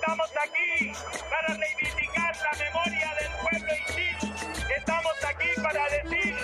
Estamos 0.00 0.30
aquí 0.30 0.92
para 1.28 1.48
reivindicar 1.58 2.34
la 2.34 2.52
memoria 2.58 3.14
del 3.20 3.32
pueblo 3.42 3.70
indígena. 3.86 4.34
Estamos 4.74 5.12
aquí 5.28 5.48
para 5.62 5.84
decir, 5.90 6.34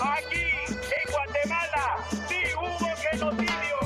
aquí 0.00 0.46
en 0.72 1.12
Guatemala, 1.12 1.84
sí 2.26 2.40
hubo 2.56 2.88
genocidio. 2.96 3.76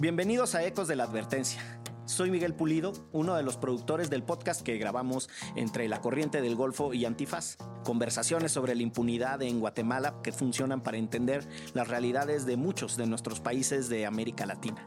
Bienvenidos 0.00 0.56
a 0.56 0.64
Ecos 0.64 0.88
de 0.88 0.96
la 0.96 1.04
Advertencia. 1.04 1.83
Soy 2.06 2.30
Miguel 2.30 2.52
Pulido, 2.52 2.92
uno 3.12 3.34
de 3.34 3.42
los 3.42 3.56
productores 3.56 4.10
del 4.10 4.22
podcast 4.22 4.60
que 4.60 4.76
grabamos 4.76 5.30
entre 5.56 5.88
La 5.88 6.02
Corriente 6.02 6.42
del 6.42 6.54
Golfo 6.54 6.92
y 6.92 7.06
Antifaz. 7.06 7.56
Conversaciones 7.82 8.52
sobre 8.52 8.74
la 8.74 8.82
impunidad 8.82 9.40
en 9.40 9.58
Guatemala 9.58 10.20
que 10.22 10.30
funcionan 10.30 10.82
para 10.82 10.98
entender 10.98 11.48
las 11.72 11.88
realidades 11.88 12.44
de 12.44 12.58
muchos 12.58 12.98
de 12.98 13.06
nuestros 13.06 13.40
países 13.40 13.88
de 13.88 14.04
América 14.04 14.44
Latina. 14.44 14.86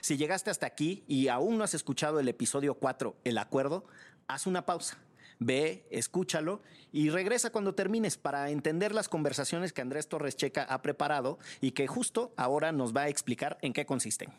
Si 0.00 0.16
llegaste 0.16 0.50
hasta 0.50 0.66
aquí 0.66 1.04
y 1.06 1.28
aún 1.28 1.56
no 1.56 1.62
has 1.62 1.74
escuchado 1.74 2.18
el 2.18 2.26
episodio 2.26 2.74
4, 2.74 3.16
El 3.22 3.38
Acuerdo, 3.38 3.84
haz 4.26 4.48
una 4.48 4.66
pausa. 4.66 4.98
Ve, 5.38 5.86
escúchalo 5.92 6.62
y 6.90 7.10
regresa 7.10 7.50
cuando 7.50 7.76
termines 7.76 8.16
para 8.16 8.50
entender 8.50 8.92
las 8.92 9.08
conversaciones 9.08 9.72
que 9.72 9.82
Andrés 9.82 10.08
Torres 10.08 10.36
Checa 10.36 10.64
ha 10.64 10.82
preparado 10.82 11.38
y 11.60 11.72
que 11.72 11.86
justo 11.86 12.32
ahora 12.36 12.72
nos 12.72 12.94
va 12.94 13.02
a 13.02 13.08
explicar 13.08 13.58
en 13.62 13.72
qué 13.72 13.86
consisten. 13.86 14.32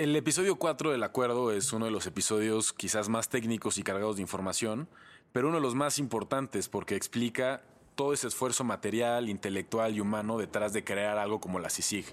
El 0.00 0.16
episodio 0.16 0.56
4 0.56 0.92
del 0.92 1.02
acuerdo 1.02 1.52
es 1.52 1.74
uno 1.74 1.84
de 1.84 1.90
los 1.90 2.06
episodios 2.06 2.72
quizás 2.72 3.10
más 3.10 3.28
técnicos 3.28 3.76
y 3.76 3.82
cargados 3.82 4.16
de 4.16 4.22
información, 4.22 4.88
pero 5.30 5.48
uno 5.48 5.58
de 5.58 5.62
los 5.62 5.74
más 5.74 5.98
importantes 5.98 6.70
porque 6.70 6.96
explica 6.96 7.60
todo 8.00 8.14
ese 8.14 8.28
esfuerzo 8.28 8.64
material, 8.64 9.28
intelectual 9.28 9.94
y 9.94 10.00
humano 10.00 10.38
detrás 10.38 10.72
de 10.72 10.82
crear 10.82 11.18
algo 11.18 11.38
como 11.38 11.58
la 11.58 11.68
CICIG. 11.68 12.06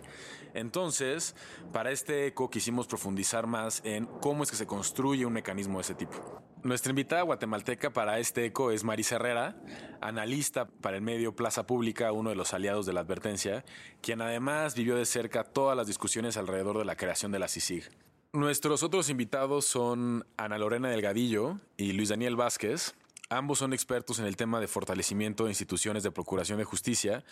Entonces, 0.54 1.34
para 1.72 1.92
este 1.92 2.28
eco 2.28 2.50
quisimos 2.50 2.88
profundizar 2.88 3.48
más 3.48 3.82
en 3.86 4.06
cómo 4.06 4.44
es 4.44 4.52
que 4.52 4.58
se 4.58 4.68
construye 4.68 5.26
un 5.26 5.32
mecanismo 5.32 5.78
de 5.78 5.84
ese 5.84 5.96
tipo. 5.96 6.42
Nuestra 6.62 6.90
invitada 6.90 7.22
guatemalteca 7.22 7.94
para 7.94 8.20
este 8.20 8.44
eco 8.44 8.72
es 8.72 8.84
Marisa 8.84 9.16
Herrera, 9.16 9.56
analista 10.02 10.68
para 10.68 10.98
el 10.98 11.04
medio 11.04 11.38
Plaza 11.38 11.66
Pública, 11.66 12.12
uno 12.12 12.32
de 12.32 12.36
los 12.36 12.54
aliados 12.54 12.86
de 12.86 12.92
la 12.92 13.00
advertencia, 13.00 13.64
quien 14.02 14.22
además 14.22 14.76
vivió 14.76 14.98
de 14.98 15.06
cerca 15.06 15.46
todas 15.46 15.78
las 15.78 15.88
discusiones 15.88 16.36
alrededor 16.36 16.80
de 16.80 16.84
la 16.84 16.98
creación 16.98 17.32
de 17.32 17.40
la 17.40 17.48
CICIG. 17.48 17.90
Nuestros 18.34 18.84
otros 18.84 19.10
invitados 19.10 19.64
son 19.64 20.28
Ana 20.36 20.58
Lorena 20.58 20.90
Delgadillo 20.90 21.62
y 21.78 21.94
Luis 21.94 22.10
Daniel 22.10 22.36
Vázquez. 22.36 22.94
Ambos 23.30 23.60
son 23.60 23.74
expertos 23.74 24.20
en 24.20 24.26
el 24.26 24.38
tema 24.38 24.62
de 24.62 24.70
fortalecimiento 24.70 25.44
de 25.44 25.52
instituciones 25.52 26.02
de 26.02 26.12
procuración 26.12 26.60
de 26.60 26.64
justicia 26.64 27.26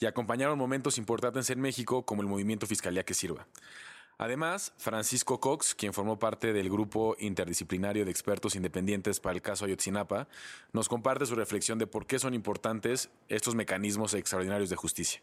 y 0.00 0.06
acompañaron 0.06 0.58
momentos 0.58 0.96
importantes 0.96 1.50
en 1.50 1.60
México 1.60 2.06
como 2.06 2.22
el 2.22 2.28
movimiento 2.28 2.66
Fiscalía 2.66 3.04
que 3.04 3.12
Sirva. 3.12 3.46
Además, 4.16 4.72
Francisco 4.78 5.40
Cox, 5.40 5.74
quien 5.74 5.92
formó 5.92 6.18
parte 6.18 6.54
del 6.54 6.70
grupo 6.70 7.16
interdisciplinario 7.18 8.06
de 8.06 8.10
expertos 8.10 8.54
independientes 8.54 9.20
para 9.20 9.34
el 9.34 9.42
caso 9.42 9.66
Ayotzinapa, 9.66 10.26
nos 10.72 10.88
comparte 10.88 11.26
su 11.26 11.34
reflexión 11.34 11.78
de 11.78 11.86
por 11.86 12.06
qué 12.06 12.18
son 12.18 12.32
importantes 12.32 13.10
estos 13.28 13.54
mecanismos 13.54 14.14
extraordinarios 14.14 14.70
de 14.70 14.76
justicia. 14.76 15.20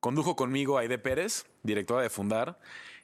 Condujo 0.00 0.34
conmigo 0.34 0.78
a 0.78 0.80
Aide 0.80 0.98
Pérez, 0.98 1.46
directora 1.62 2.02
de 2.02 2.10
Fundar, 2.10 2.58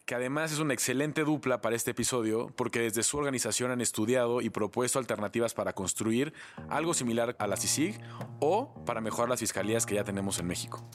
que 0.06 0.14
además 0.14 0.52
es 0.52 0.60
una 0.60 0.72
excelente 0.72 1.24
dupla 1.24 1.60
para 1.60 1.74
este 1.74 1.90
episodio 1.90 2.46
porque 2.54 2.80
desde 2.80 3.02
su 3.02 3.18
organización 3.18 3.72
han 3.72 3.80
estudiado 3.80 4.40
y 4.40 4.50
propuesto 4.50 5.00
alternativas 5.00 5.52
para 5.52 5.72
construir 5.72 6.32
algo 6.68 6.94
similar 6.94 7.34
a 7.40 7.46
la 7.48 7.56
CICIG 7.56 7.98
o 8.38 8.72
para 8.86 9.00
mejorar 9.00 9.28
las 9.28 9.40
fiscalías 9.40 9.84
que 9.84 9.96
ya 9.96 10.04
tenemos 10.04 10.38
en 10.38 10.46
México. 10.46 10.88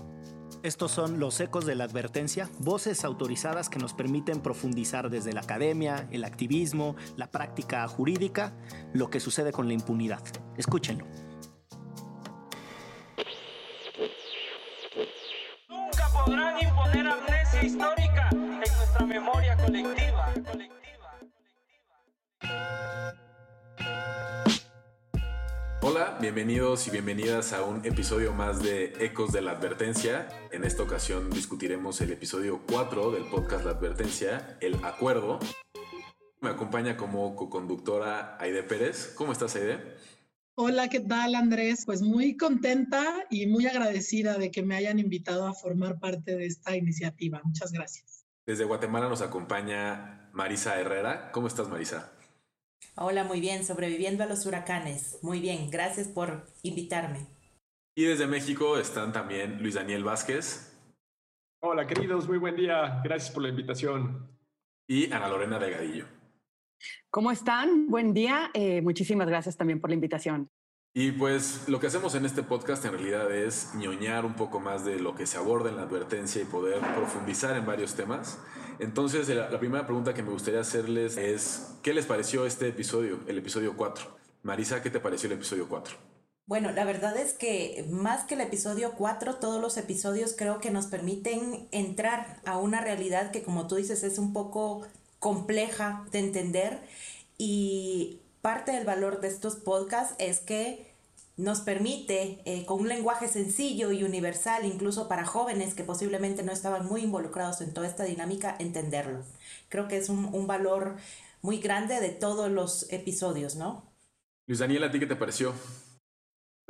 Estos 0.63 0.91
son 0.91 1.19
los 1.19 1.39
ecos 1.41 1.65
de 1.65 1.75
la 1.75 1.83
advertencia, 1.83 2.49
voces 2.59 3.03
autorizadas 3.03 3.67
que 3.67 3.79
nos 3.79 3.93
permiten 3.93 4.41
profundizar 4.41 5.09
desde 5.09 5.33
la 5.33 5.41
academia, 5.41 6.07
el 6.11 6.23
activismo, 6.23 6.95
la 7.17 7.31
práctica 7.31 7.85
jurídica, 7.87 8.53
lo 8.93 9.09
que 9.09 9.19
sucede 9.19 9.51
con 9.51 9.67
la 9.67 9.73
impunidad. 9.73 10.21
Escúchenlo. 10.57 11.05
Nunca 15.67 16.07
podrán 16.13 16.61
imponer 16.61 17.07
amnesia 17.07 17.63
histórica 17.63 18.00
memoria 19.05 19.57
colectiva. 19.57 20.33
Hola, 25.83 26.17
bienvenidos 26.21 26.87
y 26.87 26.91
bienvenidas 26.91 27.53
a 27.53 27.63
un 27.63 27.85
episodio 27.85 28.33
más 28.33 28.61
de 28.61 28.93
Ecos 28.99 29.31
de 29.31 29.41
la 29.41 29.51
Advertencia. 29.51 30.29
En 30.51 30.63
esta 30.63 30.83
ocasión 30.83 31.29
discutiremos 31.31 31.99
el 32.01 32.11
episodio 32.11 32.61
4 32.67 33.11
del 33.11 33.25
podcast 33.25 33.65
La 33.65 33.71
Advertencia, 33.71 34.57
El 34.61 34.75
Acuerdo. 34.85 35.39
Me 36.39 36.49
acompaña 36.49 36.97
como 36.97 37.35
co-conductora 37.35 38.37
Aide 38.39 38.63
Pérez. 38.63 39.13
¿Cómo 39.15 39.31
estás, 39.31 39.55
Aide? 39.55 39.79
Hola, 40.55 40.89
¿qué 40.89 40.99
tal 40.99 41.33
Andrés? 41.33 41.83
Pues 41.85 42.01
muy 42.03 42.37
contenta 42.37 43.03
y 43.31 43.47
muy 43.47 43.65
agradecida 43.65 44.37
de 44.37 44.51
que 44.51 44.61
me 44.61 44.75
hayan 44.75 44.99
invitado 44.99 45.47
a 45.47 45.53
formar 45.53 45.99
parte 45.99 46.35
de 46.35 46.45
esta 46.45 46.75
iniciativa. 46.75 47.41
Muchas 47.43 47.71
gracias. 47.71 48.20
Desde 48.45 48.65
Guatemala 48.65 49.07
nos 49.07 49.21
acompaña 49.21 50.29
Marisa 50.33 50.79
Herrera. 50.79 51.31
¿Cómo 51.31 51.47
estás, 51.47 51.69
Marisa? 51.69 52.11
Hola, 52.95 53.23
muy 53.23 53.39
bien, 53.39 53.63
sobreviviendo 53.63 54.23
a 54.23 54.27
los 54.27 54.45
huracanes. 54.45 55.19
Muy 55.21 55.39
bien, 55.39 55.69
gracias 55.69 56.07
por 56.07 56.47
invitarme. 56.63 57.27
Y 57.95 58.05
desde 58.05 58.25
México 58.25 58.77
están 58.77 59.13
también 59.13 59.61
Luis 59.61 59.75
Daniel 59.75 60.03
Vázquez. 60.03 60.75
Hola, 61.61 61.85
queridos, 61.85 62.27
muy 62.27 62.39
buen 62.39 62.55
día. 62.55 63.01
Gracias 63.03 63.31
por 63.31 63.43
la 63.43 63.49
invitación. 63.49 64.27
Y 64.87 65.11
Ana 65.11 65.27
Lorena 65.29 65.59
Delgadillo. 65.59 66.05
¿Cómo 67.11 67.31
están? 67.31 67.87
Buen 67.87 68.13
día. 68.13 68.49
Eh, 68.53 68.81
muchísimas 68.81 69.27
gracias 69.27 69.55
también 69.55 69.79
por 69.79 69.89
la 69.89 69.93
invitación. 69.93 70.49
Y 70.93 71.13
pues 71.13 71.69
lo 71.69 71.79
que 71.79 71.87
hacemos 71.87 72.15
en 72.15 72.25
este 72.25 72.43
podcast 72.43 72.83
en 72.83 72.91
realidad 72.91 73.33
es 73.33 73.73
ñoñar 73.75 74.25
un 74.25 74.33
poco 74.33 74.59
más 74.59 74.83
de 74.83 74.99
lo 74.99 75.15
que 75.15 75.25
se 75.25 75.37
aborda 75.37 75.69
en 75.69 75.77
la 75.77 75.83
advertencia 75.83 76.41
y 76.41 76.45
poder 76.45 76.79
profundizar 76.95 77.55
en 77.55 77.65
varios 77.65 77.93
temas. 77.93 78.39
Entonces, 78.79 79.29
la, 79.29 79.57
primera 79.57 79.85
pregunta 79.85 80.13
que 80.13 80.21
me 80.21 80.31
gustaría 80.31 80.59
hacerles 80.59 81.15
es, 81.15 81.75
¿qué 81.81 81.93
les 81.93 82.05
pareció 82.05 82.45
este 82.45 82.67
episodio, 82.67 83.19
el 83.27 83.37
episodio 83.37 83.77
4? 83.77 84.05
Marisa, 84.43 84.81
¿qué 84.81 84.89
te 84.89 84.99
pareció 84.99 85.27
el 85.27 85.33
episodio 85.33 85.69
4? 85.69 85.95
Bueno, 86.45 86.71
la 86.73 86.83
verdad 86.83 87.15
es 87.15 87.33
que 87.33 87.85
más 87.89 88.25
que 88.25 88.33
el 88.33 88.41
episodio 88.41 88.91
4, 88.97 89.35
todos 89.35 89.61
los 89.61 89.77
episodios 89.77 90.35
creo 90.37 90.59
que 90.59 90.71
nos 90.71 90.87
permiten 90.87 91.69
entrar 91.71 92.41
a 92.43 92.57
una 92.57 92.81
realidad 92.81 93.31
que, 93.31 93.43
como 93.43 93.67
tú 93.67 93.75
dices, 93.75 94.03
es 94.03 94.17
un 94.17 94.33
poco 94.33 94.85
compleja 95.19 96.05
de 96.11 96.19
entender 96.19 96.81
y 97.37 98.19
parte 98.41 98.71
del 98.71 98.85
valor 98.85 99.21
de 99.21 99.27
estos 99.27 99.55
podcasts 99.55 100.15
es 100.19 100.39
que 100.39 100.91
nos 101.37 101.61
permite, 101.61 102.41
eh, 102.45 102.65
con 102.65 102.81
un 102.81 102.87
lenguaje 102.87 103.27
sencillo 103.27 103.91
y 103.91 104.03
universal, 104.03 104.65
incluso 104.65 105.07
para 105.07 105.25
jóvenes 105.25 105.73
que 105.73 105.83
posiblemente 105.83 106.43
no 106.43 106.51
estaban 106.51 106.85
muy 106.85 107.01
involucrados 107.01 107.61
en 107.61 107.73
toda 107.73 107.87
esta 107.87 108.03
dinámica, 108.03 108.55
entenderlo. 108.59 109.23
Creo 109.69 109.87
que 109.87 109.97
es 109.97 110.09
un, 110.09 110.25
un 110.33 110.45
valor 110.45 110.97
muy 111.41 111.59
grande 111.59 111.99
de 111.99 112.09
todos 112.09 112.51
los 112.51 112.91
episodios, 112.91 113.55
¿no? 113.55 113.83
Luis 114.45 114.59
Daniel, 114.59 114.83
¿a 114.83 114.91
ti 114.91 114.99
qué 114.99 115.07
te 115.07 115.15
pareció? 115.15 115.53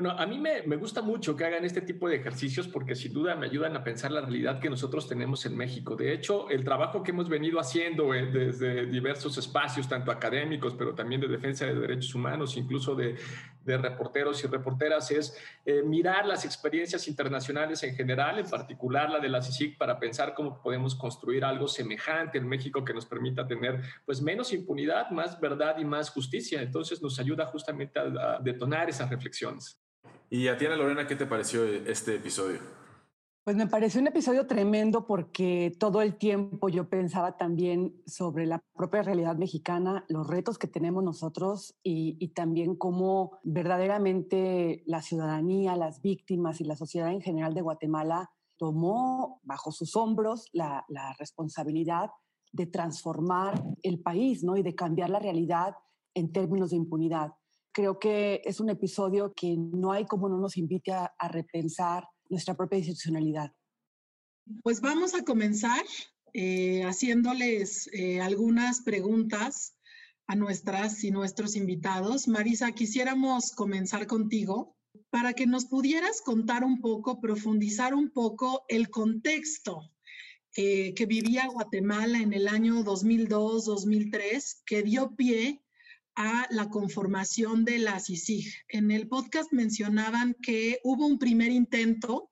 Bueno, 0.02 0.18
a 0.18 0.26
mí 0.26 0.40
me, 0.40 0.78
gusta 0.78 1.04
mucho 1.04 1.36
que 1.36 1.46
hagan 1.46 1.64
este 1.64 1.82
tipo 1.82 2.10
de 2.10 2.16
ejercicios 2.16 2.68
porque 2.68 2.96
sin 2.96 3.14
duda 3.14 3.36
me 3.36 3.46
ayudan 3.46 3.76
a 3.76 3.84
pensar 3.84 4.12
la 4.12 4.22
realidad 4.22 4.60
que 4.60 4.68
nosotros 4.68 5.08
tenemos 5.08 5.46
en 5.46 5.56
México. 5.56 5.96
De 5.96 6.12
hecho, 6.12 6.50
el 6.50 6.64
trabajo 6.64 7.04
que 7.04 7.12
hemos 7.12 7.30
venido 7.30 7.60
haciendo 7.60 8.12
eh, 8.16 8.26
desde 8.26 8.88
diversos 8.88 9.38
espacios, 9.38 9.88
tanto 9.88 10.12
académicos, 10.12 10.74
pero 10.74 10.96
también 10.96 11.22
de 11.22 11.28
defensa 11.28 11.68
de 11.68 11.76
derechos 11.76 12.16
humanos, 12.16 12.58
incluso 12.58 12.96
de, 12.96 13.16
reporteros 13.64 14.44
y 14.44 14.48
reporteras, 14.48 15.12
es 15.12 15.38
eh, 15.68 15.84
mirar 15.84 16.26
las 16.26 16.46
experiencias 16.46 17.08
internacionales 17.08 17.84
en 17.84 17.94
general, 17.96 18.40
en 18.40 18.50
particular 18.50 19.08
la 19.08 19.20
de 19.20 19.30
la 19.30 19.44
CICIG, 19.44 19.78
para 19.78 20.00
pensar 20.00 20.34
cómo 20.34 20.64
podemos 20.64 20.96
construir 20.96 21.46
algo 21.46 21.68
semejante 21.68 22.40
en 22.40 22.48
México 22.48 22.84
que 22.84 22.96
nos 22.96 23.06
permita 23.06 23.46
tener 23.46 23.80
pues, 24.04 24.20
menos 24.20 24.52
impunidad, 24.52 25.12
más 25.12 25.40
verdad 25.40 25.78
y 25.78 25.86
más 25.86 26.10
justicia. 26.10 26.60
Entonces 26.60 27.04
nos 27.04 27.20
ayuda 27.20 27.46
justamente 27.46 28.00
a, 28.00 28.38
a 28.38 28.40
detonar 28.40 28.90
esas 28.90 29.08
reflexiones. 29.08 29.78
Y 30.34 30.48
a 30.48 30.58
ti, 30.58 30.66
Lorena, 30.66 31.08
¿qué 31.08 31.18
te 31.18 31.26
pareció 31.26 31.66
este 31.66 32.16
episodio? 32.16 32.60
Pues 33.44 33.58
me 33.58 33.68
pareció 33.68 34.00
un 34.00 34.08
episodio 34.08 34.48
tremendo 34.48 35.06
porque 35.06 35.76
todo 35.78 36.02
el 36.02 36.16
tiempo 36.16 36.70
yo 36.70 36.88
pensaba 36.88 37.36
también 37.36 38.02
sobre 38.06 38.46
la 38.46 38.64
propia 38.74 39.02
realidad 39.02 39.36
mexicana, 39.36 40.06
los 40.08 40.28
retos 40.28 40.58
que 40.58 40.68
tenemos 40.68 41.04
nosotros 41.04 41.76
y, 41.84 42.16
y, 42.18 42.30
también 42.30 42.78
cómo 42.78 43.40
verdaderamente 43.44 44.84
la 44.86 45.02
ciudadanía, 45.02 45.76
las 45.76 46.02
víctimas 46.02 46.62
y 46.62 46.64
la 46.64 46.78
sociedad 46.78 47.12
en 47.12 47.22
general 47.22 47.54
de 47.54 47.64
Guatemala 47.64 48.32
tomó 48.56 49.42
bajo 49.44 49.74
sus 49.74 49.98
hombros 49.98 50.48
la, 50.54 50.86
la 50.88 51.14
responsabilidad 51.20 52.10
de 52.54 52.68
transformar 52.68 53.62
el 53.84 54.00
país 54.00 54.46
¿no? 54.46 54.56
y 54.56 54.64
de 54.64 54.76
cambiar 54.76 55.10
la 55.10 55.20
realidad 55.20 55.76
en 56.14 56.32
términos 56.32 56.70
de 56.70 56.78
impunidad. 56.78 57.34
Creo 57.74 58.00
que 58.00 58.42
es 58.44 58.60
un 58.60 58.70
episodio 58.70 59.34
que 59.34 59.56
no 59.58 59.92
hay 59.92 60.06
como 60.06 60.30
no 60.30 60.38
nos 60.38 60.58
invite 60.58 60.92
a, 60.92 61.14
a 61.18 61.28
repensar 61.28 62.06
nuestra 62.30 62.56
propia 62.56 62.80
institucionalidad. 62.80 63.52
Pues 64.64 64.82
vamos 64.82 65.14
a 65.14 65.24
comenzar 65.24 65.84
eh, 66.34 66.84
haciéndoles 66.84 67.90
eh, 67.92 68.22
algunas 68.22 68.82
preguntas 68.82 69.76
a 70.28 70.36
nuestras 70.36 71.04
y 71.04 71.12
nuestros 71.12 71.58
invitados. 71.58 72.28
Marisa, 72.30 72.72
quisiéramos 72.72 73.52
comenzar 73.52 74.08
contigo 74.08 74.78
para 75.10 75.34
que 75.34 75.46
nos 75.46 75.66
pudieras 75.66 76.22
contar 76.22 76.64
un 76.64 76.80
poco, 76.80 77.20
profundizar 77.20 77.94
un 77.94 78.12
poco 78.12 78.64
el 78.70 78.90
contexto 78.90 79.92
eh, 80.56 80.94
que 80.94 81.06
vivía 81.06 81.48
Guatemala 81.48 82.20
en 82.20 82.32
el 82.34 82.48
año 82.48 82.84
2002-2003, 82.84 84.62
que 84.66 84.84
dio 84.84 85.16
pie 85.16 85.61
a 86.16 86.48
la 86.50 86.70
conformación 86.70 87.66
de 87.66 87.80
la 87.80 88.00
CICIG. 88.00 88.54
En 88.70 88.92
el 88.92 89.08
podcast 89.08 89.52
mencionaban 89.52 90.36
que 90.42 90.80
hubo 90.84 91.06
un 91.06 91.18
primer 91.18 91.52
intento 91.52 92.32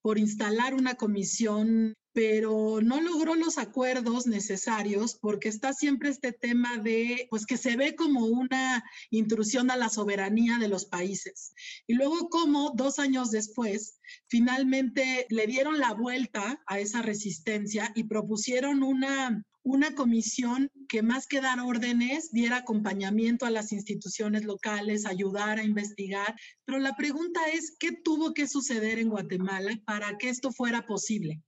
por 0.00 0.18
instalar 0.18 0.74
una 0.74 0.94
comisión, 0.94 1.94
pero 2.12 2.80
no 2.80 3.00
logró 3.00 3.34
los 3.34 3.58
acuerdos 3.58 4.26
necesarios 4.26 5.18
porque 5.20 5.48
está 5.48 5.72
siempre 5.72 6.08
este 6.08 6.32
tema 6.32 6.78
de, 6.78 7.26
pues 7.30 7.46
que 7.46 7.56
se 7.56 7.76
ve 7.76 7.94
como 7.94 8.26
una 8.26 8.82
intrusión 9.10 9.70
a 9.70 9.76
la 9.76 9.88
soberanía 9.88 10.58
de 10.58 10.68
los 10.68 10.86
países. 10.86 11.52
Y 11.86 11.94
luego 11.94 12.28
como 12.28 12.72
dos 12.74 12.98
años 12.98 13.30
después, 13.30 14.00
finalmente 14.28 15.26
le 15.30 15.46
dieron 15.46 15.78
la 15.78 15.92
vuelta 15.94 16.60
a 16.66 16.80
esa 16.80 17.02
resistencia 17.02 17.92
y 17.94 18.04
propusieron 18.04 18.82
una 18.82 19.44
una 19.68 19.94
comisión 19.94 20.70
que 20.88 21.02
más 21.02 21.26
que 21.26 21.40
dar 21.40 21.60
órdenes, 21.60 22.32
diera 22.32 22.58
acompañamiento 22.58 23.44
a 23.44 23.50
las 23.50 23.72
instituciones 23.72 24.44
locales, 24.44 25.04
ayudar 25.04 25.58
a 25.58 25.64
investigar. 25.64 26.34
Pero 26.64 26.78
la 26.78 26.96
pregunta 26.96 27.40
es, 27.52 27.76
¿qué 27.78 27.92
tuvo 27.92 28.32
que 28.32 28.48
suceder 28.48 28.98
en 28.98 29.10
Guatemala 29.10 29.78
para 29.84 30.16
que 30.16 30.30
esto 30.30 30.50
fuera 30.52 30.86
posible? 30.86 31.42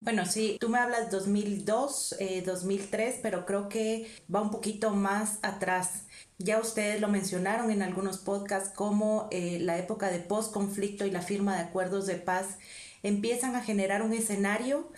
Bueno, 0.00 0.26
sí, 0.26 0.56
tú 0.58 0.68
me 0.68 0.78
hablas 0.78 1.12
2002, 1.12 2.16
2003, 2.44 3.14
eh, 3.14 3.20
pero 3.22 3.46
creo 3.46 3.68
que 3.68 4.10
va 4.34 4.40
un 4.40 4.50
poquito 4.50 4.90
más 4.90 5.38
atrás. 5.42 6.06
Ya 6.38 6.58
ustedes 6.58 7.00
lo 7.00 7.06
mencionaron 7.06 7.70
en 7.70 7.82
algunos 7.82 8.18
podcasts 8.18 8.74
como 8.74 9.28
eh, 9.30 9.58
la 9.60 9.78
época 9.78 10.10
de 10.10 10.18
post-conflicto 10.18 11.06
y 11.06 11.12
la 11.12 11.22
firma 11.22 11.54
de 11.54 11.62
acuerdos 11.62 12.06
de 12.06 12.16
paz 12.16 12.58
empiezan 13.02 13.56
a 13.56 13.62
generar 13.62 14.02
un 14.02 14.12
escenario 14.12 14.90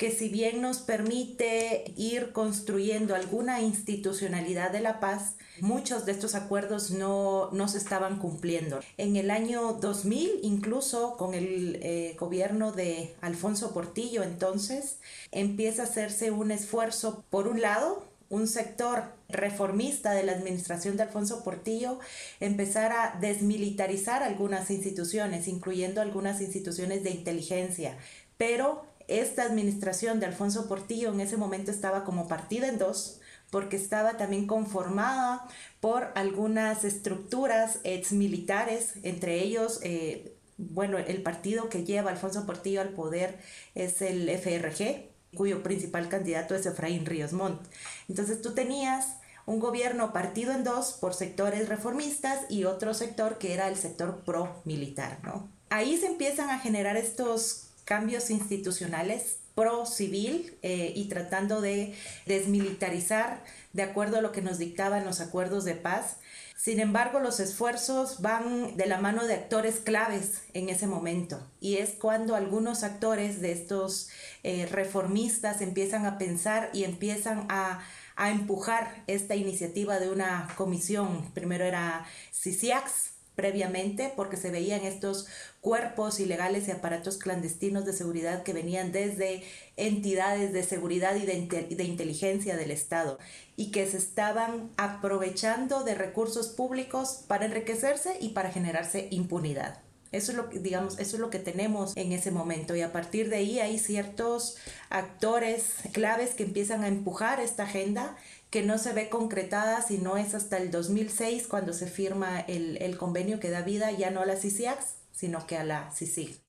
que 0.00 0.10
si 0.10 0.30
bien 0.30 0.62
nos 0.62 0.78
permite 0.78 1.92
ir 1.94 2.32
construyendo 2.32 3.14
alguna 3.14 3.60
institucionalidad 3.60 4.70
de 4.70 4.80
la 4.80 4.98
paz, 4.98 5.34
muchos 5.60 6.06
de 6.06 6.12
estos 6.12 6.34
acuerdos 6.34 6.90
no, 6.90 7.50
se 7.68 7.76
estaban 7.76 8.18
cumpliendo. 8.18 8.80
En 8.96 9.16
el 9.16 9.30
año 9.30 9.74
2000, 9.74 10.40
incluso 10.40 11.18
con 11.18 11.34
el 11.34 11.78
eh, 11.82 12.16
gobierno 12.18 12.72
de 12.72 13.14
Alfonso 13.20 13.74
Portillo, 13.74 14.22
entonces, 14.22 15.00
empieza 15.32 15.82
a 15.82 15.84
hacerse 15.84 16.30
un 16.30 16.50
esfuerzo, 16.50 17.22
por 17.28 17.46
un 17.46 17.60
lado, 17.60 18.08
un 18.30 18.48
sector 18.48 19.02
reformista 19.28 20.12
de 20.12 20.22
la 20.22 20.32
administración 20.32 20.96
de 20.96 21.02
Alfonso 21.02 21.44
Portillo 21.44 21.98
empezar 22.38 22.92
a 22.92 23.18
desmilitarizar 23.20 24.22
algunas 24.22 24.70
instituciones, 24.70 25.46
incluyendo 25.46 26.00
algunas 26.00 26.40
instituciones 26.40 27.04
de 27.04 27.10
inteligencia, 27.10 27.98
pero 28.38 28.88
esta 29.10 29.42
administración 29.42 30.20
de 30.20 30.26
Alfonso 30.26 30.68
Portillo 30.68 31.12
en 31.12 31.20
ese 31.20 31.36
momento 31.36 31.70
estaba 31.70 32.04
como 32.04 32.28
partida 32.28 32.68
en 32.68 32.78
dos, 32.78 33.20
porque 33.50 33.76
estaba 33.76 34.16
también 34.16 34.46
conformada 34.46 35.46
por 35.80 36.12
algunas 36.14 36.84
estructuras 36.84 37.80
exmilitares, 37.84 38.94
entre 39.02 39.40
ellos, 39.40 39.80
eh, 39.82 40.36
bueno, 40.56 40.98
el 40.98 41.22
partido 41.22 41.68
que 41.68 41.84
lleva 41.84 42.10
Alfonso 42.10 42.46
Portillo 42.46 42.80
al 42.80 42.90
poder 42.90 43.38
es 43.74 44.00
el 44.02 44.28
FRG, 44.28 45.10
cuyo 45.34 45.62
principal 45.62 46.08
candidato 46.08 46.54
es 46.54 46.66
Efraín 46.66 47.06
Ríos 47.06 47.32
Montt. 47.32 47.60
Entonces 48.08 48.40
tú 48.42 48.52
tenías 48.52 49.16
un 49.46 49.58
gobierno 49.58 50.12
partido 50.12 50.52
en 50.52 50.64
dos 50.64 50.92
por 50.92 51.14
sectores 51.14 51.68
reformistas 51.68 52.40
y 52.48 52.64
otro 52.64 52.94
sector 52.94 53.38
que 53.38 53.54
era 53.54 53.68
el 53.68 53.76
sector 53.76 54.22
pro-militar, 54.24 55.18
¿no? 55.24 55.48
Ahí 55.70 55.96
se 55.96 56.06
empiezan 56.06 56.50
a 56.50 56.58
generar 56.58 56.96
estos 56.96 57.69
cambios 57.90 58.30
institucionales 58.30 59.38
pro 59.56 59.84
civil 59.84 60.56
eh, 60.62 60.92
y 60.94 61.08
tratando 61.08 61.60
de 61.60 61.92
desmilitarizar 62.24 63.42
de 63.72 63.82
acuerdo 63.82 64.18
a 64.18 64.20
lo 64.20 64.30
que 64.30 64.42
nos 64.42 64.58
dictaban 64.58 65.04
los 65.04 65.20
acuerdos 65.20 65.64
de 65.64 65.74
paz. 65.74 66.18
Sin 66.56 66.78
embargo, 66.78 67.18
los 67.18 67.40
esfuerzos 67.40 68.22
van 68.22 68.76
de 68.76 68.86
la 68.86 69.00
mano 69.00 69.26
de 69.26 69.34
actores 69.34 69.80
claves 69.80 70.42
en 70.54 70.68
ese 70.68 70.86
momento 70.86 71.44
y 71.60 71.78
es 71.78 71.90
cuando 71.90 72.36
algunos 72.36 72.84
actores 72.84 73.40
de 73.40 73.50
estos 73.50 74.08
eh, 74.44 74.66
reformistas 74.70 75.60
empiezan 75.60 76.06
a 76.06 76.16
pensar 76.16 76.70
y 76.72 76.84
empiezan 76.84 77.46
a, 77.48 77.80
a 78.14 78.30
empujar 78.30 79.02
esta 79.08 79.34
iniciativa 79.34 79.98
de 79.98 80.12
una 80.12 80.46
comisión. 80.56 81.28
Primero 81.34 81.64
era 81.64 82.06
CICIAX, 82.32 83.09
previamente 83.40 84.12
porque 84.14 84.36
se 84.36 84.50
veían 84.50 84.82
estos 84.82 85.26
cuerpos 85.62 86.20
ilegales 86.20 86.68
y 86.68 86.72
aparatos 86.72 87.16
clandestinos 87.16 87.86
de 87.86 87.94
seguridad 87.94 88.42
que 88.42 88.52
venían 88.52 88.92
desde 88.92 89.42
entidades 89.78 90.52
de 90.52 90.62
seguridad 90.62 91.16
y 91.16 91.24
de, 91.24 91.84
inteligencia 91.84 92.58
del 92.58 92.70
Estado 92.70 93.18
y 93.56 93.70
que 93.70 93.86
se 93.86 93.96
estaban 93.96 94.68
aprovechando 94.76 95.84
de 95.84 95.94
recursos 95.94 96.48
públicos 96.48 97.24
para 97.28 97.46
enriquecerse 97.46 98.18
y 98.20 98.30
para 98.30 98.50
generarse 98.50 99.08
impunidad. 99.10 99.80
Eso 100.12 100.32
es 100.32 100.36
lo 100.36 100.50
que, 100.50 100.58
digamos, 100.58 100.98
eso 100.98 101.16
es 101.16 101.20
lo 101.20 101.30
que 101.30 101.38
tenemos 101.38 101.96
en 101.96 102.12
ese 102.12 102.30
momento. 102.30 102.76
Y 102.76 102.82
a 102.82 102.92
partir 102.92 103.30
de 103.30 103.36
ahí 103.36 103.58
hay 103.58 103.78
ciertos 103.78 104.56
actores 104.90 105.76
claves 105.92 106.34
que 106.34 106.42
empiezan 106.42 106.84
a 106.84 106.88
empujar 106.88 107.40
esta 107.40 107.62
agenda 107.62 108.16
que 108.50 108.62
no 108.62 108.78
se 108.78 108.92
ve 108.92 109.08
concretada 109.08 109.80
si 109.80 109.98
no 109.98 110.16
es 110.16 110.34
hasta 110.34 110.58
el 110.58 110.70
2006 110.70 111.46
cuando 111.46 111.72
se 111.72 111.86
firma 111.86 112.40
el, 112.40 112.96
convenio 112.98 113.38
que 113.38 113.50
da 113.50 113.62
vida 113.62 113.92
ya 113.92 114.10
no 114.10 114.20
a 114.20 114.26
la 114.26 114.36
CICIAX, 114.36 114.96
sino 115.12 115.46
que 115.46 115.56
a 115.56 115.64
la 115.64 115.90
CICIG. 115.92 116.40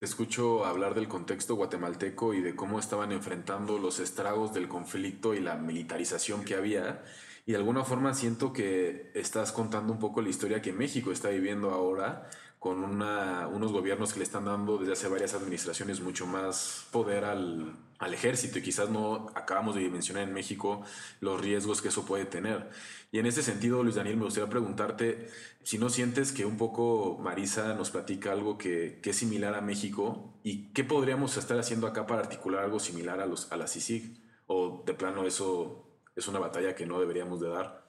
Escucho 0.00 0.66
hablar 0.66 0.94
del 0.94 1.08
contexto 1.08 1.54
guatemalteco 1.54 2.34
y 2.34 2.42
de 2.42 2.56
cómo 2.56 2.78
estaban 2.78 3.12
enfrentando 3.12 3.78
los 3.78 4.00
estragos 4.00 4.52
del 4.52 4.68
conflicto 4.68 5.32
y 5.32 5.40
la 5.40 5.54
militarización 5.54 6.44
que 6.44 6.56
había. 6.56 7.04
Y 7.46 7.52
de 7.52 7.58
alguna 7.58 7.84
forma 7.84 8.12
siento 8.12 8.52
que 8.52 9.12
estás 9.14 9.52
contando 9.52 9.92
un 9.92 9.98
poco 10.00 10.20
la 10.20 10.28
historia 10.28 10.60
que 10.60 10.72
México 10.72 11.12
está 11.12 11.28
viviendo 11.28 11.70
ahora 11.70 12.28
con 12.58 12.82
una, 12.82 13.46
unos 13.46 13.72
gobiernos 13.72 14.12
que 14.12 14.18
le 14.18 14.24
están 14.24 14.46
dando 14.46 14.78
desde 14.78 14.94
hace 14.94 15.08
varias 15.08 15.34
administraciones 15.34 16.00
mucho 16.00 16.26
más 16.26 16.86
poder 16.90 17.24
al, 17.24 17.76
al, 17.98 18.14
ejército 18.14 18.58
y 18.58 18.62
quizás 18.62 18.90
no 18.90 19.26
acabamos 19.34 19.74
de 19.74 19.82
dimensionar 19.82 20.22
en 20.24 20.32
México 20.32 20.82
los 21.20 21.40
riesgos 21.40 21.82
que 21.82 21.88
eso 21.88 22.04
puede 22.04 22.24
tener. 22.24 22.70
Y 23.12 23.18
en 23.18 23.26
ese 23.26 23.42
sentido, 23.42 23.82
Luis 23.82 23.94
Daniel, 23.96 24.16
me 24.16 24.24
gustaría 24.24 24.50
preguntarte 24.50 25.28
si 25.62 25.78
no 25.78 25.88
sientes 25.88 26.32
que 26.32 26.44
un 26.44 26.56
poco 26.56 27.18
Marisa 27.20 27.74
nos 27.74 27.90
platica 27.90 28.32
algo 28.32 28.58
que, 28.58 29.00
que 29.02 29.10
es 29.10 29.16
similar 29.16 29.54
a 29.54 29.60
México 29.60 30.34
y 30.42 30.72
qué 30.72 30.84
podríamos 30.84 31.36
estar 31.36 31.58
haciendo 31.58 31.86
acá 31.86 32.06
para 32.06 32.22
articular 32.22 32.64
algo 32.64 32.80
similar 32.80 33.20
a, 33.20 33.26
los, 33.26 33.50
a 33.52 33.56
la 33.56 33.66
CICIG 33.66 34.20
o 34.46 34.82
de 34.84 34.94
plano 34.94 35.24
eso 35.24 35.84
es 36.16 36.28
una 36.28 36.38
batalla 36.38 36.74
que 36.74 36.86
no 36.86 37.00
deberíamos 37.00 37.40
de 37.40 37.48
dar. 37.48 37.83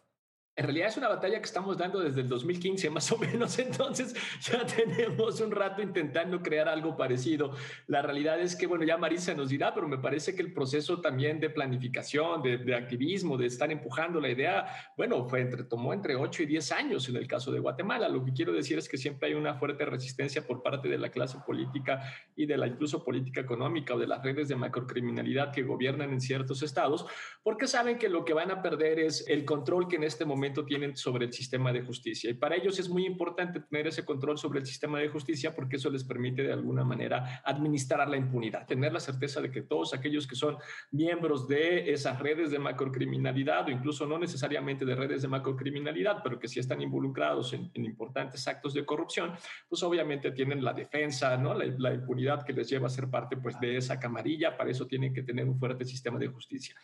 En 0.57 0.63
realidad 0.63 0.87
es 0.87 0.95
una 0.95 1.09
batalla 1.09 1.37
que 1.39 1.43
estamos 1.43 1.77
dando 1.77 1.99
desde 1.99 2.21
el 2.21 2.29
2015 2.29 2.89
más 2.89 3.11
o 3.11 3.17
menos, 3.17 3.59
entonces 3.59 4.15
ya 4.39 4.65
tenemos 4.65 5.41
un 5.41 5.51
rato 5.51 5.81
intentando 5.81 6.41
crear 6.41 6.69
algo 6.69 6.95
parecido. 6.95 7.51
La 7.87 8.01
realidad 8.01 8.39
es 8.39 8.55
que, 8.55 8.65
bueno, 8.65 8.85
ya 8.85 8.97
Marisa 8.97 9.33
nos 9.33 9.49
dirá, 9.49 9.73
pero 9.73 9.89
me 9.89 9.97
parece 9.97 10.33
que 10.33 10.41
el 10.41 10.53
proceso 10.53 11.01
también 11.01 11.41
de 11.41 11.49
planificación, 11.49 12.41
de, 12.41 12.73
activismo, 12.73 13.37
de 13.37 13.47
estar 13.47 13.69
empujando 13.69 14.21
la 14.21 14.29
idea, 14.29 14.65
bueno, 14.95 15.27
fue 15.27 15.41
entre, 15.41 15.65
tomó 15.65 15.91
entre 15.91 16.15
8 16.15 16.43
y 16.43 16.45
10 16.45 16.71
años 16.71 17.09
en 17.09 17.17
el 17.17 17.27
caso 17.27 17.51
de 17.51 17.59
Guatemala. 17.59 18.07
Lo 18.07 18.23
que 18.23 18.31
quiero 18.31 18.53
decir 18.53 18.77
es 18.77 18.87
que 18.87 18.97
siempre 18.97 19.27
hay 19.27 19.33
una 19.33 19.55
fuerte 19.55 19.83
resistencia 19.83 20.47
por 20.47 20.63
parte 20.63 20.87
de 20.87 20.97
la 20.97 21.09
clase 21.09 21.37
política 21.45 22.01
y 22.33 22.45
de 22.45 22.55
la 22.55 22.67
incluso 22.67 23.03
política 23.03 23.41
económica 23.41 23.93
o 23.93 23.99
de 23.99 24.07
las 24.07 24.23
redes 24.23 24.47
de 24.47 24.55
macrocriminalidad 24.55 25.51
que 25.51 25.63
gobiernan 25.63 26.13
en 26.13 26.21
ciertos 26.21 26.63
estados, 26.63 27.05
porque 27.43 27.67
saben 27.67 27.97
que 27.97 28.07
lo 28.07 28.23
que 28.23 28.33
van 28.33 28.51
a 28.51 28.61
perder 28.61 28.99
es 28.99 29.27
el 29.27 29.43
control 29.43 29.89
que 29.89 29.97
en 29.97 30.05
este 30.05 30.23
momento 30.23 30.44
momento 30.45 30.63
tienen 30.63 30.95
sobre 30.95 31.25
el 31.25 31.33
sistema 31.33 31.73
de 31.73 31.81
justicia. 31.81 32.29
Y 32.29 32.35
para 32.35 32.55
ellos 32.55 32.77
es 32.77 32.87
muy 32.87 33.05
importante 33.05 33.59
tener 33.61 33.87
ese 33.87 34.05
control 34.05 34.37
sobre 34.37 34.59
el 34.59 34.65
sistema 34.65 34.99
de 34.99 35.09
justicia 35.09 35.55
porque 35.55 35.77
eso 35.77 35.89
les 35.89 36.03
permite 36.03 36.43
de 36.43 36.53
alguna 36.53 36.83
manera 36.83 37.41
administrar 37.43 38.07
la 38.07 38.17
impunidad, 38.17 38.67
tener 38.67 38.93
la 38.93 38.99
certeza 38.99 39.41
de 39.41 39.49
que 39.49 39.63
todos 39.63 39.93
aquellos 39.93 40.27
que 40.27 40.35
son 40.35 40.57
miembros 40.91 41.47
de 41.47 41.91
esas 41.91 42.19
redes 42.19 42.51
de 42.51 42.59
macrocriminalidad 42.59 43.67
o 43.67 43.71
incluso 43.71 44.05
no 44.05 44.19
necesariamente 44.19 44.85
de 44.85 44.95
redes 44.95 45.23
de 45.23 45.27
macrocriminalidad, 45.27 46.21
pero 46.23 46.37
que 46.37 46.47
sí 46.47 46.59
están 46.59 46.81
involucrados 46.81 47.53
en, 47.53 47.71
importantes 47.75 48.47
actos 48.47 48.73
de 48.73 48.85
corrupción, 48.85 49.33
pues 49.67 49.81
obviamente 49.83 50.31
tienen 50.31 50.63
la 50.63 50.73
defensa, 50.73 51.37
¿no? 51.37 51.53
La, 51.53 51.65
la, 51.77 51.93
impunidad 51.93 52.43
que 52.43 52.53
les 52.53 52.69
lleva 52.69 52.87
a 52.87 52.89
ser 52.89 53.09
parte 53.09 53.37
pues 53.37 53.59
de 53.59 53.77
esa 53.77 53.99
camarilla, 53.99 54.57
para 54.57 54.69
eso 54.71 54.85
tienen 54.85 55.13
que 55.13 55.23
tener 55.23 55.45
un 55.45 55.57
fuerte 55.57 55.85
sistema 55.85 56.19
de 56.19 56.27
justicia. 56.27 56.75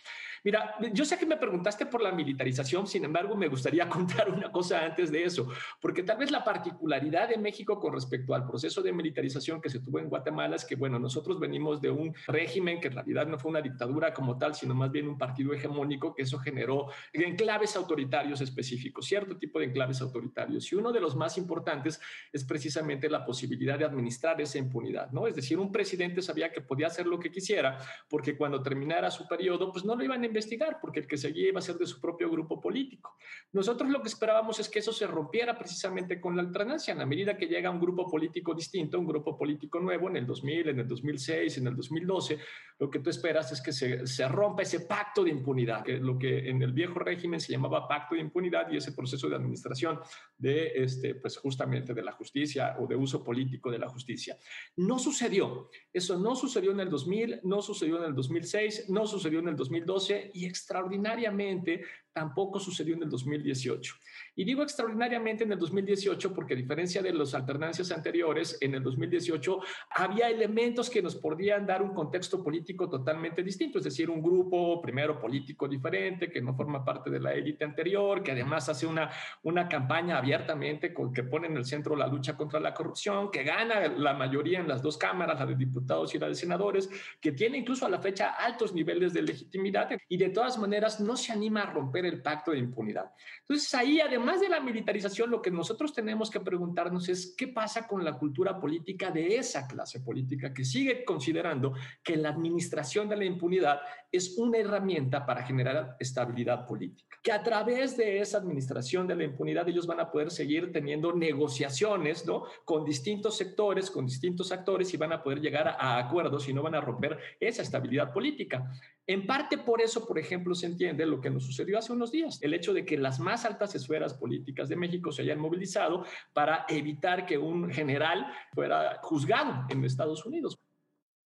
Mira, 0.44 0.76
yo 0.94 1.06
sé 1.06 1.18
que 1.18 1.26
me 1.26 1.38
preguntaste 1.38 1.86
por 1.86 2.02
la 2.02 2.12
militarización, 2.12 2.88
sin 2.88 3.06
embargo, 3.06 3.36
me 3.36 3.48
gustaría 3.48 3.88
contar 3.90 4.30
una 4.30 4.52
cosa 4.52 4.84
antes 4.84 5.12
de 5.12 5.24
eso, 5.24 5.48
porque 5.80 6.04
tal 6.04 6.18
vez 6.18 6.32
la 6.32 6.44
particularidad 6.44 7.30
de 7.30 7.38
México 7.38 7.80
con 7.80 7.94
respecto 7.94 8.34
al 8.34 8.48
proceso 8.48 8.82
de 8.82 8.92
militarización 8.92 9.62
que 9.62 9.70
se 9.70 9.80
tuvo 9.80 10.00
en 10.00 10.10
Guatemala 10.10 10.56
es 10.56 10.66
que, 10.66 10.76
bueno, 10.76 10.98
nosotros 10.98 11.40
venimos 11.40 11.80
de 11.80 11.92
un 11.92 12.14
régimen 12.28 12.80
que 12.82 12.88
en 12.88 12.96
realidad 12.96 13.28
no 13.28 13.38
fue 13.38 13.52
una 13.52 13.62
dictadura 13.62 14.14
como 14.14 14.38
tal, 14.38 14.56
sino 14.56 14.74
más 14.74 14.92
bien 14.92 15.08
un 15.08 15.18
partido 15.18 15.54
hegemónico 15.54 16.16
que 16.16 16.24
eso 16.24 16.40
generó 16.40 16.88
enclaves 17.14 17.76
autoritarios 17.76 18.42
específicos, 18.42 19.06
cierto 19.06 19.38
tipo 19.38 19.60
de 19.60 19.66
enclaves 19.66 20.02
autoritarios. 20.02 20.72
Y 20.72 20.76
uno 20.76 20.92
de 20.92 21.00
los 21.00 21.16
más 21.16 21.38
importantes 21.38 22.00
es 22.34 22.44
precisamente 22.44 23.10
la 23.10 23.26
posibilidad 23.26 23.78
de 23.78 23.86
administrar 23.86 24.42
esa 24.42 24.58
impunidad, 24.58 25.12
¿no? 25.12 25.28
Es 25.28 25.36
decir, 25.36 25.60
un 25.60 25.72
presidente 25.72 26.22
sabía 26.22 26.52
que 26.52 26.62
podía 26.62 26.88
hacer 26.88 27.06
lo 27.06 27.20
que 27.20 27.32
quisiera, 27.32 27.78
porque 28.10 28.36
cuando 28.36 28.62
terminara 28.64 29.12
su 29.12 29.28
periodo, 29.28 29.72
pues 29.72 29.86
no 29.86 29.96
lo 29.96 30.04
iban 30.04 30.24
a 30.24 30.31
investigar, 30.32 30.80
porque 30.82 31.02
el 31.02 31.08
que 31.08 31.18
seguía 31.18 31.50
iba 31.50 31.60
a 31.60 31.62
ser 31.62 31.76
de 31.76 31.86
su 31.86 32.00
propio 32.00 32.30
grupo 32.30 32.60
político. 32.60 33.18
Nosotros 33.52 33.90
lo 33.90 34.02
que 34.02 34.08
esperábamos 34.08 34.60
es 34.60 34.70
que 34.70 34.80
eso 34.80 34.94
se 34.94 35.06
rompiera 35.08 35.58
precisamente 35.58 36.20
con 36.20 36.36
la 36.36 36.42
alternancia, 36.42 36.92
en 36.92 37.00
la 37.00 37.06
medida 37.06 37.38
que 37.38 37.48
llega 37.48 37.70
un 37.70 37.80
grupo 37.80 38.10
político 38.10 38.54
distinto, 38.54 39.00
un 39.00 39.08
grupo 39.08 39.38
político 39.38 39.80
nuevo, 39.80 40.10
en 40.10 40.18
el 40.18 40.26
2000, 40.26 40.70
en 40.70 40.80
el 40.80 40.88
2006, 40.88 41.58
en 41.58 41.68
el 41.68 41.76
2012, 41.76 42.40
lo 42.80 42.90
que 42.90 43.00
tú 43.00 43.10
esperas 43.10 43.52
es 43.52 43.62
que 43.62 43.72
se, 43.72 44.08
se 44.08 44.28
rompa 44.28 44.64
ese 44.64 44.82
pacto 44.82 45.24
de 45.24 45.30
impunidad, 45.30 45.84
que 45.84 45.98
lo 45.98 46.18
que 46.18 46.50
en 46.50 46.62
el 46.62 46.74
viejo 46.74 47.00
régimen 47.00 47.40
se 47.40 47.52
llamaba 47.52 47.88
pacto 47.88 48.16
de 48.16 48.22
impunidad 48.22 48.72
y 48.72 48.78
ese 48.78 48.94
proceso 48.94 49.30
de 49.30 49.36
administración 49.36 50.00
de, 50.38 50.72
este, 50.76 51.16
pues 51.16 51.38
justamente 51.38 51.94
de 51.94 52.02
la 52.02 52.12
justicia 52.14 52.76
o 52.80 52.88
de 52.88 52.96
uso 52.96 53.24
político 53.24 53.70
de 53.70 53.80
la 53.80 53.90
justicia. 53.90 54.38
No 54.78 54.98
sucedió. 55.00 55.70
Eso 55.94 56.18
no 56.18 56.36
sucedió 56.36 56.72
en 56.72 56.80
el 56.80 56.90
2000, 56.90 57.42
no 57.44 57.62
sucedió 57.62 57.98
en 57.98 58.06
el 58.06 58.16
2006, 58.16 58.90
no 58.90 59.06
sucedió 59.06 59.40
en 59.40 59.50
el 59.50 59.56
2012 59.56 60.21
y 60.34 60.46
extraordinariamente 60.46 61.84
tampoco 62.14 62.60
sucedió 62.60 62.96
en 62.96 63.04
el 63.04 63.10
2018. 63.10 63.96
Y 64.36 64.46
digo 64.46 64.64
extraordinariamente 64.64 65.44
en 65.44 65.52
el 65.52 65.60
2018 65.60 66.34
porque 66.34 66.54
a 66.54 66.58
diferencia 66.58 67.02
de 67.02 67.12
las 67.12 67.34
alternancias 67.34 67.92
anteriores, 67.92 68.58
en 68.62 68.76
el 68.76 68.84
2018 68.84 69.60
había 69.90 70.30
elementos 70.30 70.90
que 70.90 71.02
nos 71.02 71.16
podían 71.16 71.66
dar 71.66 71.82
un 71.82 71.94
contexto 71.94 72.42
político 72.42 72.90
totalmente 72.90 73.44
distinto, 73.44 73.80
es 73.80 73.84
decir, 73.84 74.10
un 74.10 74.22
grupo 74.22 74.82
primero 74.82 75.20
político 75.20 75.68
diferente 75.68 76.32
que 76.32 76.42
no 76.42 76.56
forma 76.56 76.84
parte 76.86 77.10
de 77.10 77.20
la 77.20 77.34
élite 77.34 77.66
anterior, 77.66 78.24
que 78.24 78.32
además 78.32 78.70
hace 78.70 78.86
una, 78.86 79.10
una 79.44 79.68
campaña 79.68 80.18
abiertamente 80.18 80.94
con, 80.94 81.12
que 81.14 81.24
pone 81.24 81.48
en 81.48 81.58
el 81.58 81.66
centro 81.66 81.96
la 81.96 82.08
lucha 82.08 82.38
contra 82.38 82.60
la 82.60 82.74
corrupción, 82.74 83.32
que 83.32 83.44
gana 83.44 83.88
la 83.90 84.14
mayoría 84.14 84.60
en 84.60 84.68
las 84.68 84.82
dos 84.82 84.98
cámaras, 84.98 85.40
la 85.40 85.46
de 85.46 85.56
diputados 85.56 86.16
y 86.16 86.20
la 86.20 86.30
de 86.30 86.36
senadores, 86.36 86.90
que 87.20 87.34
tiene 87.34 87.58
incluso 87.58 87.86
a 87.86 87.90
la 87.90 88.00
fecha 88.00 88.30
altos 88.30 88.74
niveles 88.74 89.12
de 89.14 89.24
legitimidad 89.24 89.90
y 90.08 90.18
de 90.18 90.30
todas 90.30 90.58
maneras 90.58 91.02
no 91.02 91.18
se 91.18 91.34
anima 91.34 91.64
a 91.64 91.74
romper 91.74 92.06
el 92.06 92.22
pacto 92.22 92.52
de 92.52 92.60
impunidad. 92.60 93.12
Entonces 93.42 93.74
ahí, 93.74 94.00
además 94.00 94.21
de 94.26 94.50
la 94.50 94.60
militarización, 94.60 95.30
lo 95.32 95.42
que 95.42 95.52
nosotros 95.52 95.94
tenemos 95.94 96.30
que 96.30 96.40
preguntarnos 96.40 97.10
es 97.10 97.34
qué 97.36 97.48
pasa 97.48 97.88
con 97.88 98.04
la 98.04 98.18
cultura 98.18 98.60
política 98.60 99.10
de 99.10 99.36
esa 99.36 99.68
clase 99.68 100.00
política 100.02 100.54
que 100.54 100.64
sigue 100.64 101.04
considerando 101.04 101.74
que 102.04 102.16
la 102.16 102.30
administración 102.30 103.10
de 103.10 103.18
la 103.18 103.26
impunidad 103.26 103.82
es 104.12 104.38
una 104.38 104.58
herramienta 104.58 105.26
para 105.26 105.44
generar 105.44 105.96
estabilidad 106.00 106.66
política. 106.66 107.18
Que 107.24 107.32
a 107.32 107.42
través 107.42 107.96
de 107.96 108.20
esa 108.20 108.40
administración 108.40 109.08
de 109.08 109.16
la 109.16 109.24
impunidad 109.24 109.68
ellos 109.70 109.88
van 109.88 110.00
a 110.00 110.12
poder 110.12 110.32
seguir 110.32 110.72
teniendo 110.72 111.14
negociaciones 111.14 112.26
¿no? 112.26 112.46
con 112.66 112.84
distintos 112.84 113.38
sectores, 113.38 113.90
con 113.90 114.06
distintos 114.06 114.52
actores 114.52 114.94
y 114.94 114.98
van 114.98 115.14
a 115.14 115.24
poder 115.24 115.40
llegar 115.40 115.68
a 115.68 115.98
acuerdos 115.98 116.50
y 116.50 116.54
no 116.54 116.64
van 116.64 116.76
a 116.76 116.82
romper 116.82 117.18
esa 117.40 117.62
estabilidad 117.62 118.12
política. 118.12 118.72
En 119.08 119.26
parte 119.26 119.58
por 119.58 119.82
eso, 119.82 120.06
por 120.06 120.20
ejemplo, 120.20 120.54
se 120.56 120.66
entiende 120.66 121.06
lo 121.06 121.22
que 121.22 121.30
nos 121.30 121.46
sucedió 121.46 121.78
hace 121.78 121.94
unos 121.94 122.12
días, 122.12 122.42
el 122.42 122.54
hecho 122.54 122.74
de 122.74 122.86
que 122.86 122.98
las 122.98 123.20
más 123.20 123.46
altas 123.46 123.76
esferas 123.76 124.14
políticas 124.14 124.70
de 124.70 124.76
México 124.76 125.12
se 125.12 125.24
hayan 125.24 125.40
movilizado 125.40 126.06
para 126.34 126.66
evitar 126.70 127.26
que 127.26 127.38
un 127.38 127.70
general 127.72 128.28
fuera 128.54 129.00
juzgado 129.02 129.66
en 129.70 129.84
Estados 129.84 130.26
Unidos. 130.26 130.60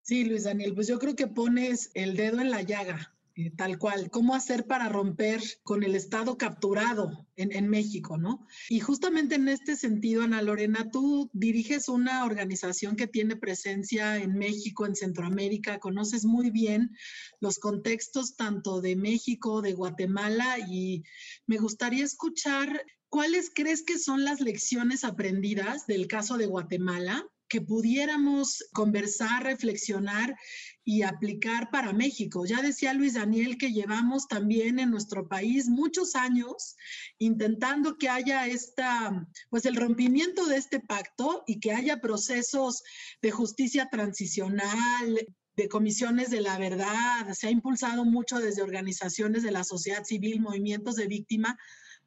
Sí, 0.06 0.24
Luis 0.24 0.44
Daniel, 0.44 0.76
pues 0.76 0.86
yo 0.86 1.00
creo 1.00 1.16
que 1.16 1.26
pones 1.26 1.90
el 1.96 2.16
dedo 2.16 2.40
en 2.40 2.52
la 2.52 2.62
llaga. 2.62 3.12
Eh, 3.38 3.50
tal 3.50 3.80
cual, 3.80 4.12
cómo 4.12 4.36
hacer 4.36 4.66
para 4.68 4.88
romper 4.88 5.42
con 5.64 5.84
el 5.84 5.96
Estado 5.96 6.38
capturado 6.38 7.28
en, 7.36 7.52
en, 7.52 7.68
México, 7.68 8.18
¿no? 8.18 8.48
Y 8.70 8.80
justamente 8.80 9.36
en 9.36 9.50
este 9.50 9.76
sentido, 9.76 10.22
Ana 10.22 10.42
Lorena, 10.44 10.90
tú 10.90 11.30
diriges 11.34 11.90
una 11.90 12.24
organización 12.24 12.96
que 12.96 13.08
tiene 13.08 13.36
presencia 13.36 14.18
en 14.18 14.36
México, 14.38 14.86
en 14.86 14.96
Centroamérica, 14.96 15.80
conoces 15.80 16.24
muy 16.24 16.50
bien 16.50 16.96
los 17.42 17.58
contextos 17.58 18.38
tanto 18.38 18.80
de 18.80 18.96
México, 18.96 19.62
de 19.62 19.74
Guatemala, 19.74 20.60
y 20.70 21.04
me 21.46 21.58
gustaría 21.58 22.06
escuchar 22.06 22.86
cuáles 23.10 23.52
crees 23.54 23.84
que 23.84 23.98
son 23.98 24.24
las 24.24 24.40
lecciones 24.40 25.04
aprendidas 25.04 25.88
del 25.88 26.08
caso 26.08 26.38
de 26.38 26.46
Guatemala 26.46 27.28
que 27.48 27.62
pudiéramos 27.62 28.64
conversar, 28.74 29.44
reflexionar 29.44 30.36
y 30.84 31.02
aplicar 31.04 31.70
para 31.72 31.94
México. 31.94 32.46
Ya 32.46 32.62
decía 32.62 32.94
Luis 32.94 33.16
Daniel 33.16 33.58
que 33.58 33.72
llevamos 33.72 34.28
también 34.28 34.80
en 34.80 34.92
nuestro 34.92 35.28
país 35.28 35.68
muchos 35.68 36.16
años 36.16 36.76
intentando 37.18 37.98
que 37.98 38.10
haya 38.10 38.48
esta, 38.48 39.28
pues 39.50 39.66
el 39.66 39.76
rompimiento 39.76 40.46
de 40.46 40.58
este 40.58 40.80
pacto 40.80 41.44
y 41.48 41.60
que 41.60 41.72
haya 41.72 42.02
procesos 42.02 42.84
de 43.22 43.32
justicia 43.32 43.90
transicional, 43.90 45.28
de 45.56 45.70
comisiones 45.70 46.30
de 46.30 46.42
la 46.42 46.58
verdad. 46.58 47.32
Se 47.34 47.48
ha 47.48 47.52
impulsado 47.52 48.06
mucho 48.06 48.40
desde 48.40 48.62
organizaciones 48.62 49.44
de 49.44 49.52
la 49.52 49.64
sociedad 49.64 50.04
civil, 50.04 50.42
movimientos 50.42 50.96
de 50.96 51.08
víctima, 51.08 51.58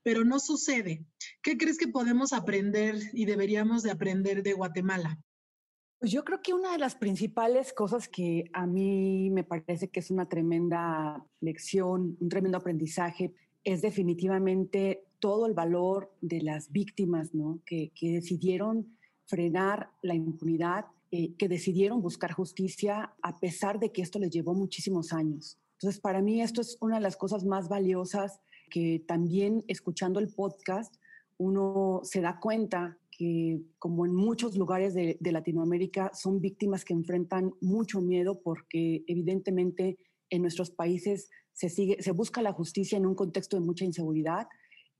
pero 0.03 0.25
no 0.25 0.39
sucede. 0.39 1.05
¿Qué 1.43 1.57
crees 1.57 1.79
que 1.79 1.89
podemos 1.89 2.33
aprender 2.33 2.97
y 3.13 3.25
deberíamos 3.25 3.83
de 3.83 3.91
aprender 3.91 4.43
de 4.43 4.53
Guatemala? 4.53 5.19
Pues 5.99 6.13
yo 6.13 6.25
creo 6.25 6.41
que 6.43 6.55
una 6.55 6.73
de 6.73 6.79
las 6.79 6.95
principales 6.95 7.73
cosas 7.73 8.07
que 8.07 8.51
a 8.53 8.67
mí 8.67 9.31
me 9.31 9.43
parece 9.43 9.89
que 9.89 9.99
es 9.99 10.11
una 10.13 10.29
tremenda 10.29 11.25
lección, 11.41 12.17
un 12.21 12.29
tremendo 12.29 12.59
aprendizaje, 12.59 13.33
es 13.65 13.83
definitivamente 13.83 15.03
todo 15.19 15.47
el 15.47 15.55
valor 15.55 16.13
de 16.21 16.41
las 16.43 16.71
víctimas, 16.71 17.35
¿no? 17.35 17.59
Que, 17.67 17.91
decidieron 18.01 18.97
frenar 19.27 19.91
la 20.03 20.15
impunidad, 20.15 20.87
eh, 21.11 21.35
que 21.37 21.49
decidieron 21.49 22.01
buscar 22.01 22.33
justicia 22.33 23.13
a 23.21 23.41
pesar 23.41 23.81
de 23.81 23.91
que 23.91 24.03
esto 24.03 24.21
les 24.21 24.31
llevó 24.31 24.55
muchísimos 24.55 25.13
años. 25.13 25.59
Entonces, 25.73 26.01
para 26.01 26.23
mí 26.23 26.41
esto 26.41 26.61
es 26.61 26.79
una 26.81 26.97
de 26.97 27.03
las 27.03 27.17
cosas 27.17 27.45
más 27.45 27.69
valiosas 27.69 28.41
que 28.71 29.03
también 29.07 29.65
escuchando 29.67 30.21
el 30.21 30.29
podcast 30.29 30.95
uno 31.39 32.01
se 32.03 32.21
da 32.21 32.39
cuenta 32.41 32.99
que, 33.19 33.61
como 33.79 34.07
en 34.07 34.15
muchos 34.15 34.57
lugares 34.57 34.95
de, 34.95 35.19
Latinoamérica, 35.21 36.13
son 36.15 36.41
víctimas 36.41 36.85
que 36.85 36.95
enfrentan 36.95 37.53
mucho 37.61 38.01
miedo 38.01 38.41
porque 38.43 39.03
evidentemente 39.09 39.99
en 40.31 40.43
nuestros 40.43 40.71
países 40.71 41.29
se, 41.53 41.69
sigue, 41.69 42.01
se 42.01 42.13
busca 42.13 42.41
la 42.43 42.53
justicia 42.53 42.97
en 42.97 43.07
un 43.07 43.17
contexto 43.17 43.59
de 43.59 43.67
mucha 43.67 43.85
inseguridad 43.85 44.47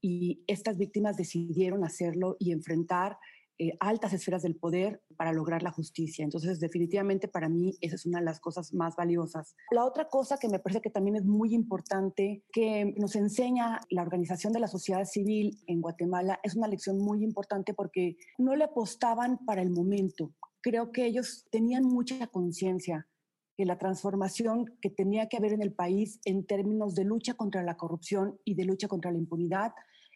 y 0.01 0.43
estas 0.49 0.77
víctimas 0.77 1.17
decidieron 1.17 1.85
hacerlo 1.85 2.37
y 2.41 2.51
enfrentar 2.51 3.19
eh, 3.61 3.77
altas 3.81 4.13
esferas 4.13 4.43
del 4.43 4.55
poder 4.55 5.03
para 5.17 5.33
lograr 5.33 5.65
la 5.65 5.73
justicia. 5.73 6.25
Entonces, 6.25 6.61
definitivamente 6.61 7.27
para 7.27 7.49
mí 7.49 7.77
esa 7.81 7.97
es 7.97 8.07
una 8.07 8.21
de 8.21 8.25
las 8.25 8.39
cosas 8.39 8.73
más 8.73 8.95
valiosas. 8.95 9.57
La 9.73 9.85
otra 9.85 10.09
cosa 10.09 10.39
que 10.39 10.49
me 10.49 10.61
parece 10.61 10.81
que 10.81 10.91
también 10.91 11.17
es 11.17 11.25
muy 11.25 11.55
importante, 11.55 12.45
que 12.53 12.95
nos 12.97 13.17
enseña 13.17 13.81
la 13.91 14.03
organización 14.03 14.53
de 14.53 14.61
la 14.61 14.69
sociedad 14.69 15.05
civil 15.05 15.59
en 15.67 15.81
Guatemala, 15.81 16.39
es 16.45 16.55
una 16.55 16.69
lección 16.69 16.99
muy 16.99 17.25
importante 17.25 17.75
porque 17.75 18.17
no 18.39 18.55
le 18.55 18.63
apostaban 18.63 19.39
para 19.45 19.61
el 19.61 19.71
momento. 19.71 20.33
Creo 20.61 20.93
que 20.93 21.07
ellos 21.07 21.47
tenían 21.51 21.83
mucha 21.83 22.29
conciencia 22.29 23.09
que 23.57 23.65
la 23.65 23.77
transformación 23.77 24.67
que 24.81 24.89
tenía 24.89 25.29
que 25.29 25.37
haber 25.37 25.53
en 25.53 25.63
el 25.63 25.73
país 25.73 26.21
en 26.25 26.47
términos 26.47 26.95
de 26.95 27.05
lucha 27.05 27.35
contra 27.35 27.65
la 27.65 27.77
corrupción 27.77 28.39
y 28.45 28.55
de 28.55 28.65
lucha 28.65 28.87
contra 28.87 29.11
la 29.11 29.19
impunidad 29.19 29.73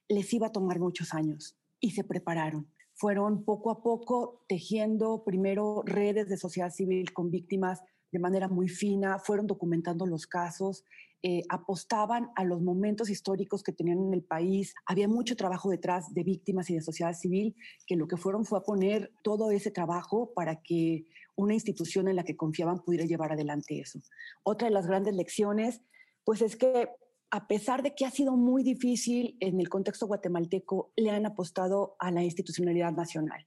les 0.08 0.32
iba 0.32 0.46
a 0.46 0.52
tomar 0.52 0.78
muchos 0.78 1.12
años 1.12 1.56
y 1.80 1.90
se 1.90 2.04
prepararon 2.04 2.68
fueron 3.02 3.44
poco 3.44 3.72
a 3.72 3.82
poco 3.82 4.44
tejiendo 4.46 5.24
primero 5.24 5.82
redes 5.84 6.28
de 6.28 6.36
sociedad 6.36 6.70
civil 6.70 7.12
con 7.12 7.32
víctimas 7.32 7.82
de 8.12 8.20
manera 8.20 8.46
muy 8.46 8.68
fina, 8.68 9.18
fueron 9.18 9.48
documentando 9.48 10.06
los 10.06 10.28
casos, 10.28 10.84
eh, 11.24 11.42
apostaban 11.48 12.30
a 12.36 12.44
los 12.44 12.62
momentos 12.62 13.10
históricos 13.10 13.64
que 13.64 13.72
tenían 13.72 13.98
en 13.98 14.14
el 14.14 14.22
país. 14.22 14.72
Había 14.86 15.08
mucho 15.08 15.34
trabajo 15.34 15.68
detrás 15.68 16.14
de 16.14 16.22
víctimas 16.22 16.70
y 16.70 16.74
de 16.74 16.80
sociedad 16.80 17.12
civil, 17.12 17.56
que 17.88 17.96
lo 17.96 18.06
que 18.06 18.16
fueron 18.16 18.44
fue 18.44 18.60
a 18.60 18.62
poner 18.62 19.12
todo 19.24 19.50
ese 19.50 19.72
trabajo 19.72 20.32
para 20.32 20.62
que 20.62 21.04
una 21.34 21.54
institución 21.54 22.06
en 22.06 22.14
la 22.14 22.22
que 22.22 22.36
confiaban 22.36 22.84
pudiera 22.84 23.04
llevar 23.04 23.32
adelante 23.32 23.80
eso. 23.80 23.98
Otra 24.44 24.68
de 24.68 24.74
las 24.74 24.86
grandes 24.86 25.16
lecciones, 25.16 25.80
pues 26.22 26.40
es 26.40 26.54
que 26.54 26.88
a 27.32 27.48
pesar 27.48 27.82
de 27.82 27.94
que 27.94 28.04
ha 28.04 28.10
sido 28.10 28.36
muy 28.36 28.62
difícil 28.62 29.38
en 29.40 29.58
el 29.58 29.70
contexto 29.70 30.06
guatemalteco, 30.06 30.92
le 30.96 31.10
han 31.10 31.24
apostado 31.24 31.96
a 31.98 32.10
la 32.10 32.22
institucionalidad 32.22 32.92
nacional. 32.92 33.46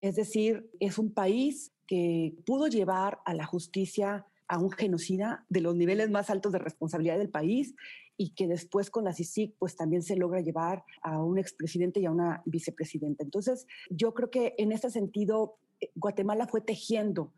Es 0.00 0.14
decir, 0.14 0.70
es 0.78 0.96
un 0.96 1.12
país 1.12 1.72
que 1.88 2.36
pudo 2.46 2.68
llevar 2.68 3.18
a 3.24 3.34
la 3.34 3.44
justicia 3.46 4.26
a 4.46 4.58
un 4.60 4.70
genocida 4.70 5.44
de 5.48 5.60
los 5.60 5.74
niveles 5.74 6.08
más 6.08 6.30
altos 6.30 6.52
de 6.52 6.60
responsabilidad 6.60 7.18
del 7.18 7.30
país 7.30 7.74
y 8.16 8.32
que 8.34 8.46
después 8.46 8.90
con 8.90 9.02
la 9.02 9.12
CICIC 9.12 9.56
pues 9.58 9.74
también 9.74 10.02
se 10.02 10.14
logra 10.14 10.40
llevar 10.40 10.84
a 11.02 11.20
un 11.20 11.36
expresidente 11.36 11.98
y 11.98 12.06
a 12.06 12.12
una 12.12 12.42
vicepresidenta. 12.46 13.24
Entonces, 13.24 13.66
yo 13.90 14.14
creo 14.14 14.30
que 14.30 14.54
en 14.56 14.70
este 14.70 14.88
sentido, 14.88 15.58
eh, 15.80 15.90
Guatemala 15.96 16.46
fue 16.46 16.60
tejiendo 16.60 17.32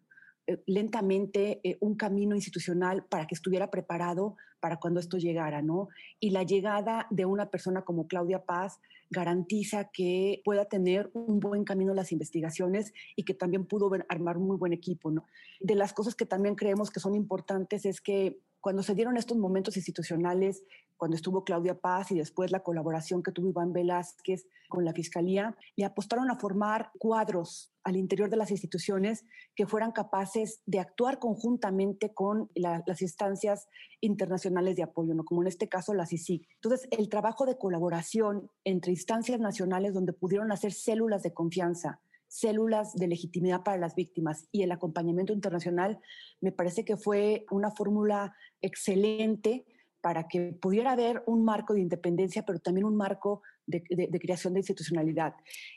lentamente 0.67 1.61
eh, 1.63 1.79
un 1.81 1.97
camino 1.97 2.35
institucional 2.35 3.05
para 3.05 3.27
que 3.27 3.35
estuviera 3.35 3.71
preparado 3.71 4.37
para 4.61 4.79
cuando 4.79 5.01
esto 5.01 5.19
llegara, 5.19 5.61
¿no? 5.63 5.89
Y 6.21 6.31
la 6.31 6.45
llegada 6.45 7.07
de 7.11 7.25
una 7.25 7.51
persona 7.51 7.83
como 7.83 8.07
Claudia 8.07 8.45
Paz 8.45 8.81
garantiza 9.11 9.91
que 9.93 10.41
pueda 10.45 10.67
tener 10.67 11.11
un 11.15 11.41
buen 11.41 11.65
camino 11.65 11.95
las 11.95 12.13
investigaciones 12.13 12.93
y 13.17 13.25
que 13.25 13.35
también 13.35 13.67
pudo 13.67 13.91
armar 14.09 14.39
un 14.39 14.47
muy 14.47 14.57
buen 14.57 14.73
equipo, 14.73 15.11
¿no? 15.11 15.27
De 15.61 15.75
las 15.75 15.93
cosas 15.93 16.15
que 16.15 16.27
también 16.27 16.55
creemos 16.55 16.91
que 16.91 17.01
son 17.01 17.15
importantes 17.15 17.85
es 17.85 18.01
que 18.01 18.41
cuando 18.63 18.85
se 18.85 18.95
dieron 18.95 19.17
estos 19.17 19.37
momentos 19.37 19.77
institucionales, 19.77 20.63
cuando 20.97 21.17
estuvo 21.17 21.43
Claudia 21.43 21.81
Paz 21.81 22.13
y 22.13 22.15
después 22.15 22.53
la 22.53 22.63
colaboración 22.63 23.25
que 23.25 23.33
tuvo 23.33 23.49
Iván 23.49 23.73
Velázquez 23.73 24.47
con 24.69 24.85
la 24.85 24.93
Fiscalía, 24.93 25.57
le 25.75 25.85
apostaron 25.85 26.31
a 26.31 26.37
formar 26.37 26.93
cuadros 26.97 27.75
al 27.83 27.97
interior 27.97 28.31
de 28.31 28.37
las 28.37 28.53
instituciones 28.53 29.25
que 29.57 29.67
fueran 29.67 29.91
capaces 29.91 30.63
de 30.65 30.79
actuar 30.79 31.19
conjuntamente 31.19 32.15
con 32.15 32.51
las 32.55 33.03
instancias 33.03 33.67
internacionales 34.01 34.77
de 34.77 34.85
apoyo, 34.85 35.13
¿no? 35.13 35.25
como 35.25 35.43
en 35.43 35.49
este 35.49 35.69
caso 35.69 35.93
la 35.93 36.07
CICIG. 36.07 36.47
Entonces, 36.55 36.87
el 36.93 37.09
trabajo 37.09 37.47
de 37.47 37.59
colaboración 37.59 38.49
entre 38.63 38.93
instancias 38.93 39.41
nacionales 39.41 39.93
donde 39.93 40.13
pudieron 40.13 40.53
hacer 40.53 40.73
células 40.73 41.25
de 41.25 41.35
confianza, 41.35 42.01
células 42.33 42.95
de 42.95 43.09
legitimidad 43.09 43.63
para 43.63 43.77
las 43.77 43.95
víctimas 43.95 44.49
y 44.53 44.63
el 44.63 44.73
acompañamiento 44.73 45.35
internacional, 45.35 46.01
me 46.41 46.51
parece 46.51 46.83
que 46.83 46.97
fue 46.97 47.45
una 47.51 47.71
fórmula 47.71 48.35
excelente 48.63 49.67
para 50.01 50.29
que 50.29 50.55
pudiera 50.55 50.93
haber 50.93 51.23
un 51.27 51.45
marco 51.45 51.75
de 51.75 51.83
independencia, 51.83 52.45
pero 52.47 52.59
también 52.59 52.87
un 52.87 52.97
marco 52.97 53.43
de, 53.67 53.83
creación 54.19 54.55
de 54.55 54.61
institucionalidad. 54.61 55.35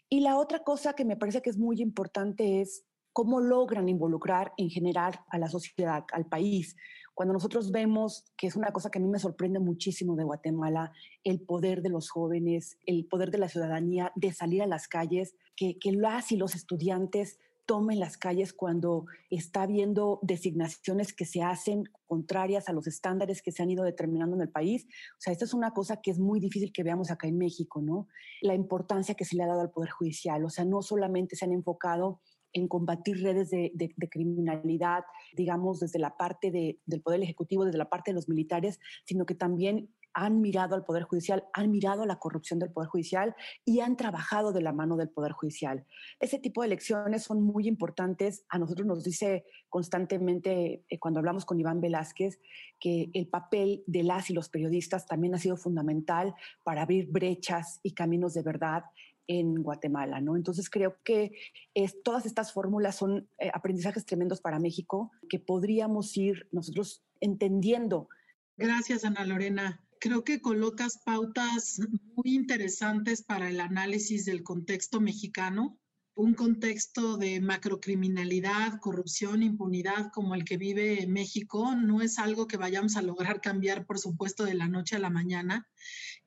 Y 0.07 0.21
la 0.21 0.37
otra 0.37 0.59
cosa 0.59 0.93
que 0.93 1.03
me 1.03 1.17
parece 1.17 1.41
que 1.41 1.49
es 1.49 1.57
muy 1.57 1.81
importante 1.81 2.61
es 2.61 2.85
cómo 3.11 3.41
logran 3.41 3.89
involucrar 3.89 4.53
en 4.55 4.69
general 4.69 5.19
a 5.29 5.37
la 5.37 5.49
sociedad, 5.49 6.05
al 6.13 6.25
país. 6.25 6.77
Cuando 7.13 7.33
nosotros 7.33 7.71
vemos, 7.71 8.23
que 8.37 8.47
es 8.47 8.55
una 8.55 8.71
cosa 8.71 8.89
que 8.89 8.99
a 8.99 9.01
mí 9.01 9.09
me 9.09 9.19
sorprende 9.19 9.59
muchísimo 9.59 10.15
de 10.15 10.23
Guatemala, 10.23 10.93
el 11.25 11.41
poder 11.41 11.81
de 11.81 11.89
los 11.89 12.09
jóvenes, 12.09 12.77
el 12.85 13.07
poder 13.07 13.29
de 13.29 13.39
la 13.39 13.49
ciudadanía 13.49 14.13
de 14.15 14.31
salir 14.31 14.63
a 14.63 14.67
las 14.67 14.87
calles, 14.87 15.35
que, 15.55 15.77
que 15.79 15.91
las 15.91 16.31
y 16.31 16.37
los 16.37 16.55
estudiantes 16.55 17.39
tomen 17.65 17.99
las 17.99 18.17
calles 18.17 18.53
cuando 18.53 19.05
está 19.29 19.63
habiendo 19.63 20.19
designaciones 20.21 21.13
que 21.13 21.25
se 21.25 21.41
hacen 21.41 21.85
contrarias 22.05 22.69
a 22.69 22.73
los 22.73 22.87
estándares 22.87 23.41
que 23.41 23.51
se 23.51 23.63
han 23.63 23.71
ido 23.71 23.83
determinando 23.83 24.35
en 24.35 24.43
el 24.43 24.49
país. 24.49 24.85
O 25.17 25.19
sea, 25.19 25.33
esta 25.33 25.45
es 25.45 25.53
una 25.53 25.71
cosa 25.71 26.01
que 26.01 26.11
es 26.11 26.19
muy 26.19 26.39
difícil 26.39 26.71
que 26.71 26.83
veamos 26.83 27.11
acá 27.11 27.27
en 27.27 27.37
México, 27.37 27.81
¿no? 27.81 28.07
La 28.41 28.53
importancia 28.53 29.15
que 29.15 29.25
se 29.25 29.35
le 29.35 29.43
ha 29.43 29.47
dado 29.47 29.61
al 29.61 29.71
Poder 29.71 29.89
Judicial. 29.89 30.45
O 30.45 30.49
sea, 30.49 30.65
no 30.65 30.81
solamente 30.81 31.35
se 31.35 31.45
han 31.45 31.51
enfocado 31.51 32.21
en 32.53 32.69
combatir 32.69 33.21
redes 33.21 33.49
de, 33.49 33.71
criminalidad, 34.09 35.03
digamos, 35.35 35.81
desde 35.81 35.99
la 35.99 36.15
parte 36.15 36.51
del 36.51 37.01
Poder 37.01 37.21
Ejecutivo, 37.21 37.65
desde 37.65 37.77
la 37.77 37.89
parte 37.89 38.11
de 38.11 38.15
los 38.15 38.29
militares, 38.29 38.79
sino 39.03 39.25
que 39.25 39.35
también 39.35 39.89
han 40.15 40.39
mirado 40.39 40.75
al 40.75 40.85
Poder 40.85 41.03
Judicial, 41.03 41.43
han 41.53 41.69
mirado 41.69 42.03
a 42.03 42.05
la 42.05 42.19
corrupción 42.19 42.57
del 42.57 42.71
Poder 42.71 42.89
Judicial 42.89 43.35
y 43.65 43.81
han 43.81 43.97
trabajado 43.97 44.53
de 44.53 44.61
la 44.61 44.71
mano 44.71 44.95
del 44.95 45.09
Poder 45.09 45.33
Judicial. 45.33 45.85
Ese 46.21 46.39
tipo 46.39 46.61
de 46.61 46.67
elecciones 46.67 47.23
son 47.23 47.43
muy 47.43 47.67
importantes. 47.67 48.45
A 48.47 48.57
nosotros 48.57 48.87
nos 48.87 49.03
dice 49.03 49.43
constantemente, 49.69 50.85
eh, 50.87 50.99
cuando 50.99 51.19
hablamos 51.19 51.45
con 51.45 51.59
Iván 51.59 51.81
Velázquez, 51.81 52.39
que 52.79 53.09
el 53.13 53.27
papel 53.27 53.83
de 53.87 54.03
las 54.03 54.29
y 54.29 54.33
los 54.33 54.47
periodistas 54.47 55.05
también 55.05 55.35
ha 55.35 55.39
sido 55.39 55.57
fundamental 55.57 56.33
para 56.63 56.83
abrir 56.83 57.11
brechas 57.11 57.81
y 57.83 57.93
caminos 57.93 58.33
de 58.33 58.41
verdad 58.41 58.85
en 59.27 59.63
Guatemala, 59.63 60.21
¿no? 60.21 60.37
Entonces 60.37 60.69
creo 60.69 60.97
que 61.03 61.31
es, 61.73 62.01
todas 62.03 62.25
estas 62.25 62.53
fórmulas 62.53 62.95
son 62.95 63.27
eh, 63.37 63.49
aprendizajes 63.53 64.05
tremendos 64.05 64.39
para 64.39 64.59
México 64.59 65.11
que 65.29 65.39
podríamos 65.39 66.15
ir 66.15 66.47
nosotros 66.51 67.03
entendiendo. 67.19 68.07
Gracias, 68.55 69.03
Ana 69.03 69.25
Lorena 69.25 69.84
creo 70.05 70.23
que 70.23 70.39
colocas 70.39 70.99
pautas 71.03 71.79
muy 72.13 72.35
interesantes 72.35 73.23
para 73.23 73.49
el 73.49 73.59
análisis 73.59 74.23
del 74.25 74.43
contexto 74.43 75.01
mexicano, 75.01 75.79
un 76.13 76.35
contexto 76.35 77.17
de 77.17 77.41
macrocriminalidad, 77.41 78.79
corrupción, 78.81 79.41
impunidad 79.41 80.11
como 80.13 80.35
el 80.35 80.45
que 80.45 80.57
vive 80.57 81.07
México, 81.07 81.73
no 81.75 82.03
es 82.03 82.19
algo 82.19 82.45
que 82.45 82.57
vayamos 82.57 82.97
a 82.97 83.01
lograr 83.01 83.41
cambiar, 83.41 83.87
por 83.87 83.97
supuesto, 83.97 84.45
de 84.45 84.53
la 84.53 84.67
noche 84.67 84.95
a 84.95 84.99
la 84.99 85.09
mañana 85.09 85.67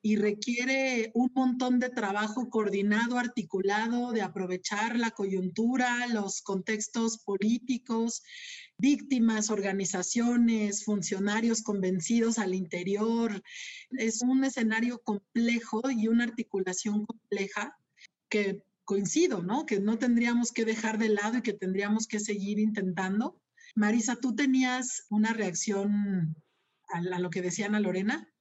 y 0.02 0.16
requiere 0.16 1.12
un 1.14 1.30
montón 1.32 1.78
de 1.78 1.88
trabajo 1.88 2.50
coordinado, 2.50 3.16
articulado, 3.16 4.10
de 4.10 4.22
aprovechar 4.22 4.98
la 4.98 5.12
coyuntura, 5.12 6.08
los 6.08 6.42
contextos 6.42 7.18
políticos, 7.18 8.22
víctimas, 8.78 9.50
organizaciones, 9.50 10.84
funcionarios 10.84 11.62
convencidos 11.62 12.38
al 12.38 12.54
interior. 12.54 13.42
Es 13.90 14.22
un 14.22 14.44
escenario 14.44 15.00
complejo 15.00 15.90
y 15.90 16.08
una 16.08 16.24
articulación 16.24 17.04
compleja 17.04 17.76
que 18.28 18.62
coincido, 18.84 19.42
¿no? 19.42 19.66
Que 19.66 19.80
no 19.80 19.98
tendríamos 19.98 20.50
que 20.50 20.64
dejar 20.64 20.96
de 20.96 21.10
lado 21.10 21.38
y 21.38 21.42
que 21.42 21.52
tendríamos 21.52 22.06
que 22.06 22.20
seguir 22.20 22.58
intentando. 22.58 23.38
Marisa, 23.74 24.16
¿tú 24.16 24.34
tenías 24.34 25.04
una 25.10 25.34
reacción 25.34 26.34
a, 26.88 27.00
lo 27.18 27.28
que 27.28 27.42
decía 27.42 27.66
Ana 27.66 27.80
Lorena? 27.80 28.32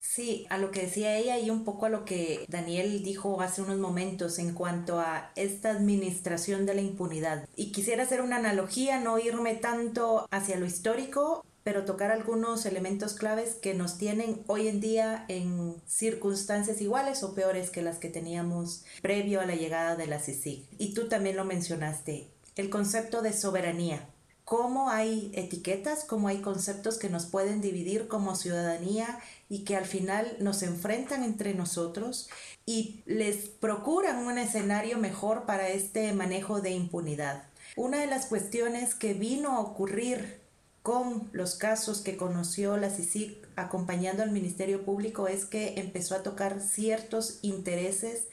Sí, 0.00 0.46
a 0.48 0.58
lo 0.58 0.70
que 0.70 0.82
decía 0.82 1.16
ella 1.16 1.38
y 1.38 1.50
un 1.50 1.64
poco 1.64 1.86
a 1.86 1.88
lo 1.88 2.04
que 2.04 2.44
Daniel 2.48 3.02
dijo 3.02 3.40
hace 3.40 3.62
unos 3.62 3.78
momentos 3.78 4.38
en 4.38 4.54
cuanto 4.54 5.00
a 5.00 5.32
esta 5.34 5.70
administración 5.70 6.66
de 6.66 6.74
la 6.74 6.80
impunidad. 6.80 7.48
Y 7.56 7.72
quisiera 7.72 8.04
hacer 8.04 8.22
una 8.22 8.36
analogía, 8.36 9.00
no 9.00 9.18
irme 9.18 9.54
tanto 9.54 10.26
hacia 10.30 10.56
lo 10.56 10.66
histórico, 10.66 11.44
pero 11.64 11.84
tocar 11.84 12.10
algunos 12.10 12.64
elementos 12.64 13.14
claves 13.14 13.54
que 13.54 13.74
nos 13.74 13.98
tienen 13.98 14.42
hoy 14.46 14.68
en 14.68 14.80
día 14.80 15.24
en 15.28 15.76
circunstancias 15.86 16.80
iguales 16.80 17.22
o 17.22 17.34
peores 17.34 17.70
que 17.70 17.82
las 17.82 17.98
que 17.98 18.08
teníamos 18.08 18.84
previo 19.02 19.40
a 19.40 19.46
la 19.46 19.54
llegada 19.54 19.94
de 19.96 20.06
la 20.06 20.20
CICIG. 20.20 20.66
Y 20.78 20.94
tú 20.94 21.08
también 21.08 21.36
lo 21.36 21.44
mencionaste, 21.44 22.30
el 22.56 22.70
concepto 22.70 23.20
de 23.20 23.32
soberanía 23.32 24.08
cómo 24.48 24.88
hay 24.88 25.30
etiquetas, 25.34 26.04
cómo 26.04 26.26
hay 26.26 26.40
conceptos 26.40 26.96
que 26.96 27.10
nos 27.10 27.26
pueden 27.26 27.60
dividir 27.60 28.08
como 28.08 28.34
ciudadanía 28.34 29.18
y 29.50 29.64
que 29.64 29.76
al 29.76 29.84
final 29.84 30.38
nos 30.40 30.62
enfrentan 30.62 31.22
entre 31.22 31.52
nosotros 31.52 32.30
y 32.64 33.02
les 33.04 33.50
procuran 33.50 34.24
un 34.24 34.38
escenario 34.38 34.96
mejor 34.96 35.44
para 35.44 35.68
este 35.68 36.14
manejo 36.14 36.62
de 36.62 36.70
impunidad. 36.70 37.44
Una 37.76 37.98
de 37.98 38.06
las 38.06 38.24
cuestiones 38.24 38.94
que 38.94 39.12
vino 39.12 39.50
a 39.50 39.60
ocurrir 39.60 40.40
con 40.82 41.28
los 41.32 41.54
casos 41.54 42.00
que 42.00 42.16
conoció 42.16 42.78
la 42.78 42.88
CICIC 42.88 43.46
acompañando 43.54 44.22
al 44.22 44.30
Ministerio 44.30 44.82
Público 44.82 45.28
es 45.28 45.44
que 45.44 45.78
empezó 45.78 46.14
a 46.14 46.22
tocar 46.22 46.62
ciertos 46.62 47.38
intereses 47.42 48.28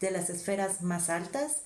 de 0.00 0.10
las 0.10 0.30
esferas 0.30 0.82
más 0.82 1.10
altas 1.10 1.58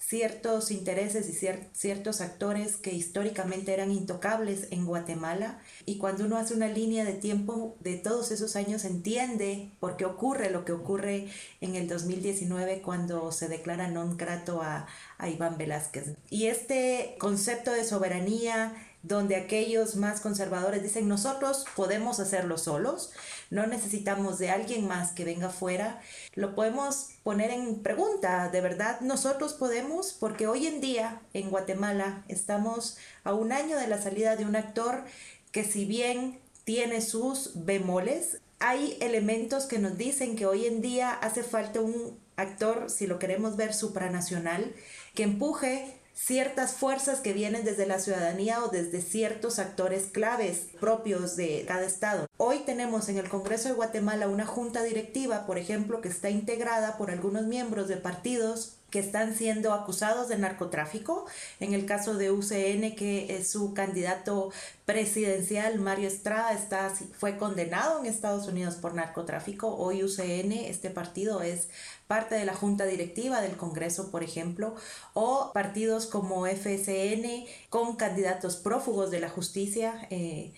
ciertos 0.00 0.70
intereses 0.70 1.28
y 1.28 1.66
ciertos 1.72 2.20
actores 2.22 2.76
que 2.76 2.92
históricamente 2.92 3.74
eran 3.74 3.92
intocables 3.92 4.66
en 4.70 4.86
Guatemala 4.86 5.60
y 5.84 5.98
cuando 5.98 6.24
uno 6.24 6.38
hace 6.38 6.54
una 6.54 6.68
línea 6.68 7.04
de 7.04 7.12
tiempo 7.12 7.76
de 7.80 7.96
todos 7.96 8.30
esos 8.30 8.56
años 8.56 8.84
entiende 8.84 9.70
por 9.78 9.98
qué 9.98 10.06
ocurre 10.06 10.50
lo 10.50 10.64
que 10.64 10.72
ocurre 10.72 11.28
en 11.60 11.76
el 11.76 11.86
2019 11.86 12.80
cuando 12.80 13.30
se 13.30 13.48
declara 13.48 13.88
non 13.88 14.16
grato 14.16 14.62
a, 14.62 14.88
a 15.18 15.28
Iván 15.28 15.60
Velázquez. 15.60 16.16
Y 16.30 16.46
este 16.46 17.14
concepto 17.20 17.70
de 17.70 17.84
soberanía 17.84 18.74
donde 19.02 19.36
aquellos 19.36 19.96
más 19.96 20.20
conservadores 20.20 20.82
dicen 20.82 21.08
nosotros 21.08 21.64
podemos 21.74 22.20
hacerlo 22.20 22.58
solos, 22.58 23.12
no 23.48 23.66
necesitamos 23.66 24.38
de 24.38 24.50
alguien 24.50 24.86
más 24.86 25.12
que 25.12 25.24
venga 25.24 25.48
fuera, 25.48 26.00
lo 26.34 26.54
podemos 26.54 27.08
poner 27.22 27.50
en 27.50 27.82
pregunta, 27.82 28.48
¿de 28.50 28.60
verdad 28.60 29.00
nosotros 29.00 29.54
podemos? 29.54 30.12
Porque 30.12 30.46
hoy 30.46 30.66
en 30.66 30.80
día 30.80 31.22
en 31.32 31.50
Guatemala 31.50 32.24
estamos 32.28 32.98
a 33.24 33.32
un 33.32 33.52
año 33.52 33.78
de 33.78 33.86
la 33.86 34.00
salida 34.00 34.36
de 34.36 34.44
un 34.44 34.56
actor 34.56 35.04
que 35.50 35.64
si 35.64 35.84
bien 35.84 36.40
tiene 36.64 37.00
sus 37.00 37.52
bemoles, 37.64 38.40
hay 38.58 38.98
elementos 39.00 39.64
que 39.64 39.78
nos 39.78 39.96
dicen 39.96 40.36
que 40.36 40.46
hoy 40.46 40.66
en 40.66 40.82
día 40.82 41.12
hace 41.12 41.42
falta 41.42 41.80
un 41.80 42.18
actor, 42.36 42.90
si 42.90 43.06
lo 43.06 43.18
queremos 43.18 43.56
ver 43.56 43.72
supranacional, 43.72 44.74
que 45.14 45.22
empuje 45.22 45.99
ciertas 46.14 46.74
fuerzas 46.74 47.20
que 47.20 47.32
vienen 47.32 47.64
desde 47.64 47.86
la 47.86 47.98
ciudadanía 47.98 48.62
o 48.64 48.68
desde 48.68 49.00
ciertos 49.00 49.58
actores 49.58 50.04
claves 50.12 50.66
propios 50.80 51.36
de 51.36 51.64
cada 51.66 51.84
estado. 51.84 52.26
Hoy 52.36 52.60
tenemos 52.60 53.08
en 53.08 53.18
el 53.18 53.28
Congreso 53.28 53.68
de 53.68 53.74
Guatemala 53.74 54.28
una 54.28 54.46
junta 54.46 54.82
directiva, 54.82 55.46
por 55.46 55.58
ejemplo, 55.58 56.00
que 56.00 56.08
está 56.08 56.30
integrada 56.30 56.98
por 56.98 57.10
algunos 57.10 57.46
miembros 57.46 57.88
de 57.88 57.96
partidos 57.96 58.79
que 58.90 58.98
están 58.98 59.34
siendo 59.34 59.72
acusados 59.72 60.28
de 60.28 60.38
narcotráfico. 60.38 61.26
En 61.60 61.74
el 61.74 61.86
caso 61.86 62.14
de 62.14 62.30
UCN, 62.30 62.94
que 62.94 63.36
es 63.36 63.50
su 63.50 63.74
candidato 63.74 64.50
presidencial, 64.84 65.78
Mario 65.78 66.08
Estrada, 66.08 66.52
está, 66.52 66.92
fue 67.18 67.36
condenado 67.36 68.00
en 68.00 68.06
Estados 68.06 68.48
Unidos 68.48 68.74
por 68.74 68.94
narcotráfico. 68.94 69.76
Hoy 69.76 70.02
UCN, 70.02 70.52
este 70.52 70.90
partido, 70.90 71.42
es 71.42 71.68
parte 72.06 72.34
de 72.34 72.44
la 72.44 72.54
junta 72.54 72.86
directiva 72.86 73.40
del 73.40 73.56
Congreso, 73.56 74.10
por 74.10 74.24
ejemplo, 74.24 74.74
o 75.14 75.52
partidos 75.54 76.06
como 76.06 76.44
FSN 76.44 77.46
con 77.68 77.94
candidatos 77.94 78.56
prófugos 78.56 79.12
de 79.12 79.20
la 79.20 79.28
justicia. 79.28 80.08
Eh, 80.10 80.52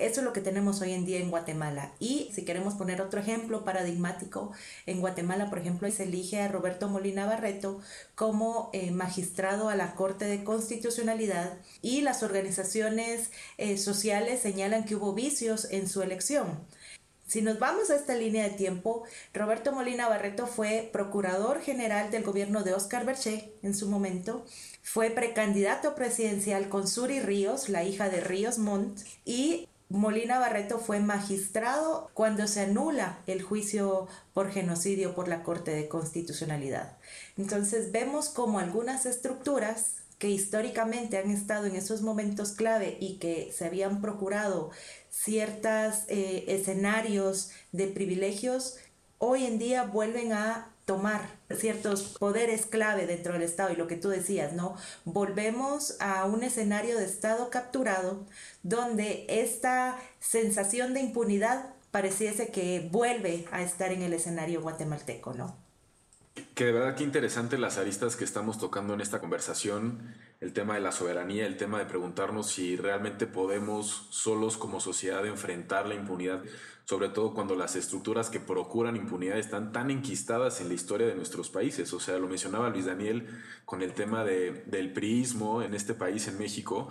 eso 0.00 0.20
es 0.20 0.24
lo 0.24 0.32
que 0.32 0.40
tenemos 0.40 0.80
hoy 0.80 0.92
en 0.92 1.04
día 1.04 1.18
en 1.18 1.30
Guatemala. 1.30 1.92
Y 1.98 2.30
si 2.34 2.44
queremos 2.44 2.74
poner 2.74 3.00
otro 3.00 3.20
ejemplo 3.20 3.64
paradigmático, 3.64 4.52
en 4.86 5.00
Guatemala, 5.00 5.50
por 5.50 5.58
ejemplo, 5.58 5.90
se 5.90 6.04
elige 6.04 6.40
a 6.40 6.48
Roberto 6.48 6.88
Molina 6.88 7.26
Barreto 7.26 7.80
como 8.14 8.70
eh, 8.72 8.90
magistrado 8.90 9.68
a 9.68 9.76
la 9.76 9.94
Corte 9.94 10.24
de 10.24 10.44
Constitucionalidad 10.44 11.58
y 11.82 12.00
las 12.02 12.22
organizaciones 12.22 13.30
eh, 13.56 13.78
sociales 13.78 14.40
señalan 14.40 14.84
que 14.84 14.96
hubo 14.96 15.14
vicios 15.14 15.68
en 15.70 15.88
su 15.88 16.02
elección. 16.02 16.58
Si 17.28 17.42
nos 17.42 17.58
vamos 17.58 17.90
a 17.90 17.96
esta 17.96 18.14
línea 18.14 18.44
de 18.44 18.56
tiempo, 18.56 19.02
Roberto 19.34 19.70
Molina 19.72 20.08
Barreto 20.08 20.46
fue 20.46 20.88
procurador 20.90 21.60
general 21.60 22.10
del 22.10 22.22
gobierno 22.22 22.62
de 22.62 22.72
Oscar 22.72 23.04
Berché 23.04 23.52
en 23.62 23.74
su 23.74 23.86
momento, 23.86 24.46
fue 24.82 25.10
precandidato 25.10 25.94
presidencial 25.94 26.70
con 26.70 26.88
Suri 26.88 27.20
Ríos, 27.20 27.68
la 27.68 27.84
hija 27.84 28.08
de 28.08 28.22
Ríos 28.22 28.56
Montt, 28.56 29.00
y 29.26 29.68
Molina 29.90 30.38
Barreto 30.38 30.78
fue 30.78 31.00
magistrado 31.00 32.10
cuando 32.12 32.46
se 32.46 32.60
anula 32.60 33.20
el 33.26 33.42
juicio 33.42 34.06
por 34.34 34.50
genocidio 34.50 35.14
por 35.14 35.28
la 35.28 35.42
Corte 35.42 35.70
de 35.70 35.88
Constitucionalidad. 35.88 36.98
Entonces 37.38 37.90
vemos 37.90 38.28
como 38.28 38.58
algunas 38.58 39.06
estructuras 39.06 39.96
que 40.18 40.28
históricamente 40.28 41.16
han 41.16 41.30
estado 41.30 41.64
en 41.66 41.76
esos 41.76 42.02
momentos 42.02 42.52
clave 42.52 42.98
y 43.00 43.18
que 43.18 43.50
se 43.56 43.64
habían 43.64 44.02
procurado 44.02 44.70
ciertos 45.10 46.04
eh, 46.08 46.44
escenarios 46.48 47.50
de 47.72 47.86
privilegios, 47.86 48.76
hoy 49.16 49.46
en 49.46 49.58
día 49.58 49.84
vuelven 49.84 50.32
a 50.32 50.70
tomar 50.88 51.20
ciertos 51.54 52.16
poderes 52.18 52.64
clave 52.64 53.06
dentro 53.06 53.34
del 53.34 53.42
Estado 53.42 53.70
y 53.74 53.76
lo 53.76 53.86
que 53.86 53.96
tú 53.96 54.08
decías, 54.08 54.54
¿no? 54.54 54.74
Volvemos 55.04 55.96
a 56.00 56.24
un 56.24 56.42
escenario 56.42 56.96
de 56.96 57.04
Estado 57.04 57.50
capturado 57.50 58.24
donde 58.62 59.26
esta 59.28 59.98
sensación 60.18 60.94
de 60.94 61.00
impunidad 61.00 61.74
pareciese 61.90 62.48
que 62.48 62.88
vuelve 62.90 63.44
a 63.52 63.60
estar 63.60 63.92
en 63.92 64.00
el 64.00 64.14
escenario 64.14 64.62
guatemalteco, 64.62 65.34
¿no? 65.34 65.67
Que 66.54 66.64
de 66.64 66.72
verdad 66.72 66.96
que 66.96 67.04
interesante 67.04 67.58
las 67.58 67.78
aristas 67.78 68.16
que 68.16 68.24
estamos 68.24 68.58
tocando 68.58 68.94
en 68.94 69.00
esta 69.00 69.20
conversación, 69.20 70.14
el 70.40 70.52
tema 70.52 70.74
de 70.74 70.80
la 70.80 70.92
soberanía, 70.92 71.46
el 71.46 71.56
tema 71.56 71.78
de 71.78 71.86
preguntarnos 71.86 72.48
si 72.48 72.76
realmente 72.76 73.26
podemos 73.26 74.08
solos 74.10 74.56
como 74.56 74.80
sociedad 74.80 75.24
enfrentar 75.26 75.86
la 75.86 75.94
impunidad 75.94 76.42
sobre 76.88 77.10
todo 77.10 77.34
cuando 77.34 77.54
las 77.54 77.76
estructuras 77.76 78.30
que 78.30 78.40
procuran 78.40 78.96
impunidad 78.96 79.36
están 79.36 79.72
tan 79.72 79.90
enquistadas 79.90 80.62
en 80.62 80.68
la 80.68 80.74
historia 80.74 81.06
de 81.06 81.14
nuestros 81.14 81.50
países. 81.50 81.92
O 81.92 82.00
sea, 82.00 82.16
lo 82.16 82.28
mencionaba 82.28 82.70
Luis 82.70 82.86
Daniel 82.86 83.26
con 83.66 83.82
el 83.82 83.92
tema 83.92 84.24
de, 84.24 84.64
del 84.64 84.94
priismo 84.94 85.60
en 85.60 85.74
este 85.74 85.92
país, 85.92 86.28
en 86.28 86.38
México, 86.38 86.88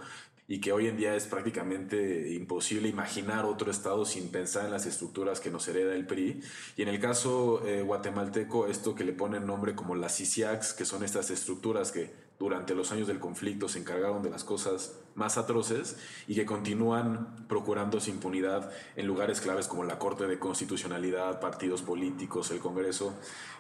y 0.48 0.62
que 0.62 0.72
hoy 0.72 0.88
en 0.88 0.96
día 0.96 1.16
es 1.16 1.26
prácticamente 1.28 2.34
imposible 2.34 2.88
imaginar 2.88 3.46
otro 3.46 3.70
Estado 3.70 4.06
sin 4.06 4.30
pensar 4.30 4.66
en 4.66 4.72
las 4.72 4.86
estructuras 4.86 5.42
que 5.42 5.52
nos 5.52 5.68
hereda 5.68 5.94
el 5.94 6.08
PRI. 6.08 6.42
Y 6.78 6.82
en 6.84 6.88
el 6.88 7.00
caso 7.00 7.66
eh, 7.68 7.82
guatemalteco, 7.82 8.68
esto 8.68 8.96
que 8.96 9.04
le 9.04 9.12
ponen 9.12 9.46
nombre 9.46 9.76
como 9.76 9.96
las 9.96 10.16
CICIACs, 10.16 10.74
que 10.74 10.86
son 10.86 11.04
estas 11.04 11.32
estructuras 11.32 11.92
que 11.92 12.27
durante 12.40 12.76
los 12.76 12.92
años 12.92 13.08
del 13.08 13.20
conflicto 13.20 13.68
se 13.68 13.80
encargaron 13.80 14.22
de 14.22 14.30
las 14.30 14.44
cosas 14.44 15.00
más 15.16 15.38
atroces 15.38 15.98
y 16.28 16.36
que 16.36 16.46
continúan 16.46 17.48
procurándose 17.48 18.12
impunidad 18.12 18.72
en 18.96 19.08
lugares 19.08 19.42
claves 19.42 19.68
como 19.68 19.84
la 19.84 19.98
Corte 19.98 20.28
de 20.28 20.38
Constitucionalidad, 20.38 21.40
partidos 21.40 21.82
políticos, 21.82 22.52
el 22.52 22.60
Congreso, 22.60 23.16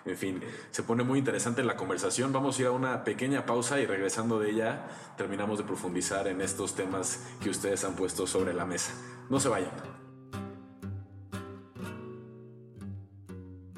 en 0.06 0.16
fin, 0.16 0.42
se 0.70 0.84
pone 0.84 1.04
muy 1.04 1.18
interesante 1.18 1.64
la 1.64 1.76
conversación. 1.76 2.32
Vamos 2.32 2.58
a 2.58 2.62
ir 2.62 2.68
a 2.68 2.72
una 2.72 3.04
pequeña 3.04 3.46
pausa 3.46 3.80
y 3.80 3.86
regresando 3.88 4.40
de 4.40 4.52
ella 4.52 4.88
terminamos 5.18 5.58
de 5.58 5.64
profundizar 5.64 6.28
en 6.28 6.42
estos 6.42 6.76
temas 6.76 7.26
que 7.42 7.50
ustedes 7.50 7.84
han 7.84 7.96
puesto 7.96 8.28
sobre 8.28 8.54
la 8.54 8.66
mesa. 8.66 8.94
No 9.30 9.40
se 9.40 9.50
vayan. 9.50 9.72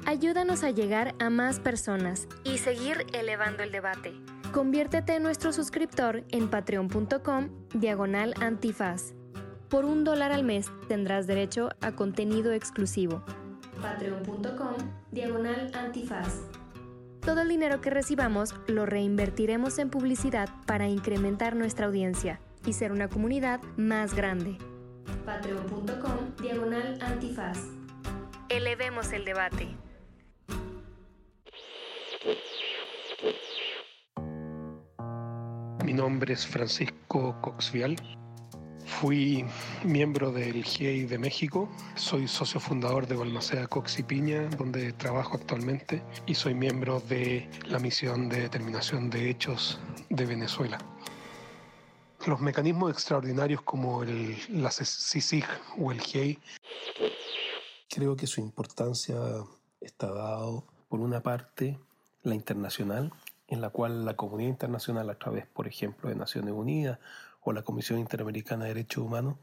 Ayúdanos 0.04 0.64
a 0.64 0.70
llegar 0.70 1.14
a 1.20 1.30
más 1.30 1.60
personas 1.60 2.26
y 2.44 2.58
seguir 2.58 3.06
elevando 3.12 3.62
el 3.62 3.70
debate. 3.70 4.12
Conviértete 4.52 5.14
en 5.14 5.22
nuestro 5.22 5.52
suscriptor 5.52 6.24
en 6.32 6.48
patreon.com 6.48 7.50
diagonal 7.72 8.34
antifaz. 8.40 9.14
Por 9.68 9.84
un 9.84 10.02
dólar 10.02 10.32
al 10.32 10.42
mes 10.42 10.66
tendrás 10.88 11.28
derecho 11.28 11.68
a 11.80 11.92
contenido 11.92 12.52
exclusivo. 12.52 13.22
Patreon.com 13.80 14.74
diagonal 15.12 15.70
antifaz. 15.72 16.40
Todo 17.20 17.42
el 17.42 17.48
dinero 17.48 17.80
que 17.80 17.90
recibamos 17.90 18.56
lo 18.66 18.86
reinvertiremos 18.86 19.78
en 19.78 19.88
publicidad 19.88 20.48
para 20.66 20.88
incrementar 20.88 21.54
nuestra 21.54 21.86
audiencia 21.86 22.40
y 22.66 22.72
ser 22.72 22.90
una 22.90 23.06
comunidad 23.06 23.60
más 23.76 24.14
grande. 24.14 24.58
Patreon.com 25.24 26.34
diagonal 26.42 26.98
antifaz. 27.00 27.68
Elevemos 28.48 29.12
el 29.12 29.24
debate. 29.24 29.68
Nombre 36.00 36.32
es 36.32 36.46
Francisco 36.46 37.36
Coxvial. 37.42 37.94
Fui 38.86 39.44
miembro 39.84 40.32
del 40.32 40.64
GIEI 40.64 41.04
de 41.04 41.18
México, 41.18 41.68
soy 41.94 42.26
socio 42.26 42.58
fundador 42.58 43.06
de 43.06 43.16
Balmaceda 43.16 43.66
Cox 43.66 43.98
y 43.98 44.02
Piña, 44.04 44.48
donde 44.56 44.94
trabajo 44.94 45.36
actualmente, 45.36 46.02
y 46.24 46.34
soy 46.34 46.54
miembro 46.54 47.00
de 47.00 47.50
la 47.66 47.78
misión 47.78 48.30
de 48.30 48.40
determinación 48.40 49.10
de 49.10 49.28
hechos 49.28 49.78
de 50.08 50.24
Venezuela. 50.24 50.78
Los 52.26 52.40
mecanismos 52.40 52.92
extraordinarios 52.92 53.60
como 53.60 54.02
el, 54.02 54.38
la 54.48 54.70
CICIG 54.70 55.44
o 55.78 55.92
el 55.92 56.00
GIEI, 56.00 56.38
creo 57.90 58.16
que 58.16 58.26
su 58.26 58.40
importancia 58.40 59.18
está 59.82 60.10
dado 60.10 60.64
por 60.88 61.00
una 61.00 61.20
parte 61.22 61.78
la 62.22 62.34
internacional 62.34 63.12
en 63.50 63.60
la 63.60 63.70
cual 63.70 64.04
la 64.04 64.14
comunidad 64.14 64.48
internacional, 64.48 65.10
a 65.10 65.18
través, 65.18 65.46
por 65.46 65.66
ejemplo, 65.66 66.08
de 66.08 66.14
Naciones 66.14 66.54
Unidas 66.54 67.00
o 67.40 67.52
la 67.52 67.62
Comisión 67.62 67.98
Interamericana 67.98 68.64
de 68.64 68.74
Derechos 68.74 69.04
Humanos, 69.04 69.38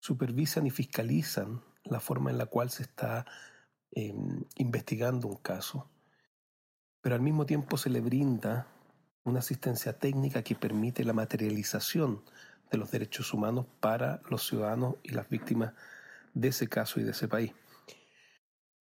supervisan 0.00 0.66
y 0.66 0.70
fiscalizan 0.70 1.62
la 1.84 2.00
forma 2.00 2.30
en 2.30 2.38
la 2.38 2.46
cual 2.46 2.70
se 2.70 2.82
está 2.82 3.24
em, 3.92 4.44
investigando 4.56 5.28
un 5.28 5.36
caso, 5.36 5.88
pero 7.00 7.14
al 7.14 7.20
mismo 7.20 7.46
tiempo 7.46 7.76
se 7.76 7.90
le 7.90 8.00
brinda 8.00 8.66
una 9.22 9.38
asistencia 9.38 9.98
técnica 9.98 10.42
que 10.42 10.56
permite 10.56 11.04
la 11.04 11.12
materialización 11.12 12.24
de 12.72 12.78
los 12.78 12.90
derechos 12.90 13.32
humanos 13.32 13.66
para 13.78 14.20
los 14.28 14.44
ciudadanos 14.44 14.96
y 15.04 15.10
las 15.10 15.28
víctimas 15.28 15.74
de 16.34 16.48
ese 16.48 16.68
caso 16.68 16.98
y 16.98 17.04
de 17.04 17.12
ese 17.12 17.28
país. 17.28 17.52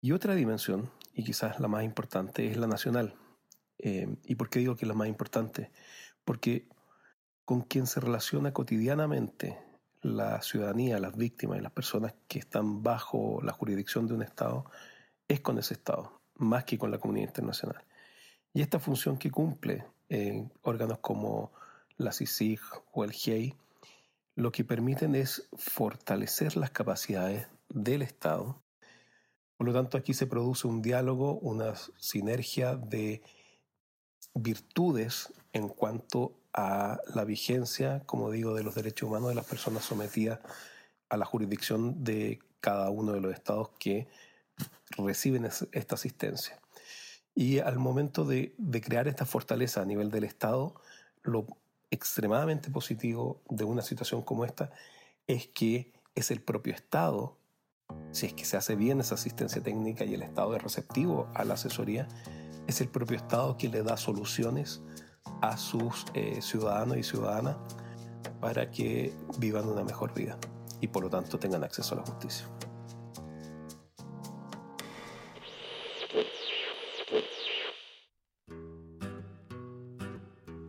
Y 0.01 0.13
otra 0.13 0.33
dimensión, 0.33 0.89
y 1.13 1.23
quizás 1.23 1.59
la 1.59 1.67
más 1.67 1.83
importante, 1.83 2.49
es 2.49 2.57
la 2.57 2.67
nacional, 2.67 3.15
Em, 3.77 4.17
¿Y 4.25 4.35
por 4.35 4.49
qué 4.49 4.59
digo 4.59 4.75
que 4.75 4.85
es 4.85 4.89
lo 4.89 4.95
más 4.95 5.07
importante? 5.07 5.71
Porque 6.23 6.67
con 7.45 7.61
quien 7.61 7.87
se 7.87 7.99
relaciona 7.99 8.53
cotidianamente 8.53 9.57
la 10.01 10.41
ciudadanía, 10.41 10.99
las 10.99 11.15
víctimas 11.15 11.59
y 11.59 11.61
las 11.61 11.71
personas 11.71 12.13
que 12.27 12.39
están 12.39 12.83
bajo 12.83 13.39
la 13.43 13.53
jurisdicción 13.53 14.07
de 14.07 14.13
un 14.13 14.21
Estado 14.21 14.65
es 15.27 15.41
con 15.41 15.57
ese 15.57 15.73
Estado, 15.73 16.21
más 16.35 16.63
que 16.63 16.77
con 16.77 16.91
la 16.91 16.99
comunidad 16.99 17.27
internacional. 17.27 17.83
Y 18.53 18.61
esta 18.61 18.79
función 18.79 19.17
que 19.17 19.31
cumple 19.31 19.85
en 20.09 20.51
órganos 20.61 20.99
como 20.99 21.51
la 21.97 22.11
CICIG 22.11 22.59
o 22.91 23.03
el 23.03 23.11
GIEI 23.11 23.55
lo 24.35 24.51
que 24.51 24.65
permiten 24.65 25.15
es 25.15 25.47
fortalecer 25.53 26.57
las 26.57 26.69
capacidades 26.71 27.47
del 27.69 28.01
Estado. 28.01 28.61
Por 29.57 29.67
lo 29.67 29.73
tanto, 29.73 29.97
aquí 29.97 30.13
se 30.13 30.27
produce 30.27 30.67
un 30.67 30.81
diálogo, 30.81 31.39
una 31.39 31.73
sinergia 31.97 32.75
de 32.75 33.21
virtudes 34.35 35.33
en 35.53 35.69
cuanto 35.69 36.33
a 36.53 36.99
la 37.13 37.23
vigencia, 37.23 38.03
como 38.05 38.29
digo, 38.29 38.53
de 38.53 38.63
los 38.63 38.75
derechos 38.75 39.09
humanos 39.09 39.29
de 39.29 39.35
las 39.35 39.45
personas 39.45 39.83
sometidas 39.83 40.39
a 41.09 41.17
la 41.17 41.25
jurisdicción 41.25 42.03
de 42.03 42.39
cada 42.59 42.89
uno 42.89 43.13
de 43.13 43.21
los 43.21 43.33
estados 43.33 43.69
que 43.79 44.07
reciben 44.97 45.45
esta 45.45 45.95
asistencia. 45.95 46.59
Y 47.33 47.59
al 47.59 47.77
momento 47.77 48.23
de, 48.23 48.53
de 48.57 48.81
crear 48.81 49.07
esta 49.07 49.25
fortaleza 49.25 49.81
a 49.81 49.85
nivel 49.85 50.11
del 50.11 50.23
Estado, 50.23 50.75
lo 51.23 51.45
extremadamente 51.91 52.69
positivo 52.69 53.41
de 53.49 53.63
una 53.63 53.81
situación 53.81 54.21
como 54.21 54.45
esta 54.45 54.71
es 55.27 55.47
que 55.47 55.91
es 56.15 56.31
el 56.31 56.41
propio 56.41 56.73
Estado, 56.73 57.37
si 58.11 58.25
es 58.25 58.33
que 58.33 58.45
se 58.45 58.57
hace 58.57 58.75
bien 58.75 58.99
esa 58.99 59.15
asistencia 59.15 59.61
técnica 59.61 60.05
y 60.05 60.13
el 60.13 60.21
Estado 60.21 60.55
es 60.55 60.63
receptivo 60.63 61.29
a 61.33 61.43
la 61.43 61.55
asesoría, 61.55 62.07
es 62.67 62.81
el 62.81 62.89
propio 62.89 63.17
Estado 63.17 63.55
quien 63.57 63.71
le 63.71 63.83
da 63.83 63.97
soluciones 63.97 64.81
a 65.41 65.57
sus 65.57 66.05
eh, 66.13 66.41
ciudadanos 66.41 66.97
y 66.97 67.03
ciudadanas 67.03 67.57
para 68.39 68.69
que 68.69 69.13
vivan 69.37 69.67
una 69.67 69.83
mejor 69.83 70.13
vida 70.13 70.37
y 70.81 70.87
por 70.87 71.03
lo 71.03 71.09
tanto 71.09 71.39
tengan 71.39 71.63
acceso 71.63 71.95
a 71.95 71.99
la 71.99 72.05
justicia. 72.05 72.47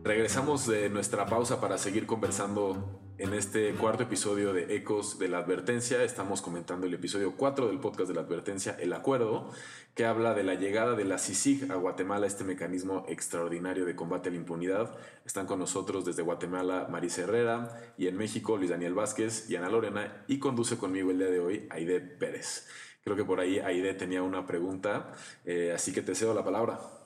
Regresamos 0.03 0.65
de 0.67 0.89
nuestra 0.89 1.25
pausa 1.25 1.59
para 1.59 1.77
seguir 1.77 2.07
conversando 2.07 3.06
en 3.19 3.33
este 3.33 3.73
cuarto 3.73 4.03
episodio 4.03 4.53
de 4.53 4.75
Ecos 4.75 5.17
de 5.17 5.27
la 5.27 5.39
Advertencia. 5.39 6.03
Estamos 6.03 6.41
comentando 6.41 6.85
el 6.85 6.93
episodio 6.93 7.35
4 7.35 7.67
del 7.67 7.79
podcast 7.79 8.09
de 8.09 8.13
la 8.13 8.21
Advertencia, 8.21 8.75
El 8.79 8.93
Acuerdo, 8.93 9.49
que 9.95 10.05
habla 10.05 10.35
de 10.35 10.43
la 10.43 10.53
llegada 10.53 10.95
de 10.95 11.03
la 11.03 11.17
CICIG 11.17 11.71
a 11.71 11.75
Guatemala, 11.75 12.27
este 12.27 12.43
mecanismo 12.43 13.05
extraordinario 13.07 13.85
de 13.85 13.95
combate 13.95 14.29
a 14.29 14.31
la 14.31 14.37
impunidad. 14.37 14.95
Están 15.25 15.47
con 15.47 15.57
nosotros 15.59 16.05
desde 16.05 16.21
Guatemala 16.21 16.87
Marisa 16.91 17.23
Herrera 17.23 17.93
y 17.97 18.07
en 18.07 18.17
México 18.17 18.55
Luis 18.57 18.69
Daniel 18.69 18.93
Vázquez 18.93 19.49
y 19.49 19.55
Ana 19.55 19.69
Lorena 19.69 20.23
y 20.27 20.37
conduce 20.37 20.77
conmigo 20.77 21.09
el 21.09 21.17
día 21.17 21.31
de 21.31 21.39
hoy 21.39 21.67
Aide 21.71 21.99
Pérez. 22.01 22.67
Creo 23.03 23.15
que 23.15 23.25
por 23.25 23.39
ahí 23.39 23.59
Aide 23.59 23.93
tenía 23.95 24.21
una 24.21 24.45
pregunta, 24.45 25.11
eh, 25.43 25.71
así 25.73 25.91
que 25.91 26.03
te 26.03 26.13
cedo 26.13 26.33
la 26.33 26.43
palabra. 26.43 26.96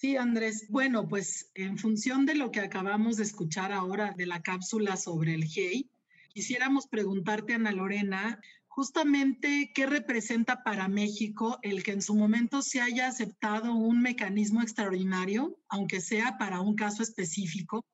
Sí, 0.00 0.16
Andrés. 0.16 0.68
Bueno, 0.68 1.08
pues 1.08 1.50
en 1.56 1.76
función 1.76 2.24
de 2.24 2.36
lo 2.36 2.52
que 2.52 2.60
acabamos 2.60 3.16
de 3.16 3.24
escuchar 3.24 3.72
ahora 3.72 4.14
de 4.16 4.26
la 4.26 4.42
cápsula 4.42 4.96
sobre 4.96 5.34
el 5.34 5.44
GEI, 5.44 5.90
quisiéramos 6.32 6.86
preguntarte, 6.86 7.54
Ana 7.54 7.72
Lorena, 7.72 8.40
justamente 8.68 9.72
qué 9.74 9.86
representa 9.86 10.62
para 10.62 10.86
México 10.86 11.58
el 11.62 11.82
que 11.82 11.90
en 11.90 12.02
su 12.02 12.14
momento 12.14 12.62
se 12.62 12.80
haya 12.80 13.08
aceptado 13.08 13.74
un 13.74 14.00
mecanismo 14.00 14.62
extraordinario, 14.62 15.58
aunque 15.68 16.00
sea 16.00 16.38
para 16.38 16.60
un 16.60 16.76
caso 16.76 17.02
específico, 17.02 17.84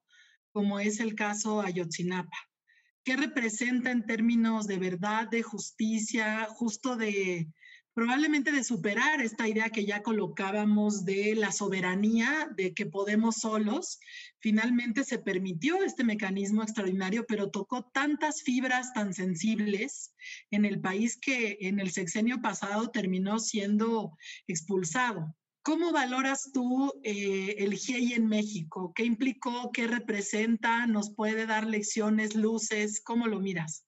como 0.52 0.80
es 0.80 1.00
el 1.00 1.14
caso 1.14 1.62
Ayotzinapa. 1.62 2.36
¿Qué 3.02 3.16
representa 3.16 3.90
en 3.90 4.04
términos 4.04 4.66
de 4.66 4.78
verdad, 4.78 5.26
de 5.30 5.42
justicia, 5.42 6.48
justo 6.50 6.96
de 6.96 7.48
probablemente 7.94 8.50
de 8.50 8.64
superar 8.64 9.20
esta 9.22 9.48
idea 9.48 9.70
que 9.70 9.86
ya 9.86 10.02
colocábamos 10.02 11.04
de 11.04 11.34
la 11.36 11.52
soberanía, 11.52 12.48
de 12.56 12.74
que 12.74 12.86
podemos 12.86 13.36
solos. 13.36 14.00
Finalmente 14.40 15.04
se 15.04 15.18
permitió 15.18 15.82
este 15.82 16.02
mecanismo 16.02 16.62
extraordinario, 16.62 17.24
pero 17.26 17.50
tocó 17.50 17.84
tantas 17.84 18.42
fibras 18.42 18.92
tan 18.92 19.14
sensibles 19.14 20.12
en 20.50 20.64
el 20.64 20.80
país 20.80 21.16
que 21.16 21.56
en 21.60 21.78
el 21.78 21.92
sexenio 21.92 22.42
pasado 22.42 22.90
terminó 22.90 23.38
siendo 23.38 24.18
expulsado. 24.48 25.34
¿Cómo 25.62 25.92
valoras 25.92 26.50
tú 26.52 26.92
eh, 27.04 27.54
el 27.58 27.74
GIEI 27.74 28.12
en 28.14 28.26
México? 28.26 28.92
¿Qué 28.94 29.04
implicó? 29.04 29.70
¿Qué 29.72 29.86
representa? 29.86 30.86
¿Nos 30.86 31.14
puede 31.14 31.46
dar 31.46 31.66
lecciones, 31.66 32.34
luces? 32.34 33.00
¿Cómo 33.02 33.28
lo 33.28 33.40
miras? 33.40 33.83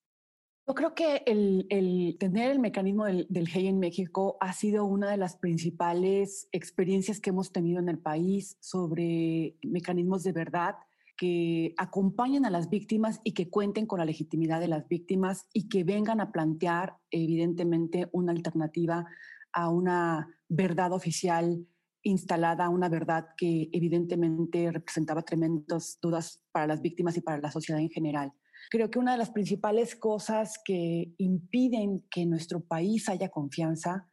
Yo 0.69 0.75
creo 0.75 0.95
que 0.95 1.23
el, 1.27 2.17
tener 2.19 2.51
el 2.51 2.59
mecanismo 2.59 3.05
del, 3.05 3.29
del 3.31 3.49
GEI 3.49 3.69
en 3.69 3.79
México 3.79 4.37
ha 4.41 4.53
sido 4.53 4.85
una 4.85 5.09
de 5.09 5.17
las 5.17 5.37
principales 5.37 6.49
experiencias 6.51 7.21
que 7.21 7.31
hemos 7.31 7.53
tenido 7.53 7.79
en 7.79 7.89
el 7.89 8.01
país 8.01 8.57
sobre 8.61 9.57
mecanismos 9.63 10.25
de 10.25 10.33
verdad 10.33 10.75
que 11.17 11.73
acompañen 11.77 12.45
a 12.45 12.51
las 12.51 12.69
víctimas 12.69 13.21
y 13.23 13.33
que 13.33 13.49
cuenten 13.49 13.87
con 13.87 14.01
la 14.01 14.05
legitimidad 14.05 14.59
de 14.61 14.67
las 14.67 14.89
víctimas 14.89 15.47
y 15.53 15.69
que 15.69 15.85
vengan 15.85 16.21
a 16.21 16.33
plantear 16.33 16.97
evidentemente 17.13 18.09
una 18.11 18.33
alternativa 18.33 19.07
a 19.53 19.71
una 19.71 20.29
verdad 20.49 20.93
oficial 20.93 21.65
instalada, 22.03 22.69
una 22.69 22.89
verdad 22.89 23.29
que 23.37 23.69
evidentemente 23.73 24.71
representaba 24.73 25.23
tremendas 25.23 25.99
dudas 26.03 26.43
para 26.51 26.67
las 26.67 26.83
víctimas 26.83 27.17
y 27.17 27.21
para 27.21 27.39
la 27.39 27.53
sociedad 27.53 27.81
en 27.81 27.91
general. 27.91 28.33
Creo 28.71 28.91
que 28.91 28.99
una 28.99 29.13
de 29.13 29.19
las 29.19 29.31
principales 29.31 29.97
cosas 29.97 30.61
que 30.65 31.15
impiden 31.19 32.05
que 32.11 32.27
nuestro 32.27 32.61
país 32.61 33.09
haya 33.09 33.29
confianza 33.29 34.09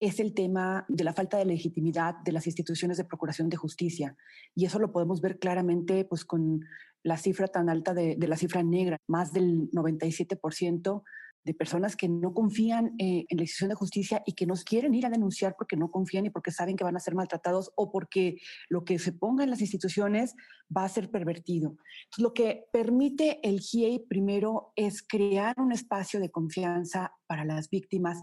es 0.00 0.18
el 0.18 0.34
tema 0.34 0.84
de 0.88 1.04
la 1.04 1.12
falta 1.12 1.38
de 1.38 1.44
legitimidad 1.44 2.16
de 2.24 2.32
las 2.32 2.46
instituciones 2.46 2.96
de 2.96 3.04
procuración 3.04 3.48
de 3.48 3.56
justicia. 3.56 4.16
Y 4.54 4.64
eso 4.64 4.80
lo 4.80 4.90
podemos 4.90 5.20
ver 5.20 5.38
claramente 5.38 6.04
pues, 6.04 6.24
con 6.24 6.60
la 7.04 7.16
cifra 7.16 7.46
tan 7.46 7.68
alta 7.68 7.94
de, 7.94 8.16
de 8.16 8.28
la 8.28 8.36
cifra 8.36 8.64
negra, 8.64 8.96
más 9.06 9.32
del 9.32 9.70
97% 9.70 11.02
de 11.44 11.54
personas 11.54 11.96
que 11.96 12.08
no 12.08 12.32
confían 12.34 12.94
eh, 12.98 13.24
en 13.28 13.36
la 13.36 13.42
institución 13.42 13.70
de 13.70 13.74
justicia 13.74 14.22
y 14.26 14.34
que 14.34 14.46
nos 14.46 14.64
quieren 14.64 14.94
ir 14.94 15.06
a 15.06 15.10
denunciar 15.10 15.54
porque 15.56 15.76
no 15.76 15.90
confían 15.90 16.26
y 16.26 16.30
porque 16.30 16.50
saben 16.50 16.76
que 16.76 16.84
van 16.84 16.96
a 16.96 17.00
ser 17.00 17.14
maltratados 17.14 17.72
o 17.76 17.90
porque 17.90 18.36
lo 18.68 18.84
que 18.84 18.98
se 18.98 19.12
ponga 19.12 19.44
en 19.44 19.50
las 19.50 19.60
instituciones 19.60 20.34
va 20.74 20.84
a 20.84 20.88
ser 20.88 21.10
pervertido. 21.10 21.76
Lo 22.18 22.32
que 22.32 22.64
permite 22.72 23.40
el 23.46 23.60
GIEI 23.60 24.06
primero 24.08 24.72
es 24.76 25.02
crear 25.02 25.54
un 25.58 25.72
espacio 25.72 26.20
de 26.20 26.30
confianza 26.30 27.12
para 27.26 27.44
las 27.44 27.68
víctimas, 27.70 28.22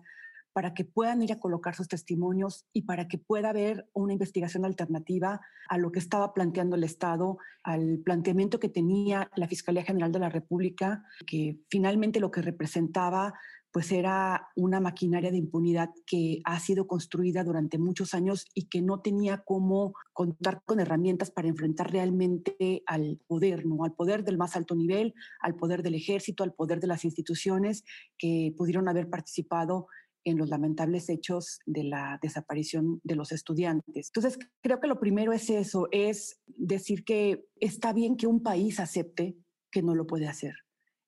para 0.53 0.73
que 0.73 0.85
puedan 0.85 1.21
ir 1.21 1.31
a 1.31 1.39
colocar 1.39 1.75
sus 1.75 1.87
testimonios 1.87 2.65
y 2.73 2.83
para 2.83 3.07
que 3.07 3.17
pueda 3.17 3.49
haber 3.49 3.89
una 3.93 4.13
investigación 4.13 4.65
alternativa 4.65 5.41
a 5.67 5.77
lo 5.77 5.91
que 5.91 5.99
estaba 5.99 6.33
planteando 6.33 6.75
el 6.75 6.83
Estado, 6.83 7.37
al 7.63 7.99
planteamiento 8.03 8.59
que 8.59 8.69
tenía 8.69 9.29
la 9.35 9.47
Fiscalía 9.47 9.83
General 9.83 10.11
de 10.11 10.19
la 10.19 10.29
República, 10.29 11.03
que 11.25 11.59
finalmente 11.69 12.19
lo 12.19 12.31
que 12.31 12.41
representaba 12.41 13.33
pues 13.71 13.91
era 13.91 14.49
una 14.55 14.79
maquinaria 14.79 15.31
de 15.31 15.37
impunidad 15.37 15.89
que 16.05 16.41
ha 16.43 16.59
sido 16.59 16.87
construida 16.87 17.43
durante 17.43 17.77
muchos 17.77 18.13
años 18.13 18.45
y 18.53 18.67
que 18.67 18.81
no 18.81 19.01
tenía 19.01 19.43
cómo 19.45 19.93
contar 20.13 20.61
con 20.65 20.79
herramientas 20.79 21.31
para 21.31 21.49
enfrentar 21.49 21.91
realmente 21.91 22.83
al 22.87 23.19
poder, 23.27 23.65
¿no? 23.65 23.83
Al 23.83 23.93
poder 23.93 24.23
del 24.23 24.37
más 24.37 24.55
alto 24.55 24.75
nivel, 24.75 25.13
al 25.39 25.55
poder 25.55 25.83
del 25.83 25.95
ejército, 25.95 26.43
al 26.43 26.53
poder 26.53 26.79
de 26.79 26.87
las 26.87 27.05
instituciones 27.05 27.83
que 28.17 28.53
pudieron 28.57 28.87
haber 28.87 29.09
participado 29.09 29.87
en 30.23 30.37
los 30.37 30.49
lamentables 30.49 31.09
hechos 31.09 31.59
de 31.65 31.83
la 31.83 32.19
desaparición 32.21 32.99
de 33.03 33.15
los 33.15 33.31
estudiantes. 33.31 34.11
Entonces, 34.13 34.37
creo 34.61 34.79
que 34.79 34.87
lo 34.87 34.99
primero 34.99 35.33
es 35.33 35.49
eso, 35.49 35.87
es 35.91 36.39
decir 36.47 37.03
que 37.03 37.45
está 37.59 37.93
bien 37.93 38.17
que 38.17 38.27
un 38.27 38.43
país 38.43 38.79
acepte 38.79 39.37
que 39.71 39.81
no 39.81 39.95
lo 39.95 40.07
puede 40.07 40.27
hacer. 40.27 40.53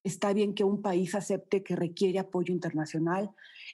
Está 0.03 0.33
bien 0.33 0.55
que 0.55 0.63
un 0.63 0.81
país 0.81 1.13
acepte 1.13 1.63
que 1.63 1.75
requiere 1.75 2.17
apoyo 2.17 2.51
internacional. 2.51 3.29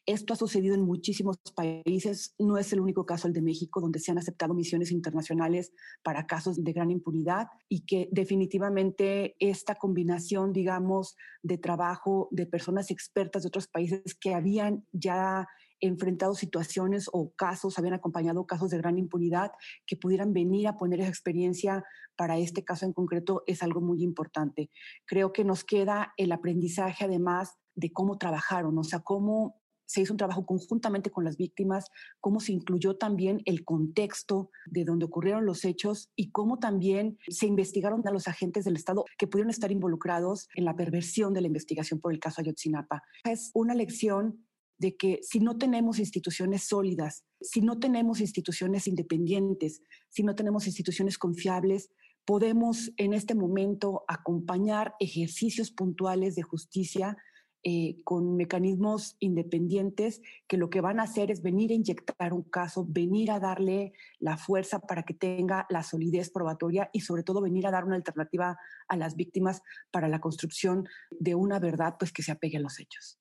Esto 0.05 0.33
ha 0.33 0.35
sucedido 0.35 0.75
en 0.75 0.81
muchísimos 0.81 1.37
países. 1.55 2.35
No 2.37 2.57
es 2.57 2.73
el 2.73 2.81
único 2.81 3.05
caso 3.05 3.27
el 3.27 3.33
de 3.33 3.41
México, 3.41 3.79
donde 3.79 3.99
se 3.99 4.11
han 4.11 4.17
aceptado 4.17 4.53
misiones 4.53 4.91
internacionales 4.91 5.71
para 6.03 6.27
casos 6.27 6.61
de 6.61 6.73
gran 6.73 6.91
impunidad 6.91 7.47
y 7.69 7.85
que 7.85 8.09
definitivamente 8.11 9.35
esta 9.39 9.75
combinación, 9.75 10.51
digamos, 10.51 11.15
de 11.43 11.57
trabajo 11.57 12.27
de 12.31 12.45
personas 12.45 12.91
expertas 12.91 13.43
de 13.43 13.47
otros 13.47 13.67
países 13.67 14.13
que 14.13 14.33
habían 14.33 14.85
ya 14.91 15.47
enfrentado 15.79 16.33
situaciones 16.35 17.09
o 17.11 17.33
casos, 17.35 17.77
habían 17.77 17.93
acompañado 17.93 18.45
casos 18.45 18.69
de 18.69 18.77
gran 18.77 18.97
impunidad, 18.97 19.51
que 19.85 19.97
pudieran 19.97 20.33
venir 20.33 20.67
a 20.67 20.77
poner 20.77 20.99
esa 20.99 21.09
experiencia 21.09 21.83
para 22.15 22.37
este 22.37 22.63
caso 22.63 22.85
en 22.85 22.93
concreto 22.93 23.43
es 23.45 23.63
algo 23.63 23.81
muy 23.81 24.03
importante. 24.03 24.69
Creo 25.05 25.33
que 25.33 25.43
nos 25.43 25.63
queda 25.63 26.13
el 26.17 26.31
aprendizaje 26.31 27.05
además 27.05 27.55
de 27.75 27.91
cómo 27.91 28.17
trabajaron, 28.17 28.77
o 28.77 28.83
sea, 28.83 28.99
cómo 28.99 29.61
se 29.87 30.01
hizo 30.01 30.13
un 30.13 30.17
trabajo 30.17 30.45
conjuntamente 30.45 31.09
con 31.09 31.23
las 31.23 31.37
víctimas, 31.37 31.89
cómo 32.19 32.39
se 32.39 32.51
incluyó 32.51 32.97
también 32.97 33.41
el 33.45 33.63
contexto 33.63 34.51
de 34.65 34.83
donde 34.83 35.05
ocurrieron 35.05 35.45
los 35.45 35.65
hechos 35.65 36.11
y 36.15 36.31
cómo 36.31 36.59
también 36.59 37.17
se 37.29 37.47
investigaron 37.47 38.05
a 38.05 38.11
los 38.11 38.27
agentes 38.27 38.65
del 38.65 38.75
Estado 38.75 39.05
que 39.17 39.27
pudieron 39.27 39.49
estar 39.49 39.71
involucrados 39.71 40.49
en 40.55 40.65
la 40.65 40.75
perversión 40.75 41.33
de 41.33 41.41
la 41.41 41.47
investigación 41.47 41.99
por 41.99 42.13
el 42.13 42.19
caso 42.19 42.41
Ayotzinapa. 42.41 43.01
Es 43.23 43.49
una 43.53 43.73
lección 43.73 44.45
de 44.77 44.95
que 44.95 45.19
si 45.23 45.39
no 45.39 45.57
tenemos 45.57 45.99
instituciones 45.99 46.63
sólidas, 46.63 47.23
si 47.41 47.61
no 47.61 47.79
tenemos 47.79 48.19
instituciones 48.21 48.87
independientes, 48.87 49.81
si 50.09 50.23
no 50.23 50.35
tenemos 50.35 50.67
instituciones 50.67 51.17
confiables, 51.17 51.89
podemos 52.25 52.91
en 52.97 53.13
este 53.13 53.35
momento 53.35 54.03
acompañar 54.07 54.95
ejercicios 54.99 55.71
puntuales 55.71 56.35
de 56.35 56.43
justicia 56.43 57.17
eh, 57.63 57.97
con 58.03 58.37
mecanismos 58.37 59.17
independientes 59.19 60.21
que 60.47 60.57
lo 60.57 60.69
que 60.69 60.79
van 60.79 60.99
a 60.99 61.03
hacer 61.03 61.31
es 61.31 61.41
venir 61.41 61.71
a 61.71 61.75
inyectar 61.75 62.31
un 62.31 62.43
caso, 62.43 62.85
venir 62.87 63.31
a 63.31 63.39
darle 63.39 63.93
la 64.19 64.37
fuerza 64.37 64.79
para 64.79 65.03
que 65.03 65.13
tenga 65.13 65.65
la 65.69 65.83
solidez 65.83 66.29
probatoria 66.29 66.89
y 66.93 67.01
sobre 67.01 67.23
todo 67.23 67.41
venir 67.41 67.65
a 67.65 67.71
dar 67.71 67.83
una 67.83 67.95
alternativa 67.95 68.57
a 68.87 68.95
las 68.95 69.15
víctimas 69.15 69.63
para 69.91 70.07
la 70.07 70.19
construcción 70.19 70.87
de 71.09 71.35
una 71.35 71.59
verdad 71.59 71.95
pues 71.97 72.13
que 72.13 72.23
se 72.23 72.31
apegue 72.31 72.57
a 72.57 72.61
los 72.61 72.79
hechos. 72.79 73.19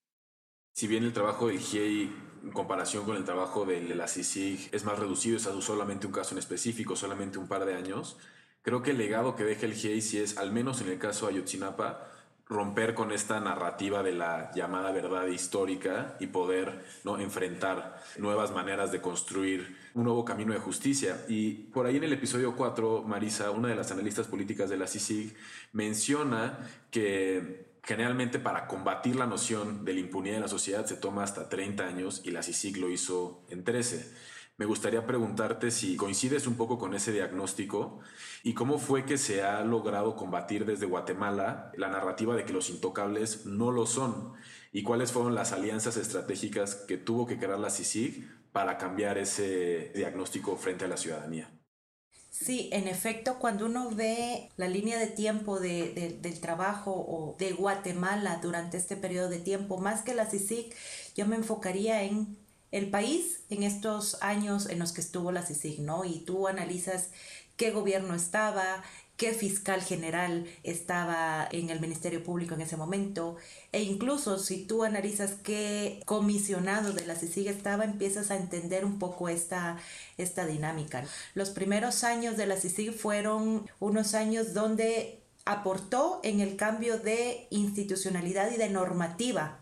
Si 0.76 0.86
bien 0.86 1.04
el 1.04 1.14
trabajo 1.14 1.48
del 1.48 1.58
GIEI 1.58 2.12
en 2.44 2.50
comparación 2.50 3.06
con 3.06 3.16
el 3.16 3.24
trabajo 3.24 3.64
de 3.64 3.94
la 3.94 4.06
CICIG 4.06 4.68
es 4.72 4.84
más 4.84 4.98
reducido, 4.98 5.38
es 5.38 5.48
solamente 5.64 6.06
un 6.06 6.12
caso 6.12 6.34
en 6.34 6.38
específico, 6.38 6.96
solamente 6.96 7.38
un 7.38 7.48
par 7.48 7.64
de 7.64 7.72
años, 7.72 8.18
creo 8.60 8.82
que 8.82 8.90
el 8.90 8.98
legado 8.98 9.36
que 9.36 9.44
deja 9.44 9.64
el 9.64 9.72
GIEI 9.72 10.02
si 10.02 10.18
es, 10.18 10.36
al 10.36 10.52
menos 10.52 10.82
en 10.82 10.88
el 10.88 10.98
caso 10.98 11.28
de 11.28 11.32
Ayotzinapa, 11.32 12.10
romper 12.46 12.92
con 12.92 13.10
esta 13.10 13.40
narrativa 13.40 14.02
de 14.02 14.12
la 14.12 14.52
llamada 14.54 14.92
verdad 14.92 15.26
histórica 15.28 16.18
y 16.20 16.26
poder 16.26 16.84
¿no? 17.04 17.18
enfrentar 17.18 17.98
nuevas 18.18 18.52
maneras 18.52 18.92
de 18.92 19.00
construir 19.00 19.78
un 19.94 20.04
nuevo 20.04 20.26
camino 20.26 20.52
de 20.52 20.58
justicia. 20.58 21.24
Y 21.26 21.52
por 21.54 21.86
ahí 21.86 21.96
en 21.96 22.04
el 22.04 22.12
episodio 22.12 22.54
4, 22.54 23.02
Marisa, 23.02 23.50
una 23.50 23.68
de 23.68 23.76
las 23.76 23.92
analistas 23.92 24.26
políticas 24.26 24.68
de 24.68 24.76
la 24.76 24.86
CICIG, 24.86 25.34
menciona 25.72 26.58
que 26.90 27.65
generalmente 27.86 28.40
para 28.40 28.66
combatir 28.66 29.14
la 29.14 29.26
noción 29.26 29.84
de 29.84 29.94
la 29.94 30.00
impunidad 30.00 30.36
en 30.36 30.42
la 30.42 30.48
sociedad 30.48 30.84
se 30.86 30.96
toma 30.96 31.22
hasta 31.22 31.48
30 31.48 31.86
años 31.86 32.20
y 32.24 32.32
la 32.32 32.42
CICIG 32.42 32.78
lo 32.78 32.90
hizo 32.90 33.44
en 33.48 33.62
13. 33.62 34.12
Me 34.56 34.66
gustaría 34.66 35.06
preguntarte 35.06 35.70
si 35.70 35.96
coincides 35.96 36.48
un 36.48 36.56
poco 36.56 36.78
con 36.78 36.94
ese 36.94 37.12
diagnóstico 37.12 38.00
y 38.42 38.54
cómo 38.54 38.78
fue 38.78 39.04
que 39.04 39.18
se 39.18 39.42
ha 39.42 39.62
logrado 39.62 40.16
combatir 40.16 40.64
desde 40.64 40.86
Guatemala 40.86 41.70
la 41.76 41.88
narrativa 41.88 42.34
de 42.34 42.44
que 42.44 42.52
los 42.52 42.70
intocables 42.70 43.46
no 43.46 43.70
lo 43.70 43.86
son 43.86 44.32
y 44.72 44.82
cuáles 44.82 45.12
fueron 45.12 45.36
las 45.36 45.52
alianzas 45.52 45.96
estratégicas 45.96 46.74
que 46.74 46.96
tuvo 46.96 47.26
que 47.26 47.38
crear 47.38 47.58
la 47.58 47.70
CICIG 47.70 48.28
para 48.50 48.78
cambiar 48.78 49.16
ese 49.16 49.92
diagnóstico 49.94 50.56
frente 50.56 50.86
a 50.86 50.88
la 50.88 50.96
ciudadanía. 50.96 51.50
Sí, 52.38 52.68
en 52.72 52.86
efecto, 52.86 53.38
cuando 53.38 53.64
uno 53.64 53.90
ve 53.90 54.50
la 54.56 54.68
línea 54.68 54.98
de 54.98 55.06
tiempo 55.06 55.58
de, 55.58 56.18
del 56.20 56.40
trabajo 56.40 56.92
o 56.92 57.34
de 57.38 57.52
Guatemala 57.52 58.40
durante 58.42 58.76
este 58.76 58.94
periodo 58.96 59.30
de 59.30 59.38
tiempo, 59.38 59.78
más 59.78 60.02
que 60.02 60.14
la 60.14 60.26
CICIG, 60.26 60.72
yo 61.16 61.26
me 61.26 61.36
enfocaría 61.36 62.02
en 62.02 62.36
el 62.72 62.90
país 62.90 63.40
en 63.48 63.62
estos 63.62 64.22
años 64.22 64.68
en 64.68 64.78
los 64.78 64.92
que 64.92 65.00
estuvo 65.00 65.32
la 65.32 65.42
CICIG, 65.42 65.80
¿no? 65.80 66.04
Y 66.04 66.20
tú 66.20 66.46
analizas 66.46 67.08
qué 67.56 67.70
gobierno 67.70 68.14
estaba, 68.14 68.84
qué 69.16 69.32
fiscal 69.32 69.82
general 69.82 70.46
estaba 70.62 71.48
en 71.50 71.70
el 71.70 71.80
Ministerio 71.80 72.22
Público 72.22 72.54
en 72.54 72.60
ese 72.60 72.76
momento, 72.76 73.36
e 73.72 73.82
incluso 73.82 74.38
si 74.38 74.64
tú 74.64 74.84
analizas 74.84 75.32
qué 75.42 76.02
comisionado 76.04 76.92
de 76.92 77.06
la 77.06 77.14
CICIG 77.14 77.48
estaba, 77.48 77.84
empiezas 77.84 78.30
a 78.30 78.36
entender 78.36 78.84
un 78.84 78.98
poco 78.98 79.28
esta, 79.28 79.78
esta 80.18 80.46
dinámica. 80.46 81.04
Los 81.34 81.50
primeros 81.50 82.04
años 82.04 82.36
de 82.36 82.46
la 82.46 82.56
CICIG 82.56 82.92
fueron 82.92 83.68
unos 83.80 84.14
años 84.14 84.54
donde 84.54 85.20
aportó 85.44 86.20
en 86.22 86.40
el 86.40 86.56
cambio 86.56 86.98
de 86.98 87.46
institucionalidad 87.50 88.50
y 88.52 88.56
de 88.56 88.68
normativa 88.68 89.60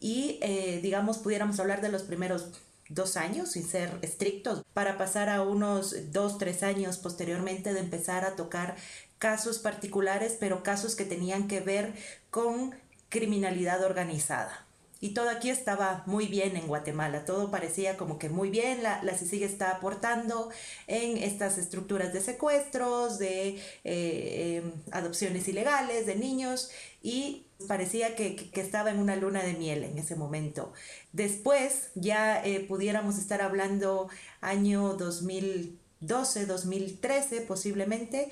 y 0.00 0.38
eh, 0.42 0.80
digamos 0.82 1.18
pudiéramos 1.18 1.60
hablar 1.60 1.80
de 1.80 1.90
los 1.90 2.02
primeros 2.02 2.50
dos 2.88 3.16
años 3.16 3.52
sin 3.52 3.66
ser 3.66 3.90
estrictos 4.02 4.62
para 4.72 4.98
pasar 4.98 5.28
a 5.28 5.42
unos 5.42 6.12
dos, 6.12 6.38
tres 6.38 6.62
años 6.62 6.98
posteriormente 6.98 7.72
de 7.72 7.80
empezar 7.80 8.24
a 8.24 8.36
tocar 8.36 8.76
casos 9.18 9.58
particulares, 9.58 10.36
pero 10.38 10.62
casos 10.62 10.94
que 10.94 11.04
tenían 11.04 11.48
que 11.48 11.60
ver 11.60 11.94
con 12.30 12.74
criminalidad 13.08 13.82
organizada. 13.82 14.68
Y 15.00 15.10
todo 15.14 15.30
aquí 15.30 15.48
estaba 15.48 16.02
muy 16.06 16.26
bien 16.26 16.56
en 16.56 16.66
Guatemala, 16.66 17.24
todo 17.24 17.52
parecía 17.52 17.96
como 17.96 18.18
que 18.18 18.28
muy 18.28 18.50
bien, 18.50 18.82
la, 18.82 19.00
la 19.04 19.14
CICIG 19.16 19.44
está 19.44 19.70
aportando 19.70 20.50
en 20.88 21.18
estas 21.18 21.56
estructuras 21.56 22.12
de 22.12 22.20
secuestros, 22.20 23.18
de 23.18 23.62
eh, 23.84 24.62
em, 24.64 24.72
adopciones 24.90 25.46
ilegales 25.46 26.06
de 26.06 26.16
niños 26.16 26.70
y 27.00 27.46
parecía 27.66 28.14
que, 28.14 28.50
estaba 28.54 28.90
en 28.90 28.98
una 28.98 29.16
luna 29.16 29.42
de 29.42 29.54
miel 29.54 29.84
en 29.84 29.98
ese 29.98 30.14
momento. 30.14 30.72
Después 31.12 31.90
ya 31.94 32.44
eh, 32.44 32.60
pudiéramos 32.60 33.18
estar 33.18 33.42
hablando 33.42 34.08
año 34.40 34.94
2012, 34.94 36.46
2013 36.46 37.40
posiblemente, 37.42 38.30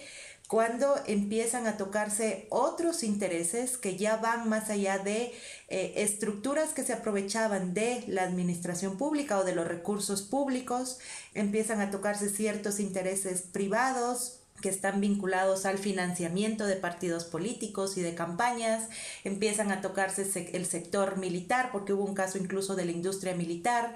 cuando 0.48 0.94
empiezan 1.06 1.66
a 1.66 1.76
tocarse 1.76 2.46
otros 2.50 3.02
intereses 3.02 3.76
que 3.76 3.96
ya 3.96 4.16
van 4.16 4.48
más 4.48 4.70
allá 4.70 4.98
de 4.98 5.32
eh, 5.68 5.94
estructuras 5.96 6.72
que 6.72 6.84
se 6.84 6.92
aprovechaban 6.92 7.74
de 7.74 8.04
la 8.06 8.22
administración 8.22 8.96
pública 8.96 9.38
o 9.38 9.44
de 9.44 9.56
los 9.56 9.66
recursos 9.66 10.22
públicos, 10.22 10.98
empiezan 11.34 11.80
a 11.80 11.90
tocarse 11.90 12.28
ciertos 12.28 12.78
intereses 12.78 13.42
privados, 13.42 14.35
que 14.60 14.68
están 14.68 15.00
vinculados 15.00 15.66
al 15.66 15.78
financiamiento 15.78 16.66
de 16.66 16.76
partidos 16.76 17.24
políticos 17.24 17.96
y 17.96 18.02
de 18.02 18.14
campañas, 18.14 18.88
empiezan 19.24 19.70
a 19.70 19.80
tocarse 19.80 20.50
el 20.52 20.66
sector 20.66 21.18
militar, 21.18 21.70
porque 21.72 21.92
hubo 21.92 22.04
un 22.04 22.14
caso 22.14 22.38
incluso 22.38 22.76
de 22.76 22.84
la 22.84 22.92
industria 22.92 23.34
militar, 23.34 23.94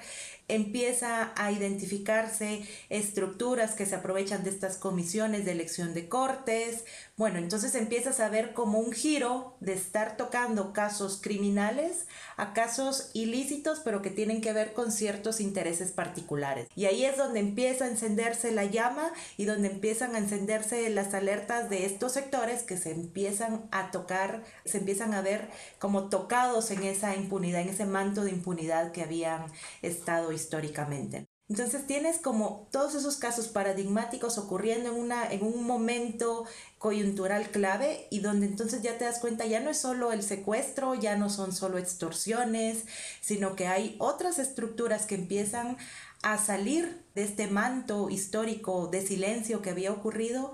empieza 0.49 1.33
a 1.37 1.53
identificarse 1.53 2.63
estructuras 2.89 3.75
que 3.75 3.87
se 3.87 3.95
aprovechan 3.95 4.43
de 4.43 4.51
estas 4.51 4.77
comisiones 4.77 5.45
de 5.45 5.53
elección 5.53 5.95
de 5.95 6.09
cortes. 6.09 6.85
Bueno, 7.17 7.39
entonces 7.39 7.75
empiezas 7.75 8.19
a 8.21 8.29
ver 8.29 8.53
como 8.53 8.81
un 8.81 8.93
giro 8.93 9.57
de 9.61 9.75
estar 9.75 10.17
tocando 10.17 10.73
casos 10.73 11.21
criminales 11.23 12.07
a 12.37 12.53
casos 12.53 13.11
ilícitos, 13.15 13.81
pero 13.85 14.03
que 14.03 14.11
tienen 14.11 14.41
que 14.41 14.53
ver 14.53 14.73
con 14.73 14.91
ciertos 14.91 15.41
intereses 15.41 15.93
particulares. 15.93 16.69
Y 16.75 16.87
ahí 16.87 17.05
es 17.05 17.17
donde 17.17 17.41
empieza 17.41 17.85
a 17.85 17.89
encenderse 17.89 18.51
la 18.51 18.65
llama 18.65 19.13
y 19.37 19.45
donde 19.45 19.69
empiezan 19.69 20.17
a 20.17 20.19
encenderse 20.19 20.50
las 20.91 21.15
alertas 21.15 21.71
de 21.71 21.87
estos 21.87 22.13
sectores 22.13 22.63
que 22.63 22.77
se 22.77 22.91
empiezan 22.91 23.69
a 23.71 23.91
tocar, 23.91 24.43
se 24.65 24.79
empiezan 24.79 25.15
a 25.15 25.23
ver 25.23 25.49
como 25.79 26.09
tocados 26.09 26.71
en 26.71 26.83
esa 26.83 27.15
impunidad, 27.15 27.61
en 27.61 27.69
ese 27.69 27.87
manto 27.87 28.25
de 28.25 28.31
impunidad 28.31 28.93
que 28.93 29.03
habían 29.03 29.47
estado 29.83 30.33
históricamente. 30.33 31.27
Entonces 31.51 31.85
tienes 31.85 32.19
como 32.19 32.69
todos 32.71 32.95
esos 32.95 33.17
casos 33.17 33.49
paradigmáticos 33.49 34.39
ocurriendo 34.39 34.91
en, 34.91 34.95
una, 34.95 35.29
en 35.29 35.43
un 35.43 35.65
momento 35.65 36.45
coyuntural 36.79 37.51
clave 37.51 38.07
y 38.09 38.21
donde 38.21 38.47
entonces 38.47 38.83
ya 38.83 38.97
te 38.99 39.05
das 39.05 39.19
cuenta 39.19 39.47
ya 39.47 39.59
no 39.59 39.71
es 39.71 39.79
solo 39.79 40.13
el 40.13 40.23
secuestro, 40.23 40.95
ya 40.95 41.17
no 41.17 41.29
son 41.29 41.53
solo 41.53 41.79
extorsiones, 41.79 42.85
sino 43.21 43.57
que 43.57 43.67
hay 43.67 43.97
otras 43.99 44.39
estructuras 44.39 45.07
que 45.07 45.17
empiezan 45.17 45.77
a 46.23 46.39
salir 46.39 47.05
de 47.15 47.23
este 47.23 47.47
manto 47.47 48.11
histórico 48.11 48.89
de 48.89 49.07
silencio 49.07 49.63
que 49.63 49.71
había 49.71 49.93
ocurrido 49.93 50.53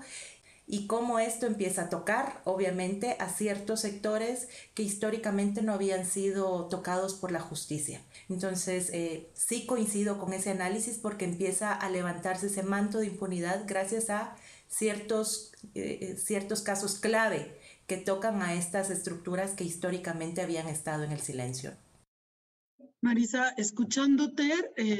y 0.69 0.85
cómo 0.85 1.17
esto 1.17 1.45
empieza 1.45 1.83
a 1.83 1.89
tocar, 1.89 2.41
obviamente, 2.43 3.15
a 3.19 3.29
ciertos 3.29 3.79
sectores 3.79 4.49
que 4.73 4.83
históricamente 4.83 5.61
no 5.61 5.71
habían 5.71 6.05
sido 6.05 6.65
tocados 6.65 7.13
por 7.13 7.31
la 7.31 7.39
justicia. 7.39 8.01
Entonces, 8.27 8.89
eh, 8.91 9.29
sí 9.33 9.65
coincido 9.65 10.19
con 10.19 10.33
ese 10.33 10.49
análisis 10.49 10.97
porque 10.97 11.23
empieza 11.23 11.71
a 11.71 11.89
levantarse 11.89 12.47
ese 12.47 12.63
manto 12.63 12.99
de 12.99 13.07
impunidad 13.07 13.63
gracias 13.65 14.09
a 14.09 14.35
ciertos, 14.67 15.53
eh, 15.73 15.99
eh, 16.01 16.17
ciertos 16.17 16.61
casos 16.61 16.99
clave 16.99 17.57
que 17.87 17.95
tocan 17.95 18.41
a 18.41 18.53
estas 18.53 18.89
estructuras 18.89 19.51
que 19.51 19.63
históricamente 19.63 20.41
habían 20.41 20.67
estado 20.67 21.03
en 21.03 21.13
el 21.13 21.21
silencio. 21.21 21.71
Marisa, 23.07 23.53
escuchándote, 23.55 24.51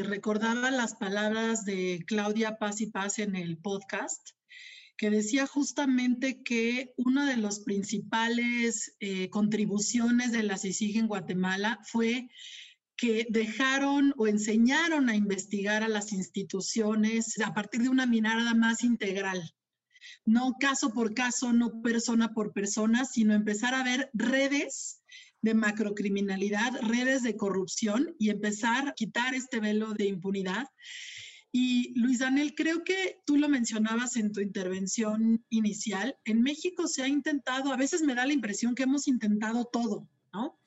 recordaba 0.03 0.71
las 0.71 0.95
palabras 0.95 1.65
de 1.65 2.05
Claudia 2.07 2.57
Paz 2.57 2.79
y 2.79 2.85
Paz 2.85 3.19
en 3.19 3.35
el 3.35 3.57
podcast 3.57 4.29
que 4.95 5.09
decía 5.09 5.45
justamente 5.45 6.41
que 6.41 6.93
una 6.95 7.29
de 7.29 7.35
las 7.35 7.59
principales 7.59 8.95
eh, 9.01 9.29
contribuciones 9.29 10.31
de 10.31 10.43
la 10.43 10.57
CICIG 10.57 10.99
en 10.99 11.07
Guatemala 11.07 11.81
fue 11.83 12.29
que 12.95 13.27
dejaron 13.29 14.13
o 14.15 14.27
enseñaron 14.27 15.09
a 15.09 15.15
investigar 15.17 15.83
a 15.83 15.89
las 15.89 16.13
instituciones 16.13 17.37
a 17.41 17.53
partir 17.53 17.81
de 17.81 17.89
una 17.89 18.05
mirada 18.05 18.53
más 18.53 18.85
integral. 18.85 19.53
No 20.23 20.55
caso 20.57 20.93
por 20.93 21.13
caso, 21.13 21.51
no 21.51 21.81
persona 21.81 22.33
por 22.33 22.53
persona, 22.53 23.03
sino 23.03 23.33
empezar 23.33 23.73
a 23.73 23.83
ver 23.83 24.09
redes 24.13 25.01
de 25.41 25.53
macrocriminalidad, 25.53 26.81
redes 26.81 27.23
de 27.23 27.35
corrupción 27.35 28.15
y 28.19 28.29
empezar 28.29 28.87
a 28.87 28.93
quitar 28.93 29.35
este 29.35 29.59
velo 29.59 29.93
de 29.93 30.05
impunidad 30.05 30.67
y 31.51 31.93
Luis 31.99 32.19
Daniel, 32.19 32.53
creo 32.55 32.83
que 32.83 33.21
tú 33.25 33.37
lo 33.37 33.49
mencionabas 33.49 34.15
en 34.17 34.31
tu 34.31 34.41
intervención 34.41 35.43
inicial. 35.49 36.15
En 36.25 36.41
México 36.41 36.87
se 36.87 37.03
ha 37.03 37.07
intentado, 37.07 37.71
a 37.71 37.77
veces 37.77 38.03
me 38.03 38.15
da 38.15 38.25
la 38.25 38.33
impresión 38.33 38.75
que 38.75 38.83
hemos 38.83 39.07
intentado 39.07 39.65
todo, 39.65 40.07
¿no? 40.37 40.59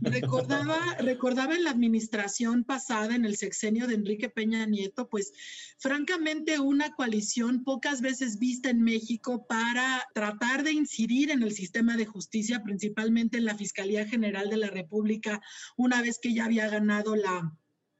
Recordaba, 0.00 0.78
recordaba 1.00 1.56
en 1.56 1.64
la 1.64 1.70
administración 1.70 2.62
pasada, 2.62 3.16
en 3.16 3.24
el 3.24 3.36
sexenio 3.36 3.88
de 3.88 3.94
Enrique 3.94 4.28
Peña 4.28 4.64
Nieto, 4.66 5.08
pues 5.08 5.32
francamente 5.78 6.60
una 6.60 6.92
coalición 6.94 7.64
pocas 7.64 8.00
veces 8.00 8.38
vista 8.38 8.70
en 8.70 8.82
México 8.82 9.46
para 9.48 10.06
tratar 10.14 10.62
de 10.62 10.72
incidir 10.72 11.30
en 11.30 11.42
el 11.42 11.52
sistema 11.52 11.96
de 11.96 12.06
justicia, 12.06 12.62
principalmente 12.62 13.38
en 13.38 13.44
la 13.44 13.56
Fiscalía 13.56 14.06
General 14.06 14.48
de 14.48 14.58
la 14.58 14.70
República, 14.70 15.40
una 15.76 16.00
vez 16.00 16.20
que 16.22 16.32
ya 16.32 16.44
había 16.44 16.68
ganado 16.68 17.16
la 17.16 17.52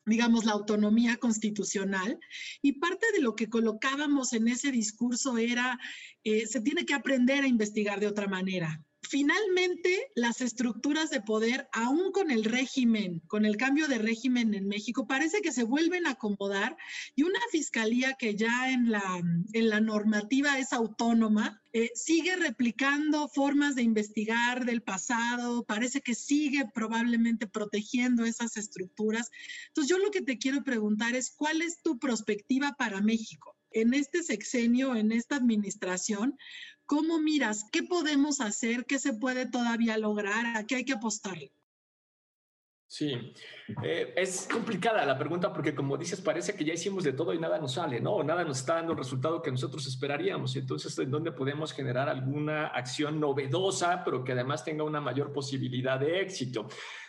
digamos, 0.06 0.46
la 0.46 0.52
autonomía 0.52 1.18
constitucional. 1.18 2.18
Y 2.62 2.80
parte 2.80 3.06
de 3.12 3.20
lo 3.20 3.34
que 3.34 3.50
colocábamos 3.50 4.32
en 4.32 4.48
ese 4.48 4.70
discurso 4.72 5.36
era, 5.36 5.78
eh, 6.24 6.46
se 6.46 6.62
tiene 6.62 6.86
que 6.86 6.94
aprender 6.94 7.44
a 7.44 7.48
investigar 7.48 8.00
de 8.00 8.06
otra 8.06 8.26
manera. 8.26 8.82
Finalmente, 9.02 10.10
las 10.16 10.40
estructuras 10.40 11.08
de 11.08 11.20
poder, 11.20 11.68
aún 11.72 12.10
con 12.10 12.30
el 12.30 12.44
régimen, 12.44 13.20
con 13.28 13.44
el 13.44 13.56
cambio 13.56 13.86
de 13.86 13.98
régimen 13.98 14.54
en 14.54 14.66
México, 14.66 15.06
parece 15.06 15.40
que 15.40 15.52
se 15.52 15.62
vuelven 15.62 16.06
a 16.06 16.10
acomodar 16.10 16.76
y 17.14 17.22
una 17.22 17.38
fiscalía 17.50 18.14
que 18.14 18.34
ya 18.34 18.70
en 18.70 18.90
la, 18.90 19.22
en 19.52 19.68
la 19.68 19.80
normativa 19.80 20.58
es 20.58 20.72
autónoma, 20.72 21.62
eh, 21.72 21.90
sigue 21.94 22.34
replicando 22.36 23.28
formas 23.28 23.76
de 23.76 23.82
investigar 23.82 24.64
del 24.64 24.82
pasado, 24.82 25.64
parece 25.64 26.00
que 26.00 26.14
sigue 26.14 26.68
probablemente 26.74 27.46
protegiendo 27.46 28.24
esas 28.24 28.56
estructuras. 28.56 29.30
Entonces, 29.68 29.88
yo 29.88 29.98
lo 29.98 30.10
que 30.10 30.22
te 30.22 30.38
quiero 30.38 30.64
preguntar 30.64 31.14
es, 31.14 31.30
¿cuál 31.30 31.62
es 31.62 31.80
tu 31.82 31.98
perspectiva 31.98 32.74
para 32.76 33.00
México? 33.00 33.54
En 33.70 33.94
este 33.94 34.22
sexenio, 34.22 34.96
en 34.96 35.12
esta 35.12 35.36
administración, 35.36 36.36
¿Cómo 36.88 37.20
miras? 37.20 37.66
¿Qué 37.70 37.82
podemos 37.82 38.40
hacer? 38.40 38.86
¿Qué 38.86 38.98
se 38.98 39.12
puede 39.12 39.44
todavía 39.44 39.98
lograr? 39.98 40.56
¿A 40.56 40.64
qué 40.66 40.76
hay 40.76 40.84
que 40.86 40.94
apostarle? 40.94 41.52
Sí, 42.86 43.34
eh, 43.84 44.14
es 44.16 44.48
complicada 44.50 45.04
la 45.04 45.18
pregunta 45.18 45.52
porque 45.52 45.74
como 45.74 45.98
dices, 45.98 46.22
parece 46.22 46.54
que 46.54 46.64
ya 46.64 46.72
hicimos 46.72 47.04
de 47.04 47.12
todo 47.12 47.34
y 47.34 47.38
nada 47.38 47.58
nos 47.58 47.74
sale, 47.74 48.00
¿no? 48.00 48.22
Nada 48.22 48.42
nos 48.42 48.60
está 48.60 48.76
dando 48.76 48.92
el 48.92 48.98
resultado 48.98 49.42
que 49.42 49.50
nosotros 49.50 49.86
esperaríamos. 49.86 50.56
Entonces, 50.56 50.98
¿en 50.98 51.10
dónde 51.10 51.30
podemos 51.30 51.74
generar 51.74 52.08
alguna 52.08 52.68
acción 52.68 53.20
novedosa, 53.20 54.02
pero 54.02 54.24
que 54.24 54.32
además 54.32 54.64
tenga 54.64 54.84
una 54.84 55.02
mayor 55.02 55.30
posibilidad 55.30 56.00
de 56.00 56.22
éxito? 56.22 56.68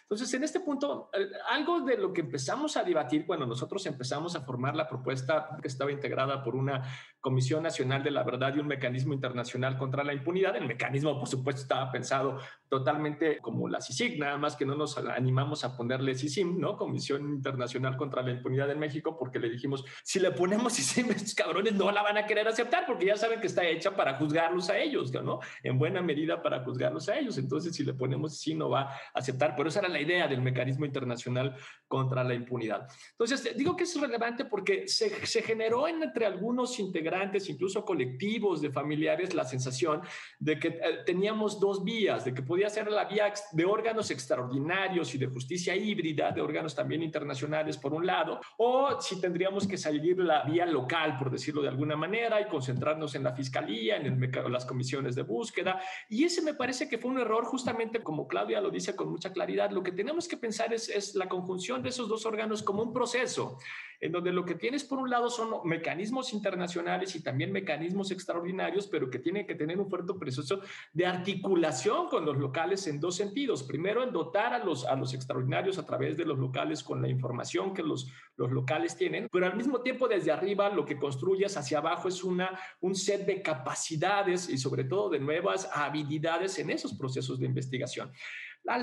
Entonces, 0.10 0.34
en 0.34 0.44
este 0.44 0.62
punto, 0.62 1.12
eh, 1.14 1.30
algo 1.52 1.82
de 1.82 1.96
lo 1.96 2.12
que 2.12 2.22
empezamos 2.22 2.76
a 2.78 2.84
debatir 2.84 3.28
cuando 3.28 3.46
nosotros 3.46 3.86
empezamos 3.86 4.36
a 4.36 4.42
formar 4.42 4.76
la 4.76 4.88
propuesta 4.88 5.56
que 5.62 5.68
estaba 5.68 5.92
integrada 5.92 6.44
por 6.44 6.56
una 6.56 6.82
Comisión 7.20 7.62
Nacional 7.62 8.02
de 8.02 8.10
la 8.10 8.24
Verdad 8.24 8.56
y 8.56 8.60
un 8.60 8.66
mecanismo 8.66 9.14
internacional 9.14 9.78
contra 9.78 10.04
la 10.04 10.14
impunidad, 10.14 10.56
el 10.56 10.66
mecanismo, 10.66 11.20
por 11.20 11.28
supuesto, 11.28 11.62
estaba 11.62 11.92
pensado 11.92 12.40
totalmente 12.70 13.38
como 13.38 13.68
la 13.68 13.82
CICIG, 13.82 14.20
nada 14.20 14.38
más 14.38 14.56
que 14.56 14.66
no 14.66 14.74
nos 14.74 14.98
animamos 14.98 15.64
a 15.64 15.78
ponerle 15.78 16.16
CICIM, 16.16 16.60
¿no? 16.60 16.76
Comisión 16.76 17.30
Internacional 17.30 17.96
contra 17.96 18.24
la 18.24 18.32
Impunidad 18.32 18.72
en 18.72 18.80
México, 18.80 19.16
porque 19.16 19.38
le 19.38 19.50
dijimos, 19.50 19.86
si 20.04 20.20
le 20.20 20.32
ponemos 20.32 20.74
CICIM, 20.74 21.12
estos 21.12 21.36
cabrones 21.36 21.74
no 21.74 21.92
la 21.92 22.02
van 22.02 22.18
a 22.18 22.26
querer 22.26 22.48
aceptar, 22.48 22.88
porque 22.88 23.06
ya 23.06 23.16
saben 23.16 23.42
que 23.42 23.48
está 23.48 23.64
hecha 23.64 23.96
para 23.96 24.16
juzgarlos 24.16 24.72
a 24.72 24.78
ellos, 24.80 25.12
¿no? 25.12 25.40
En 25.62 25.78
buena 25.78 26.02
medida 26.02 26.42
para 26.42 26.64
juzgarlos 26.64 27.10
a 27.10 27.20
ellos. 27.20 27.38
Entonces, 27.38 27.76
si 27.76 27.84
le 27.84 27.94
ponemos 27.94 28.34
CICIM, 28.34 28.58
no 28.58 28.70
va 28.70 28.82
a 28.82 29.00
aceptar. 29.14 29.56
Pero 29.56 29.70
esa 29.70 29.80
era 29.80 29.90
la 29.90 29.99
idea 30.00 30.28
del 30.28 30.42
mecanismo 30.42 30.86
internacional 30.86 31.56
contra 31.88 32.24
la 32.24 32.34
impunidad. 32.34 32.88
Entonces, 33.12 33.58
digo 33.58 33.76
que 33.76 33.84
es 33.84 34.00
relevante 34.00 34.46
porque 34.46 34.88
se, 34.88 35.26
se 35.26 35.42
generó 35.42 35.88
entre 35.88 36.26
algunos 36.26 36.80
integrantes, 36.80 37.50
incluso 37.50 37.84
colectivos 37.84 38.62
de 38.62 38.72
familiares, 38.72 39.34
la 39.34 39.44
sensación 39.44 40.02
de 40.40 40.60
que 40.60 40.68
eh, 40.68 40.82
teníamos 41.06 41.60
dos 41.60 41.84
vías, 41.84 42.26
de 42.26 42.34
que 42.34 42.44
podía 42.44 42.70
ser 42.70 42.92
la 42.92 43.06
vía 43.06 43.34
de 43.52 43.66
órganos 43.66 44.12
extraordinarios 44.12 45.14
y 45.16 45.18
de 45.18 45.28
justicia 45.28 45.76
híbrida, 45.76 46.32
de 46.32 46.42
órganos 46.42 46.76
también 46.76 47.04
internacionales 47.04 47.78
por 47.78 47.94
un 47.94 48.06
lado, 48.06 48.40
o 48.58 49.02
si 49.02 49.20
tendríamos 49.20 49.68
que 49.68 49.78
salir 49.78 50.20
la 50.20 50.44
vía 50.44 50.66
local, 50.66 51.18
por 51.18 51.32
decirlo 51.32 51.62
de 51.62 51.70
alguna 51.70 51.96
manera, 51.96 52.40
y 52.40 52.46
concentrarnos 52.46 53.16
en 53.16 53.24
la 53.24 53.34
fiscalía, 53.34 53.98
en 53.98 54.06
el, 54.06 54.52
las 54.52 54.66
comisiones 54.66 55.16
de 55.16 55.24
búsqueda. 55.24 55.82
Y 56.10 56.24
ese 56.24 56.42
me 56.42 56.54
parece 56.54 56.88
que 56.88 56.98
fue 56.98 57.12
un 57.12 57.20
error, 57.20 57.46
justamente 57.46 58.02
como 58.04 58.28
Claudia 58.28 58.62
lo 58.62 58.70
dice 58.70 58.96
con 58.96 59.10
mucha 59.10 59.32
claridad, 59.32 59.72
lo 59.72 59.84
que 59.84 59.89
tenemos 59.92 60.28
que 60.28 60.38
pensar 60.38 60.74
es, 60.74 60.90
es 60.90 61.16
la 61.16 61.30
conjunción 61.30 61.82
de 61.82 61.90
esos 61.90 62.08
dos 62.08 62.26
órganos 62.26 62.64
como 62.64 62.84
un 62.84 62.94
proceso 62.94 63.58
en 64.00 64.12
donde 64.12 64.32
lo 64.32 64.46
que 64.46 64.56
tienes 64.56 64.84
por 64.84 65.00
un 65.00 65.10
lado 65.10 65.30
son 65.30 65.68
mecanismos 65.68 66.34
internacionales 66.34 67.16
y 67.16 67.24
también 67.24 67.52
mecanismos 67.52 68.12
extraordinarios, 68.12 68.88
pero 68.88 69.10
que 69.10 69.20
tienen 69.20 69.46
que 69.46 69.56
tener 69.56 69.80
un 69.80 69.90
fuerte 69.90 70.14
proceso 70.14 70.62
de 70.94 71.06
articulación 71.06 72.08
con 72.08 72.26
los 72.26 72.38
locales 72.38 72.88
en 72.88 73.00
dos 73.00 73.16
sentidos. 73.16 73.64
Primero, 73.64 74.04
en 74.04 74.14
dotar 74.14 74.54
a 74.54 74.64
los, 74.64 74.86
a 74.86 74.96
los 74.96 75.14
extraordinarios 75.14 75.78
a 75.78 75.86
través 75.86 76.16
de 76.16 76.26
los 76.26 76.38
locales 76.38 76.84
con 76.84 77.02
la 77.02 77.10
información 77.10 77.74
que 77.74 77.84
los, 77.84 78.10
los 78.38 78.52
locales 78.52 78.96
tienen, 78.96 79.28
pero 79.32 79.48
al 79.48 79.58
mismo 79.58 79.82
tiempo 79.82 80.08
desde 80.08 80.32
arriba 80.32 80.70
lo 80.70 80.86
que 80.86 80.98
construyes 80.98 81.58
hacia 81.58 81.80
abajo 81.80 82.08
es 82.08 82.24
una, 82.24 82.58
un 82.80 82.96
set 82.96 83.26
de 83.26 83.42
capacidades 83.42 84.50
y 84.50 84.58
sobre 84.58 84.86
todo 84.86 85.10
de 85.10 85.20
nuevas 85.20 85.70
habilidades 85.74 86.58
en 86.60 86.70
esos 86.70 86.94
procesos 86.94 87.40
de 87.40 87.48
investigación 87.48 88.12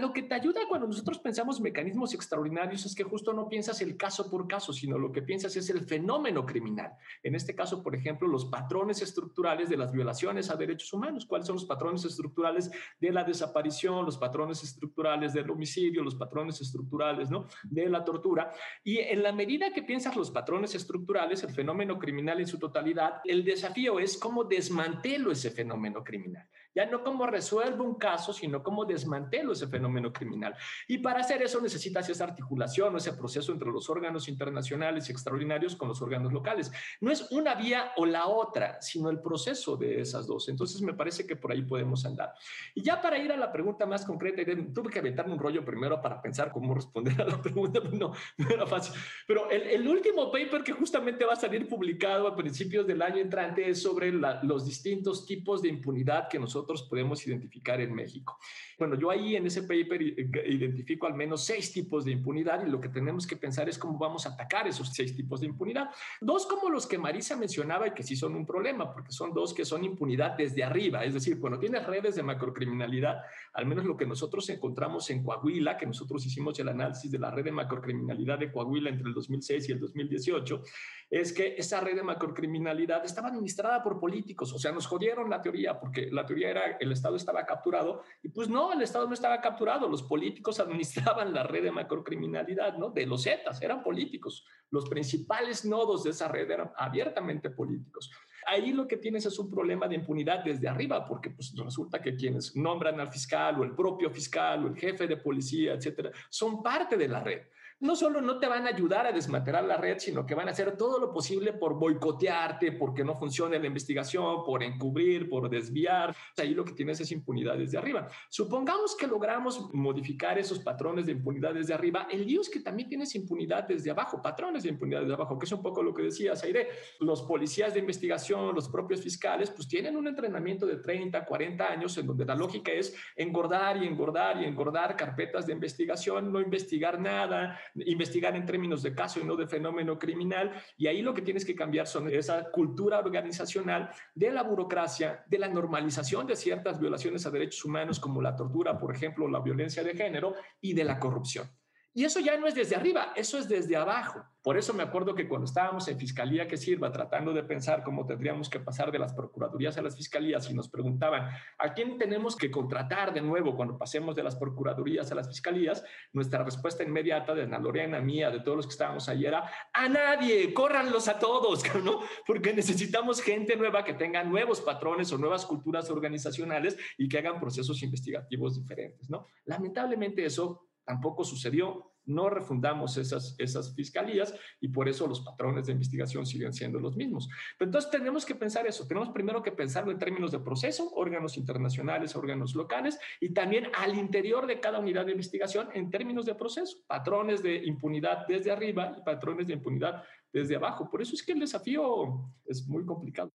lo 0.00 0.12
que 0.12 0.22
te 0.22 0.34
ayuda 0.34 0.60
cuando 0.68 0.86
nosotros 0.86 1.18
pensamos 1.18 1.60
mecanismos 1.60 2.12
extraordinarios 2.14 2.84
es 2.86 2.94
que 2.94 3.04
justo 3.04 3.32
no 3.32 3.48
piensas 3.48 3.80
el 3.82 3.96
caso 3.96 4.28
por 4.30 4.48
caso, 4.48 4.72
sino 4.72 4.98
lo 4.98 5.12
que 5.12 5.22
piensas 5.22 5.56
es 5.56 5.70
el 5.70 5.80
fenómeno 5.80 6.44
criminal. 6.44 6.92
En 7.22 7.34
este 7.34 7.54
caso, 7.54 7.82
por 7.82 7.94
ejemplo, 7.94 8.26
los 8.26 8.46
patrones 8.46 9.00
estructurales 9.02 9.68
de 9.68 9.76
las 9.76 9.92
violaciones 9.92 10.50
a 10.50 10.56
derechos 10.56 10.92
humanos. 10.92 11.26
¿Cuáles 11.26 11.46
son 11.46 11.56
los 11.56 11.64
patrones 11.64 12.04
estructurales 12.04 12.70
de 13.00 13.12
la 13.12 13.22
desaparición, 13.22 14.04
los 14.04 14.18
patrones 14.18 14.62
estructurales 14.62 15.32
del 15.32 15.50
homicidio, 15.50 16.02
los 16.02 16.16
patrones 16.16 16.60
estructurales 16.60 17.30
¿no? 17.30 17.46
de 17.64 17.88
la 17.88 18.04
tortura? 18.04 18.52
Y 18.82 18.98
en 18.98 19.22
la 19.22 19.32
medida 19.32 19.72
que 19.72 19.82
piensas 19.82 20.16
los 20.16 20.30
patrones 20.30 20.74
estructurales, 20.74 21.42
el 21.44 21.50
fenómeno 21.50 21.98
criminal 21.98 22.40
en 22.40 22.46
su 22.46 22.58
totalidad, 22.58 23.20
el 23.24 23.44
desafío 23.44 24.00
es 24.00 24.16
cómo 24.16 24.44
desmantelo 24.44 25.30
ese 25.30 25.50
fenómeno 25.50 26.02
criminal. 26.02 26.48
Ya 26.76 26.84
no 26.84 27.02
cómo 27.02 27.26
resuelvo 27.26 27.84
un 27.84 27.94
caso, 27.94 28.34
sino 28.34 28.62
cómo 28.62 28.84
desmantelo 28.84 29.54
ese 29.54 29.66
fenómeno 29.66 30.12
criminal. 30.12 30.54
Y 30.86 30.98
para 30.98 31.20
hacer 31.20 31.40
eso 31.40 31.58
necesitas 31.58 32.06
esa 32.10 32.24
articulación 32.24 32.94
o 32.94 32.98
ese 32.98 33.14
proceso 33.14 33.50
entre 33.50 33.70
los 33.70 33.88
órganos 33.88 34.28
internacionales 34.28 35.08
y 35.08 35.12
extraordinarios 35.12 35.74
con 35.74 35.88
los 35.88 36.02
órganos 36.02 36.34
locales. 36.34 36.70
No 37.00 37.10
es 37.10 37.32
una 37.32 37.54
vía 37.54 37.92
o 37.96 38.04
la 38.04 38.26
otra, 38.26 38.78
sino 38.82 39.08
el 39.08 39.20
proceso 39.20 39.78
de 39.78 40.02
esas 40.02 40.26
dos. 40.26 40.50
Entonces 40.50 40.82
me 40.82 40.92
parece 40.92 41.26
que 41.26 41.34
por 41.34 41.50
ahí 41.50 41.62
podemos 41.62 42.04
andar. 42.04 42.34
Y 42.74 42.82
ya 42.82 43.00
para 43.00 43.16
ir 43.16 43.32
a 43.32 43.38
la 43.38 43.50
pregunta 43.50 43.86
más 43.86 44.04
concreta, 44.04 44.42
tuve 44.74 44.90
que 44.90 44.98
aventarme 44.98 45.32
un 45.32 45.38
rollo 45.38 45.64
primero 45.64 46.02
para 46.02 46.20
pensar 46.20 46.52
cómo 46.52 46.74
responder 46.74 47.22
a 47.22 47.24
la 47.24 47.40
pregunta, 47.42 47.80
no, 47.90 48.12
no 48.36 48.50
era 48.50 48.66
fácil. 48.66 49.00
Pero 49.26 49.48
el, 49.50 49.62
el, 49.62 49.88
último 49.88 50.30
paper 50.30 50.62
que 50.62 50.72
justamente 50.72 51.24
va 51.24 51.32
a 51.32 51.36
salir 51.36 51.66
publicado 51.66 52.28
a 52.28 52.36
principios 52.36 52.86
del 52.86 53.00
año 53.00 53.16
entrante 53.16 53.66
es 53.66 53.80
sobre 53.80 54.12
los 54.12 54.66
distintos 54.66 55.24
tipos 55.24 55.62
de 55.62 55.70
impunidad 55.70 56.28
que 56.28 56.38
nosotros 56.38 56.65
podemos 56.88 57.26
identificar 57.26 57.80
en 57.80 57.94
México. 57.94 58.38
Bueno, 58.78 58.96
yo 58.96 59.10
ahí 59.10 59.36
en 59.36 59.46
ese 59.46 59.62
paper 59.62 60.02
identifico 60.02 61.06
al 61.06 61.14
menos 61.14 61.44
seis 61.44 61.72
tipos 61.72 62.04
de 62.04 62.12
impunidad 62.12 62.66
y 62.66 62.70
lo 62.70 62.80
que 62.80 62.88
tenemos 62.88 63.26
que 63.26 63.36
pensar 63.36 63.68
es 63.68 63.78
cómo 63.78 63.98
vamos 63.98 64.26
a 64.26 64.30
atacar 64.30 64.66
esos 64.66 64.92
seis 64.92 65.14
tipos 65.16 65.40
de 65.40 65.46
impunidad. 65.46 65.90
Dos 66.20 66.46
como 66.46 66.68
los 66.68 66.86
que 66.86 66.98
Marisa 66.98 67.36
mencionaba 67.36 67.88
y 67.88 67.92
que 67.92 68.02
sí 68.02 68.16
son 68.16 68.34
un 68.34 68.46
problema, 68.46 68.92
porque 68.92 69.12
son 69.12 69.32
dos 69.32 69.54
que 69.54 69.64
son 69.64 69.84
impunidad 69.84 70.36
desde 70.36 70.62
arriba, 70.62 71.04
es 71.04 71.14
decir, 71.14 71.40
cuando 71.40 71.58
tienes 71.58 71.86
redes 71.86 72.16
de 72.16 72.22
macrocriminalidad, 72.22 73.22
al 73.54 73.66
menos 73.66 73.84
lo 73.84 73.96
que 73.96 74.06
nosotros 74.06 74.48
encontramos 74.50 75.08
en 75.10 75.22
Coahuila, 75.22 75.76
que 75.76 75.86
nosotros 75.86 76.24
hicimos 76.26 76.58
el 76.58 76.68
análisis 76.68 77.10
de 77.10 77.18
la 77.18 77.30
red 77.30 77.44
de 77.44 77.52
macrocriminalidad 77.52 78.38
de 78.38 78.52
Coahuila 78.52 78.90
entre 78.90 79.08
el 79.08 79.14
2006 79.14 79.68
y 79.68 79.72
el 79.72 79.80
2018, 79.80 80.62
es 81.08 81.32
que 81.32 81.54
esa 81.56 81.80
red 81.80 81.94
de 81.94 82.02
macrocriminalidad 82.02 83.04
estaba 83.04 83.28
administrada 83.28 83.82
por 83.82 84.00
políticos, 84.00 84.52
o 84.52 84.58
sea, 84.58 84.72
nos 84.72 84.86
jodieron 84.86 85.30
la 85.30 85.40
teoría, 85.40 85.78
porque 85.78 86.10
la 86.10 86.26
teoría 86.26 86.50
era 86.50 86.76
el 86.80 86.90
Estado 86.90 87.14
estaba 87.14 87.44
capturado, 87.46 88.02
y 88.22 88.28
pues 88.28 88.48
no, 88.48 88.72
el 88.72 88.82
Estado 88.82 89.06
no 89.06 89.14
estaba 89.14 89.40
capturado, 89.40 89.88
los 89.88 90.02
políticos 90.02 90.58
administraban 90.60 91.32
la 91.32 91.44
red 91.44 91.62
de 91.62 91.70
macrocriminalidad, 91.70 92.76
¿no? 92.76 92.90
De 92.90 93.06
los 93.06 93.22
Zetas, 93.22 93.62
eran 93.62 93.82
políticos, 93.82 94.44
los 94.70 94.88
principales 94.88 95.64
nodos 95.64 96.02
de 96.02 96.10
esa 96.10 96.28
red 96.28 96.50
eran 96.50 96.72
abiertamente 96.76 97.50
políticos. 97.50 98.10
Ahí 98.48 98.72
lo 98.72 98.86
que 98.86 98.96
tienes 98.96 99.26
es 99.26 99.38
un 99.38 99.50
problema 99.50 99.88
de 99.88 99.96
impunidad 99.96 100.44
desde 100.44 100.68
arriba, 100.68 101.04
porque 101.04 101.30
pues 101.30 101.52
resulta 101.56 102.00
que 102.00 102.14
quienes 102.14 102.54
nombran 102.56 102.98
al 103.00 103.10
fiscal 103.10 103.60
o 103.60 103.64
el 103.64 103.74
propio 103.74 104.10
fiscal 104.10 104.64
o 104.64 104.68
el 104.68 104.76
jefe 104.76 105.06
de 105.06 105.16
policía, 105.16 105.74
etcétera, 105.74 106.10
son 106.30 106.62
parte 106.62 106.96
de 106.96 107.08
la 107.08 107.20
red. 107.20 107.42
No 107.80 107.94
solo 107.94 108.20
no 108.20 108.38
te 108.38 108.46
van 108.46 108.66
a 108.66 108.70
ayudar 108.70 109.06
a 109.06 109.12
desmantelar 109.12 109.64
la 109.64 109.76
red, 109.76 109.98
sino 109.98 110.24
que 110.24 110.34
van 110.34 110.48
a 110.48 110.52
hacer 110.52 110.76
todo 110.76 110.98
lo 110.98 111.12
posible 111.12 111.52
por 111.52 111.78
boicotearte, 111.78 112.72
porque 112.72 113.04
no 113.04 113.14
funcione 113.14 113.58
la 113.58 113.66
investigación, 113.66 114.44
por 114.44 114.62
encubrir, 114.62 115.28
por 115.28 115.50
desviar. 115.50 116.14
Ahí 116.38 116.54
lo 116.54 116.64
que 116.64 116.72
tienes 116.72 117.00
es 117.00 117.12
impunidad 117.12 117.58
desde 117.58 117.76
arriba. 117.76 118.08
Supongamos 118.30 118.96
que 118.96 119.06
logramos 119.06 119.72
modificar 119.74 120.38
esos 120.38 120.58
patrones 120.60 121.06
de 121.06 121.12
impunidad 121.12 121.52
desde 121.52 121.74
arriba. 121.74 122.08
El 122.10 122.26
lío 122.26 122.40
es 122.40 122.48
que 122.48 122.60
también 122.60 122.88
tienes 122.88 123.14
impunidad 123.14 123.64
desde 123.64 123.90
abajo, 123.90 124.22
patrones 124.22 124.62
de 124.62 124.70
impunidad 124.70 125.00
desde 125.00 125.14
abajo, 125.14 125.38
que 125.38 125.44
es 125.44 125.52
un 125.52 125.62
poco 125.62 125.82
lo 125.82 125.94
que 125.94 126.02
decías, 126.02 126.42
Aire. 126.44 126.68
Los 127.00 127.22
policías 127.22 127.74
de 127.74 127.80
investigación, 127.80 128.54
los 128.54 128.68
propios 128.68 129.02
fiscales, 129.02 129.50
pues 129.50 129.68
tienen 129.68 129.96
un 129.96 130.06
entrenamiento 130.06 130.66
de 130.66 130.76
30, 130.76 131.24
40 131.24 131.70
años 131.70 131.96
en 131.98 132.06
donde 132.06 132.24
la 132.24 132.34
lógica 132.34 132.72
es 132.72 132.94
engordar 133.16 133.82
y 133.82 133.86
engordar 133.86 134.40
y 134.40 134.44
engordar 134.44 134.96
carpetas 134.96 135.46
de 135.46 135.52
investigación, 135.52 136.32
no 136.32 136.40
investigar 136.40 136.98
nada, 136.98 137.58
investigar 137.84 138.34
en 138.36 138.46
términos 138.46 138.82
de 138.82 138.94
caso 138.94 139.20
y 139.20 139.24
no 139.24 139.36
de 139.36 139.46
fenómeno 139.46 139.98
criminal. 139.98 140.52
Y 140.76 140.86
ahí 140.86 141.02
lo 141.02 141.14
que 141.14 141.22
tienes 141.22 141.44
que 141.44 141.54
cambiar 141.54 141.86
son 141.86 142.08
esa 142.08 142.50
cultura 142.50 142.98
organizacional 142.98 143.90
de 144.14 144.30
la 144.30 144.42
burocracia, 144.42 145.24
de 145.28 145.38
la 145.38 145.48
normalización 145.48 146.26
de 146.26 146.36
ciertas 146.36 146.80
violaciones 146.80 147.26
a 147.26 147.30
derechos 147.30 147.64
humanos 147.64 148.00
como 148.00 148.22
la 148.22 148.34
tortura, 148.34 148.78
por 148.78 148.94
ejemplo, 148.94 149.28
la 149.28 149.40
violencia 149.40 149.82
de 149.82 149.94
género 149.94 150.34
y 150.60 150.72
de 150.72 150.84
la 150.84 150.98
corrupción. 150.98 151.48
Y 151.96 152.04
eso 152.04 152.20
ya 152.20 152.36
no 152.36 152.46
es 152.46 152.54
desde 152.54 152.76
arriba, 152.76 153.14
eso 153.16 153.38
es 153.38 153.48
desde 153.48 153.74
abajo. 153.74 154.22
Por 154.42 154.58
eso 154.58 154.74
me 154.74 154.82
acuerdo 154.82 155.14
que 155.14 155.26
cuando 155.26 155.46
estábamos 155.46 155.88
en 155.88 155.98
Fiscalía 155.98 156.46
que 156.46 156.58
Sirva, 156.58 156.92
tratando 156.92 157.32
de 157.32 157.42
pensar 157.42 157.82
cómo 157.82 158.04
tendríamos 158.04 158.50
que 158.50 158.60
pasar 158.60 158.92
de 158.92 158.98
las 158.98 159.14
procuradurías 159.14 159.78
a 159.78 159.82
las 159.82 159.96
fiscalías 159.96 160.50
y 160.50 160.54
nos 160.54 160.68
preguntaban, 160.68 161.30
¿a 161.56 161.72
quién 161.72 161.96
tenemos 161.96 162.36
que 162.36 162.50
contratar 162.50 163.14
de 163.14 163.22
nuevo 163.22 163.56
cuando 163.56 163.78
pasemos 163.78 164.14
de 164.14 164.22
las 164.22 164.36
procuradurías 164.36 165.10
a 165.10 165.14
las 165.14 165.26
fiscalías? 165.26 165.82
Nuestra 166.12 166.44
respuesta 166.44 166.82
inmediata 166.82 167.34
de 167.34 167.44
Ana 167.44 167.58
Lorena, 167.58 167.98
mía, 167.98 168.30
de 168.30 168.40
todos 168.40 168.58
los 168.58 168.66
que 168.66 168.72
estábamos 168.72 169.08
ahí 169.08 169.24
era, 169.24 169.50
a 169.72 169.88
nadie, 169.88 170.52
córranlos 170.52 171.08
a 171.08 171.18
todos, 171.18 171.64
¿no? 171.82 172.00
Porque 172.26 172.52
necesitamos 172.52 173.22
gente 173.22 173.56
nueva 173.56 173.84
que 173.84 173.94
tenga 173.94 174.22
nuevos 174.22 174.60
patrones 174.60 175.10
o 175.12 175.18
nuevas 175.18 175.46
culturas 175.46 175.88
organizacionales 175.88 176.76
y 176.98 177.08
que 177.08 177.16
hagan 177.16 177.40
procesos 177.40 177.82
investigativos 177.82 178.54
diferentes, 178.54 179.08
¿no? 179.08 179.28
Lamentablemente 179.46 180.26
eso 180.26 180.65
tampoco 180.86 181.24
sucedió. 181.24 181.92
No 182.06 182.30
refundamos 182.30 182.96
esas, 182.98 183.34
esas 183.36 183.74
fiscalías 183.74 184.32
y 184.60 184.68
por 184.68 184.88
eso 184.88 185.08
los 185.08 185.22
patrones 185.22 185.66
de 185.66 185.72
investigación 185.72 186.24
siguen 186.24 186.52
siendo 186.52 186.78
los 186.78 186.96
mismos. 186.96 187.28
Pero 187.58 187.68
entonces 187.68 187.90
tenemos 187.90 188.24
que 188.24 188.36
pensar 188.36 188.64
eso. 188.64 188.86
Tenemos 188.86 189.08
primero 189.08 189.42
que 189.42 189.50
pensarlo 189.50 189.90
en 189.90 189.98
términos 189.98 190.30
de 190.30 190.38
proceso, 190.38 190.92
órganos 190.94 191.36
internacionales, 191.36 192.14
órganos 192.14 192.54
locales 192.54 192.96
y 193.20 193.34
también 193.34 193.66
al 193.74 193.98
interior 193.98 194.46
de 194.46 194.60
cada 194.60 194.78
unidad 194.78 195.04
de 195.04 195.12
investigación 195.12 195.68
en 195.74 195.90
términos 195.90 196.26
de 196.26 196.36
proceso. 196.36 196.76
Patrones 196.86 197.42
de 197.42 197.56
impunidad 197.64 198.24
desde 198.28 198.52
arriba 198.52 198.94
y 198.96 199.02
patrones 199.02 199.48
de 199.48 199.54
impunidad 199.54 200.04
desde 200.32 200.54
abajo. 200.54 200.88
Por 200.88 201.02
eso 201.02 201.14
es 201.14 201.24
que 201.24 201.32
el 201.32 201.40
desafío 201.40 202.30
es 202.44 202.68
muy 202.68 202.84
complicado. 202.86 203.32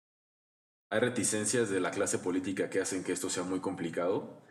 Hay 0.89 0.99
reticencias 0.99 1.69
de 1.69 1.81
la 1.81 1.91
clase 1.91 2.19
política 2.19 2.69
que 2.69 2.79
hacen 2.79 3.03
que 3.03 3.11
esto 3.11 3.29
sea 3.29 3.43
muy 3.43 3.59
complicado 3.59 4.41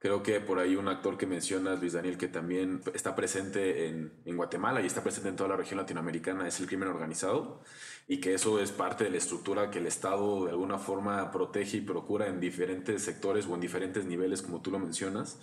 Creo 0.00 0.22
que 0.22 0.40
por 0.40 0.58
ahí 0.58 0.76
un 0.76 0.88
actor 0.88 1.18
que 1.18 1.26
mencionas, 1.26 1.78
Luis 1.78 1.92
Daniel, 1.92 2.16
que 2.16 2.26
también 2.26 2.80
está 2.94 3.14
presente 3.14 3.86
en, 3.86 4.10
en, 4.24 4.36
Guatemala 4.36 4.80
y 4.80 4.86
está 4.86 5.02
presente 5.02 5.28
en 5.28 5.36
toda 5.36 5.50
la 5.50 5.56
región 5.56 5.76
latinoamericana, 5.78 6.48
es 6.48 6.58
el 6.58 6.66
crimen 6.66 6.88
organizado 6.88 7.60
y 8.08 8.18
que 8.18 8.32
eso 8.32 8.58
es 8.60 8.72
parte 8.72 9.04
de 9.04 9.10
la 9.10 9.18
estructura 9.18 9.70
que 9.70 9.78
el 9.78 9.86
Estado 9.86 10.46
de 10.46 10.52
alguna 10.52 10.78
forma 10.78 11.30
protege 11.30 11.76
y 11.76 11.80
procura 11.82 12.28
en 12.28 12.40
diferentes 12.40 13.02
sectores 13.02 13.46
o 13.46 13.54
en 13.54 13.60
diferentes 13.60 14.06
niveles, 14.06 14.40
como 14.40 14.62
tú 14.62 14.70
lo 14.70 14.78
mencionas. 14.78 15.38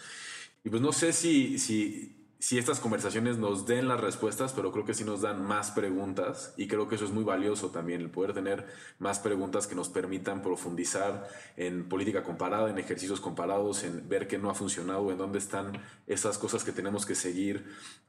Y 0.63 0.69
pues 0.69 0.81
no 0.81 0.91
sé 0.91 1.13
si, 1.13 1.59
si 1.59 2.16
si 2.39 2.59
estas 2.59 2.79
conversaciones 2.79 3.37
nos 3.37 3.65
den 3.65 3.87
las 3.87 3.99
respuestas, 3.99 4.53
pero 4.53 4.71
creo 4.71 4.85
que 4.85 4.93
sí 4.93 5.03
nos 5.03 5.21
dan 5.21 5.43
más 5.43 5.71
preguntas 5.71 6.53
y 6.55 6.67
creo 6.67 6.87
que 6.87 6.95
eso 6.95 7.05
es 7.05 7.11
muy 7.11 7.23
valioso 7.23 7.71
también, 7.71 8.01
el 8.01 8.11
poder 8.11 8.33
tener 8.33 8.67
más 8.99 9.19
preguntas 9.19 9.65
que 9.65 9.75
nos 9.75 9.89
permitan 9.89 10.41
profundizar 10.41 11.27
en 11.55 11.89
política 11.89 12.23
comparada, 12.23 12.69
en 12.69 12.77
ejercicios 12.77 13.19
comparados, 13.19 13.83
en 13.83 14.07
ver 14.07 14.27
qué 14.27 14.37
no 14.37 14.49
ha 14.49 14.55
funcionado, 14.55 15.11
en 15.11 15.17
dónde 15.17 15.39
están 15.39 15.81
esas 16.05 16.37
cosas 16.37 16.63
que 16.63 16.71
tenemos 16.71 17.05
que 17.05 17.15
seguir 17.15 17.65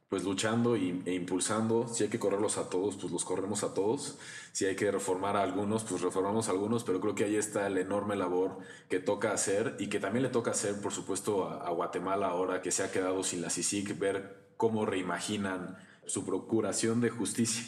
pues 0.09 0.25
luchando 0.25 0.75
e 0.75 1.15
impulsando. 1.15 1.87
Si 1.89 2.05
hay 2.05 2.09
que 2.09 2.19
correrlos 2.19 2.57
a 2.57 2.71
todos, 2.71 2.97
pues 2.97 3.13
los 3.13 3.25
corremos 3.25 3.63
a 3.63 3.75
todos. 3.75 4.19
Si 4.53 4.65
hay 4.65 4.75
que 4.75 4.91
reformar 4.91 5.37
a 5.37 5.43
algunos, 5.43 5.85
pues 5.85 6.01
reformamos 6.01 6.49
a 6.49 6.53
algunos, 6.53 6.83
pero 6.85 7.01
creo 7.01 7.15
que 7.15 7.25
ahí 7.25 7.37
está 7.37 7.69
la 7.69 7.81
enorme 7.81 8.17
labor 8.17 8.59
que 8.89 9.01
toca 9.01 9.33
hacer 9.33 9.77
y 9.79 9.89
que 9.89 10.01
también 10.01 10.23
le 10.23 10.31
toca 10.31 10.53
hacer, 10.53 10.81
por 10.81 10.93
supuesto, 10.93 11.49
a, 11.49 11.71
Guatemala 11.71 12.29
ahora 12.29 12.63
que 12.63 12.71
se 12.71 12.83
ha 12.83 12.91
quedado 12.91 13.23
sin 13.23 13.43
la 13.43 13.51
CICIC, 13.51 13.99
ver 13.99 14.49
cómo 14.57 14.87
reimaginan 14.87 15.77
su 16.07 16.25
procuración 16.25 17.03
de 17.03 17.11
justicia. 17.11 17.65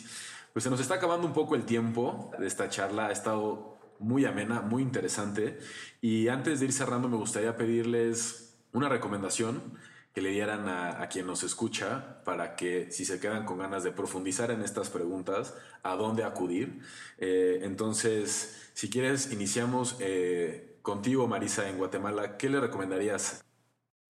Pues 0.55 0.65
se 0.65 0.71
nos 0.71 0.81
está 0.81 0.95
acabando 0.95 1.27
un 1.27 1.35
poco 1.35 1.55
el 1.55 1.65
tiempo 1.65 2.31
de 2.39 2.47
esta 2.47 2.71
charla. 2.71 3.09
Ha 3.09 3.13
estado 3.13 3.79
muy 3.99 4.25
amena, 4.25 4.63
muy 4.63 4.83
interesante. 4.83 5.59
Y 6.01 6.29
antes 6.29 6.59
de 6.59 6.67
ir 6.67 6.73
cerrando, 6.73 7.09
me 7.09 7.19
gustaría 7.19 7.57
pedirles 7.57 8.55
una 8.73 8.89
recomendación 8.89 9.79
que 10.13 10.21
le 10.21 10.31
dieran 10.31 10.69
a, 10.69 11.09
quien 11.09 11.27
nos 11.27 11.43
escucha 11.45 12.23
para 12.25 12.57
que 12.57 12.91
si 12.91 13.05
se 13.05 13.21
quedan 13.21 13.45
con 13.45 13.59
ganas 13.59 13.85
de 13.85 13.93
profundizar 13.93 14.51
en 14.51 14.63
estas 14.63 14.91
preguntas, 14.91 15.55
a 15.83 15.95
dónde 15.95 16.25
acudir. 16.25 16.81
Eh, 17.19 17.61
entonces, 17.63 18.71
si 18.75 18.91
quieres, 18.91 19.33
iniciamos 19.33 19.97
eh, 20.01 20.79
contigo, 20.83 21.29
Marisa, 21.29 21.69
en 21.69 21.79
Guatemala. 21.79 22.37
¿Qué 22.37 22.49
le 22.49 22.61
recomendarías? 22.61 23.45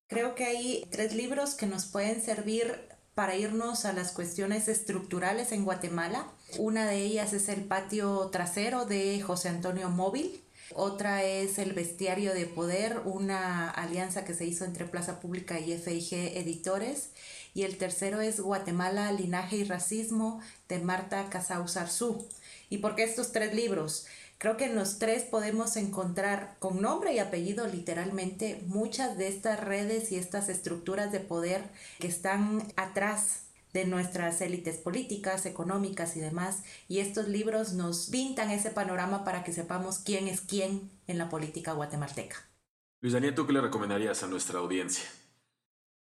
Creo 0.08 0.34
que 0.34 0.44
hay 0.44 0.86
tres 0.90 1.14
libros 1.14 1.54
que 1.54 1.66
nos 1.66 1.86
pueden 1.86 2.22
servir 2.22 2.88
para 3.14 3.34
irnos 3.34 3.84
a 3.84 3.92
las 3.92 4.12
cuestiones 4.12 4.68
estructurales 4.68 5.50
en 5.50 5.64
Guatemala. 5.64 6.28
Una 6.58 6.86
de 6.86 7.02
ellas 7.02 7.32
es 7.32 7.48
El 7.48 7.64
patio 7.64 8.28
trasero 8.30 8.84
de 8.84 9.20
José 9.20 9.48
Antonio 9.48 9.90
Móvil 9.90 10.40
otra 10.74 11.24
es 11.24 11.58
El 11.58 11.72
Bestiario 11.72 12.34
de 12.34 12.46
Poder, 12.46 13.00
una 13.04 13.70
alianza 13.70 14.24
que 14.24 14.34
se 14.34 14.44
hizo 14.44 14.64
entre 14.64 14.84
Plaza 14.84 15.20
Pública 15.20 15.58
y 15.58 15.76
FIG 15.76 16.36
Editores. 16.36 17.10
Y 17.54 17.62
el 17.62 17.78
tercero 17.78 18.20
es 18.20 18.40
Guatemala, 18.40 19.10
Linaje 19.12 19.56
y 19.56 19.64
Racismo 19.64 20.40
de 20.68 20.78
Marta 20.78 21.28
Casau 21.30 21.66
Zarzú. 21.68 22.26
¿Y 22.68 22.78
por 22.78 22.94
qué 22.94 23.04
estos 23.04 23.32
tres 23.32 23.54
libros? 23.54 24.06
Creo 24.36 24.56
que 24.56 24.66
en 24.66 24.76
los 24.76 24.98
tres 24.98 25.24
podemos 25.24 25.76
encontrar 25.76 26.54
con 26.60 26.80
nombre 26.80 27.12
y 27.12 27.18
apellido 27.18 27.66
literalmente 27.66 28.62
muchas 28.66 29.18
de 29.18 29.28
estas 29.28 29.58
redes 29.58 30.12
y 30.12 30.16
estas 30.16 30.48
estructuras 30.48 31.10
de 31.10 31.18
poder 31.18 31.62
que 31.98 32.06
están 32.06 32.62
atrás 32.76 33.47
de 33.72 33.84
nuestras 33.84 34.40
élites 34.40 34.76
políticas, 34.76 35.46
económicas 35.46 36.16
y 36.16 36.20
demás. 36.20 36.64
Y 36.88 36.98
estos 36.98 37.28
libros 37.28 37.72
nos 37.72 38.08
pintan 38.10 38.50
ese 38.50 38.70
panorama 38.70 39.24
para 39.24 39.44
que 39.44 39.52
sepamos 39.52 39.98
quién 39.98 40.28
es 40.28 40.40
quién 40.40 40.90
en 41.06 41.18
la 41.18 41.28
política 41.28 41.72
guatemalteca. 41.72 42.36
Luis 43.00 43.12
Daniel, 43.12 43.34
¿tú 43.34 43.46
qué 43.46 43.52
le 43.52 43.60
recomendarías 43.60 44.22
a 44.22 44.26
nuestra 44.26 44.58
audiencia? 44.58 45.04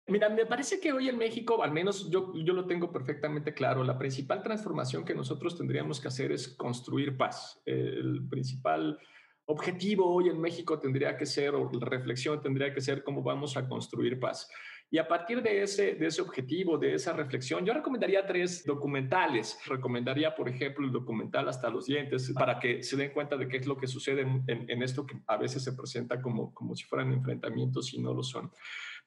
Mira, 0.08 0.30
me 0.30 0.46
parece 0.46 0.80
que 0.80 0.90
hoy 0.90 1.10
en 1.10 1.18
México, 1.18 1.62
al 1.62 1.70
menos 1.70 2.10
yo, 2.10 2.32
yo 2.34 2.54
lo 2.54 2.66
tengo 2.66 2.90
perfectamente 2.90 3.52
claro, 3.52 3.84
la 3.84 3.98
principal 3.98 4.42
transformación 4.42 5.04
que 5.04 5.14
nosotros 5.14 5.56
tendríamos 5.56 6.00
que 6.00 6.08
hacer 6.08 6.32
es 6.32 6.48
construir 6.48 7.16
paz. 7.18 7.60
El 7.66 8.26
principal 8.26 8.98
objetivo 9.44 10.06
hoy 10.06 10.30
en 10.30 10.40
México 10.40 10.78
tendría 10.78 11.16
que 11.16 11.26
ser, 11.26 11.54
o 11.54 11.70
la 11.70 11.86
reflexión 11.86 12.40
tendría 12.40 12.72
que 12.72 12.80
ser 12.80 13.04
cómo 13.04 13.22
vamos 13.22 13.56
a 13.58 13.68
construir 13.68 14.18
paz. 14.18 14.48
Y 14.90 14.96
a 14.96 15.06
partir 15.06 15.42
de 15.42 15.62
ese, 15.62 15.94
de 15.96 16.06
ese 16.06 16.22
objetivo, 16.22 16.78
de 16.78 16.94
esa 16.94 17.12
reflexión, 17.12 17.64
yo 17.64 17.74
recomendaría 17.74 18.26
tres 18.26 18.64
documentales. 18.64 19.58
Recomendaría, 19.66 20.34
por 20.34 20.48
ejemplo, 20.48 20.86
el 20.86 20.92
documental 20.92 21.48
Hasta 21.48 21.68
los 21.68 21.86
dientes, 21.86 22.32
para 22.32 22.58
que 22.58 22.82
se 22.82 22.96
den 22.96 23.10
cuenta 23.12 23.36
de 23.36 23.48
qué 23.48 23.58
es 23.58 23.66
lo 23.66 23.76
que 23.76 23.86
sucede 23.86 24.22
en, 24.22 24.44
en 24.46 24.82
esto 24.82 25.04
que 25.04 25.20
a 25.26 25.36
veces 25.36 25.62
se 25.62 25.74
presenta 25.74 26.22
como, 26.22 26.54
como 26.54 26.74
si 26.74 26.84
fueran 26.84 27.12
enfrentamientos 27.12 27.92
y 27.92 28.00
no 28.00 28.14
lo 28.14 28.22
son. 28.22 28.50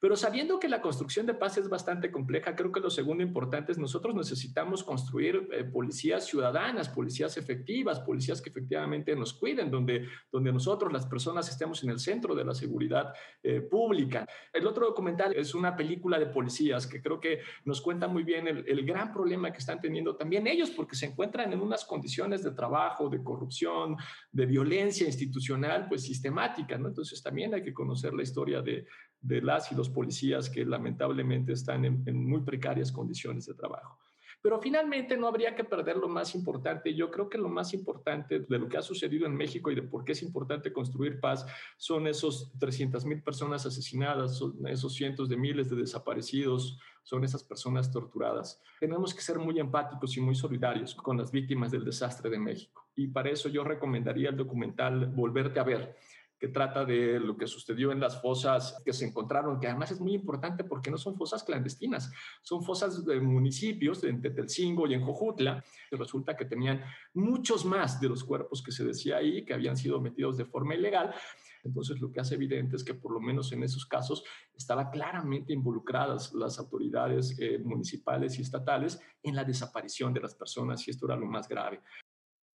Pero 0.02 0.16
sabiendo 0.16 0.58
que 0.58 0.68
la 0.68 0.80
construcción 0.80 1.26
de 1.26 1.34
paz 1.34 1.58
es 1.58 1.68
bastante 1.68 2.10
compleja, 2.10 2.56
creo 2.56 2.72
que 2.72 2.80
lo 2.80 2.90
segundo 2.90 3.22
importante 3.22 3.70
es 3.70 3.78
nosotros 3.78 4.16
necesitamos 4.16 4.82
construir 4.82 5.48
eh, 5.52 5.62
policías 5.62 6.26
ciudadanas, 6.26 6.88
policías 6.88 7.36
efectivas, 7.36 8.00
policías 8.00 8.42
que 8.42 8.50
efectivamente 8.50 9.14
nos 9.14 9.32
cuiden, 9.32 9.70
donde, 9.70 10.08
donde 10.32 10.52
nosotros, 10.52 10.92
las 10.92 11.06
personas, 11.06 11.48
estemos 11.48 11.84
en 11.84 11.90
el 11.90 12.00
centro 12.00 12.34
de 12.34 12.44
la 12.44 12.52
seguridad 12.52 13.14
eh, 13.44 13.60
pública. 13.60 14.26
El 14.52 14.66
otro 14.66 14.86
documental 14.86 15.36
es 15.36 15.54
una 15.54 15.76
película 15.76 16.18
de 16.18 16.26
policías 16.26 16.88
que 16.88 17.00
creo 17.00 17.20
que 17.20 17.38
nos 17.64 17.80
cuenta 17.80 18.08
muy 18.08 18.24
bien 18.24 18.48
el, 18.48 18.64
el 18.66 18.84
gran 18.84 19.12
problema 19.12 19.52
que 19.52 19.58
están 19.58 19.80
teniendo 19.80 20.16
también 20.16 20.48
ellos, 20.48 20.70
porque 20.70 20.96
se 20.96 21.06
encuentran 21.06 21.52
en 21.52 21.60
unas 21.60 21.84
condiciones 21.84 22.42
de 22.42 22.50
trabajo, 22.50 23.08
de 23.08 23.22
corrupción, 23.22 23.96
de 24.32 24.46
violencia 24.46 25.06
institucional, 25.06 25.86
pues 25.88 26.02
sistemática, 26.02 26.76
¿no? 26.76 26.88
Entonces 26.88 27.22
también 27.22 27.54
hay 27.54 27.62
que 27.62 27.72
conocer 27.72 28.12
la 28.14 28.24
historia 28.24 28.60
de, 28.62 28.84
de 29.22 29.40
las 29.40 29.70
y 29.70 29.74
los 29.74 29.88
policías 29.88 30.50
que 30.50 30.64
lamentablemente 30.64 31.52
están 31.52 31.84
en, 31.84 32.26
muy 32.26 32.40
precarias 32.40 32.90
condiciones 32.90 33.46
de 33.46 33.54
trabajo. 33.54 33.98
Pero 34.42 34.60
finalmente 34.60 35.16
no 35.16 35.28
habría 35.28 35.54
que 35.54 35.62
perder 35.62 35.96
lo 35.96 36.08
más 36.08 36.34
importante. 36.34 36.92
Yo 36.92 37.12
creo 37.12 37.28
que 37.28 37.38
lo 37.38 37.48
más 37.48 37.72
importante 37.74 38.40
de 38.40 38.58
lo 38.58 38.68
que 38.68 38.76
ha 38.76 38.82
sucedido 38.82 39.24
en 39.24 39.36
México 39.36 39.70
y 39.70 39.76
de 39.76 39.82
por 39.82 40.04
qué 40.04 40.12
es 40.12 40.22
importante 40.24 40.72
construir 40.72 41.20
paz 41.20 41.46
son 41.76 42.08
esos 42.08 42.50
300 42.58 43.04
mil 43.04 43.22
personas 43.22 43.64
asesinadas, 43.64 44.38
son 44.38 44.66
esos 44.66 44.94
cientos 44.94 45.28
de 45.28 45.36
miles 45.36 45.70
de 45.70 45.76
desaparecidos, 45.76 46.76
son 47.04 47.22
esas 47.22 47.44
personas 47.44 47.92
torturadas. 47.92 48.60
Tenemos 48.80 49.14
que 49.14 49.20
ser 49.20 49.38
muy 49.38 49.60
empáticos 49.60 50.16
y 50.16 50.20
muy 50.20 50.34
solidarios 50.34 50.96
con 50.96 51.18
las 51.18 51.30
víctimas 51.30 51.70
del 51.70 51.84
desastre 51.84 52.28
de 52.28 52.38
México. 52.38 52.88
Y 52.96 53.06
para 53.06 53.30
eso 53.30 53.48
yo 53.48 53.62
recomendaría 53.62 54.30
el 54.30 54.36
documental 54.36 55.06
Volverte 55.06 55.60
a 55.60 55.64
ver 55.64 55.96
que 56.42 56.48
trata 56.48 56.84
de 56.84 57.20
lo 57.20 57.36
que 57.36 57.46
sucedió 57.46 57.92
en 57.92 58.00
las 58.00 58.20
fosas 58.20 58.82
que 58.84 58.92
se 58.92 59.06
encontraron, 59.06 59.60
que 59.60 59.68
además 59.68 59.92
es 59.92 60.00
muy 60.00 60.12
importante 60.12 60.64
porque 60.64 60.90
no 60.90 60.98
son 60.98 61.16
fosas 61.16 61.44
clandestinas, 61.44 62.10
son 62.42 62.64
fosas 62.64 63.06
de 63.06 63.20
municipios 63.20 64.02
en 64.02 64.20
Tetelcingo 64.20 64.88
y 64.88 64.94
en 64.94 65.04
Jojutla, 65.04 65.62
y 65.88 65.94
resulta 65.94 66.36
que 66.36 66.46
tenían 66.46 66.82
muchos 67.14 67.64
más 67.64 68.00
de 68.00 68.08
los 68.08 68.24
cuerpos 68.24 68.60
que 68.60 68.72
se 68.72 68.84
decía 68.84 69.18
ahí, 69.18 69.44
que 69.44 69.54
habían 69.54 69.76
sido 69.76 70.00
metidos 70.00 70.36
de 70.36 70.44
forma 70.44 70.74
ilegal. 70.74 71.14
Entonces, 71.62 72.00
lo 72.00 72.10
que 72.10 72.18
hace 72.18 72.34
evidente 72.34 72.74
es 72.74 72.82
que 72.82 72.94
por 72.94 73.12
lo 73.12 73.20
menos 73.20 73.52
en 73.52 73.62
esos 73.62 73.86
casos 73.86 74.24
estaban 74.52 74.90
claramente 74.90 75.52
involucradas 75.52 76.34
las 76.34 76.58
autoridades 76.58 77.38
eh, 77.38 77.60
municipales 77.60 78.36
y 78.40 78.42
estatales 78.42 78.98
en 79.22 79.36
la 79.36 79.44
desaparición 79.44 80.12
de 80.12 80.22
las 80.22 80.34
personas 80.34 80.88
y 80.88 80.90
esto 80.90 81.06
era 81.06 81.14
lo 81.14 81.26
más 81.26 81.46
grave. 81.46 81.82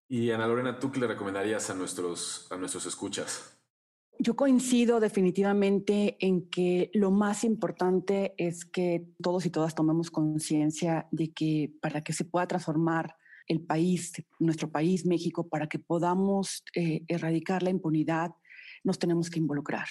Y 0.10 0.30
Ana 0.32 0.46
Lorena, 0.46 0.78
¿tú 0.78 0.92
qué 0.92 1.00
le 1.00 1.08
recomendarías 1.08 1.70
a 1.70 1.74
nuestros, 1.74 2.52
a 2.52 2.58
nuestros 2.58 2.86
escuchas? 2.86 3.57
Yo 4.20 4.36
coincido 4.36 5.00
definitivamente 5.00 6.18
en 6.20 6.50
que 6.50 6.90
lo 6.94 7.12
más 7.12 7.44
importante 7.44 8.34
es 8.38 8.66
que 8.66 9.14
todos 9.22 9.46
y 9.46 9.52
todas 9.52 9.76
tomemos 9.76 10.10
conciencia 10.10 11.08
de 11.12 11.32
que 11.34 11.72
para 11.82 12.04
que 12.04 12.14
se 12.14 12.26
pueda 12.26 12.48
transformar 12.48 13.16
el 13.48 13.62
país, 13.62 14.14
nuestro 14.40 14.72
país, 14.72 15.06
México, 15.06 15.48
para 15.48 15.68
que 15.68 15.78
podamos 15.78 16.64
eh, 16.74 17.04
erradicar 17.08 17.62
la 17.62 17.70
impunidad, 17.70 18.32
nos 18.84 18.98
tenemos 18.98 19.30
que 19.30 19.40
involucrar, 19.40 19.88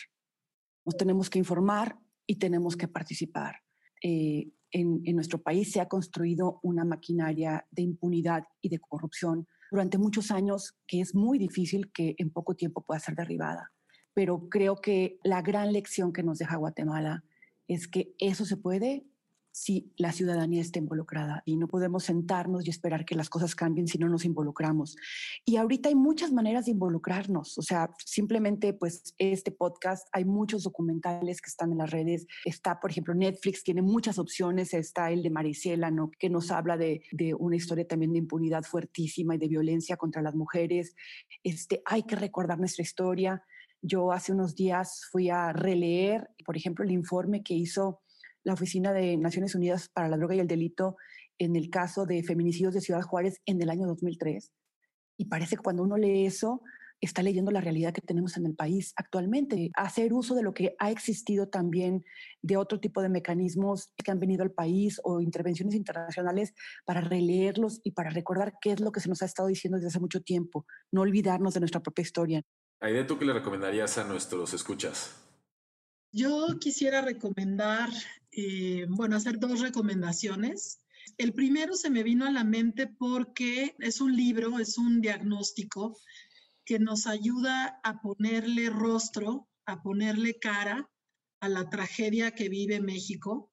nos 0.85 0.97
tenemos 0.97 1.31
que 1.31 1.39
informar 1.39 1.97
y 2.27 2.37
tenemos 2.37 2.77
que 2.77 2.89
participar. 2.89 3.63
Eh, 4.03 4.51
en, 4.73 5.03
en 5.05 5.15
nuestro 5.15 5.41
país 5.41 5.71
se 5.71 5.81
ha 5.81 5.89
construido 5.89 6.59
una 6.65 6.85
maquinaria 6.85 7.65
de 7.71 7.83
impunidad 7.83 8.43
y 8.61 8.71
de 8.71 8.81
corrupción 8.81 9.47
durante 9.71 9.99
muchos 9.99 10.33
años 10.33 10.75
que 10.85 11.01
es 11.01 11.15
muy 11.15 11.39
difícil 11.39 11.93
que 11.93 12.17
en 12.19 12.31
poco 12.31 12.57
tiempo 12.57 12.83
pueda 12.83 12.99
ser 12.99 13.15
derribada 13.15 13.71
pero 14.17 14.49
creo 14.49 14.77
que 14.77 15.21
la 15.25 15.43
gran 15.43 15.75
lección 15.75 16.11
que 16.11 16.23
nos 16.23 16.39
deja 16.39 16.57
Guatemala 16.57 17.23
es 17.69 17.87
que 17.87 18.15
eso 18.19 18.47
se 18.47 18.57
puede 18.57 19.05
si 19.53 19.93
la 19.99 20.13
ciudadanía 20.13 20.63
está 20.63 20.79
involucrada 20.79 21.43
y 21.45 21.57
no 21.57 21.69
podemos 21.69 22.05
sentarnos 22.05 22.67
y 22.67 22.71
esperar 22.71 23.05
que 23.05 23.15
las 23.15 23.29
cosas 23.29 23.55
cambien 23.55 23.89
si 23.89 23.99
no 23.99 24.09
nos 24.09 24.25
involucramos. 24.25 24.97
Y 25.45 25.57
ahorita 25.57 25.91
hay 25.91 25.95
muchas 25.95 26.33
maneras 26.33 26.65
de 26.65 26.71
involucrarnos, 26.71 27.59
o 27.59 27.63
sea, 27.63 27.91
simplemente 28.07 28.73
pues 28.73 29.15
este 29.19 29.51
podcast, 29.51 30.09
hay 30.13 30.25
muchos 30.25 30.63
documentales 30.63 31.43
que 31.43 31.51
están 31.51 31.73
en 31.73 31.79
las 31.79 31.91
redes, 31.91 32.27
está 32.47 32.81
por 32.81 32.91
ejemplo 32.93 33.15
Netflix, 33.15 33.65
tiene 33.65 33.83
muchas 33.83 34.19
opciones, 34.19 34.73
está 34.73 35.11
el 35.11 35.23
de 35.23 35.31
Maricela, 35.31 35.91
¿no? 35.91 36.11
que 36.19 36.31
nos 36.31 36.51
habla 36.51 36.79
de, 36.79 37.03
de 37.13 37.35
una 37.35 37.57
historia 37.57 37.87
también 37.87 38.13
de 38.13 38.19
impunidad 38.19 38.63
fuertísima 38.63 39.35
y 39.35 39.39
de 39.39 39.49
violencia 39.49 39.99
contra 39.99 40.23
las 40.23 40.35
mujeres. 40.35 40.95
Este, 41.43 41.83
hay 41.85 42.05
que 42.05 42.17
recordar 42.17 42.59
nuestra 42.59 42.83
historia 42.83 43.43
yo 43.87 44.13
hace 44.13 44.33
unos 44.33 44.55
días 44.55 45.03
fui 45.11 45.31
a 45.31 45.53
releer, 45.53 46.29
por 46.45 46.57
ejemplo, 46.57 46.85
el 46.85 46.91
informe 46.91 47.43
que 47.43 47.55
hizo 47.55 48.01
la 48.43 48.55
Oficina 48.55 48.93
de 48.93 49.17
Naciones 49.17 49.55
Unidas 49.55 49.89
para 49.89 50.09
la 50.09 50.17
Droga 50.17 50.35
y 50.35 50.41
el 50.41 50.49
Delito 50.49 50.97
en 51.39 51.57
el 51.57 51.71
caso 51.71 52.07
de 52.07 52.23
feminicidios 52.23 52.75
de 52.75 52.81
Ciudad 52.81 53.03
Juárez 53.03 53.41
en 53.47 53.63
el 53.63 53.71
año 53.71 53.87
2003. 53.87 54.53
Y 55.19 55.27
parece 55.27 55.57
que 55.57 55.63
cuando 55.63 55.83
uno 55.83 55.97
lee 55.97 56.27
eso, 56.27 56.63
está 57.01 57.23
leyendo 57.23 57.51
la 57.51 57.61
realidad 57.61 57.93
que 57.93 58.01
tenemos 58.01 58.37
en 58.37 58.47
el 58.47 58.55
país 58.55 58.93
actualmente. 58.97 59.71
Hacer 59.75 60.13
uso 60.13 60.35
de 60.35 60.43
lo 60.43 60.55
que 60.55 60.75
ha 60.79 60.91
existido 60.91 61.49
también 61.49 62.05
de 62.43 62.57
otro 62.57 62.81
tipo 62.81 63.03
de 63.03 63.09
mecanismos 63.09 63.93
que 64.03 64.11
han 64.11 64.19
venido 64.19 64.43
al 64.43 64.51
país 64.51 65.01
o 65.05 65.21
intervenciones 65.21 65.75
internacionales 65.75 66.55
para 66.85 67.03
releerlos 67.03 67.81
y 67.85 67.93
para 67.93 68.11
recordar 68.11 68.55
qué 68.61 68.73
es 68.73 68.81
lo 68.81 68.93
que 68.93 69.01
se 69.01 69.09
nos 69.09 69.23
ha 69.23 69.27
estado 69.27 69.49
diciendo 69.49 69.77
desde 69.77 69.89
hace 69.89 70.01
mucho 70.01 70.23
tiempo. 70.23 70.67
No 70.91 71.03
olvidarnos 71.03 71.55
de 71.55 71.61
nuestra 71.61 71.83
propia 71.83 72.03
historia. 72.03 72.43
Aide, 72.87 73.03
¿tú 73.03 73.19
qué 73.19 73.25
le 73.25 73.33
recomendarías 73.33 73.99
a 73.99 74.05
nuestros 74.05 74.55
escuchas? 74.55 75.11
Yo 76.13 76.57
quisiera 76.61 77.01
recomendar, 77.01 77.91
eh, 78.31 78.87
bueno, 78.89 79.17
hacer 79.17 79.41
dos 79.41 79.59
recomendaciones. 79.59 80.79
El 81.19 81.33
primero 81.33 81.75
se 81.75 81.91
me 81.91 82.05
vino 82.05 82.27
a 82.27 82.31
la 82.31 82.45
mente 82.45 82.87
porque 82.87 83.75
es 83.81 84.01
un 84.01 84.15
libro, 84.15 84.61
es 84.61 84.79
un 84.79 85.01
diagnóstico 85.01 85.99
que 86.65 86.79
nos 86.79 87.09
ayuda 87.09 87.81
a 87.83 88.01
ponerle 88.01 88.71
rostro, 88.71 89.49
a 89.65 89.83
ponerle 89.83 90.39
cara 90.39 90.89
a 91.41 91.49
la 91.49 91.69
tragedia 91.69 92.37
que 92.37 92.49
vive 92.49 92.79
México. 92.79 93.51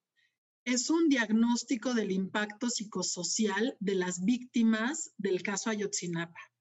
Es 0.64 0.92
un 0.92 1.10
diagnóstico 1.10 1.96
del 1.96 2.12
impacto 2.12 2.70
psicosocial 2.70 3.78
de 3.80 3.96
las 3.96 4.24
víctimas 4.24 5.12
del 5.18 5.42
caso 5.42 5.72
Ayotzinapa. 5.72 6.53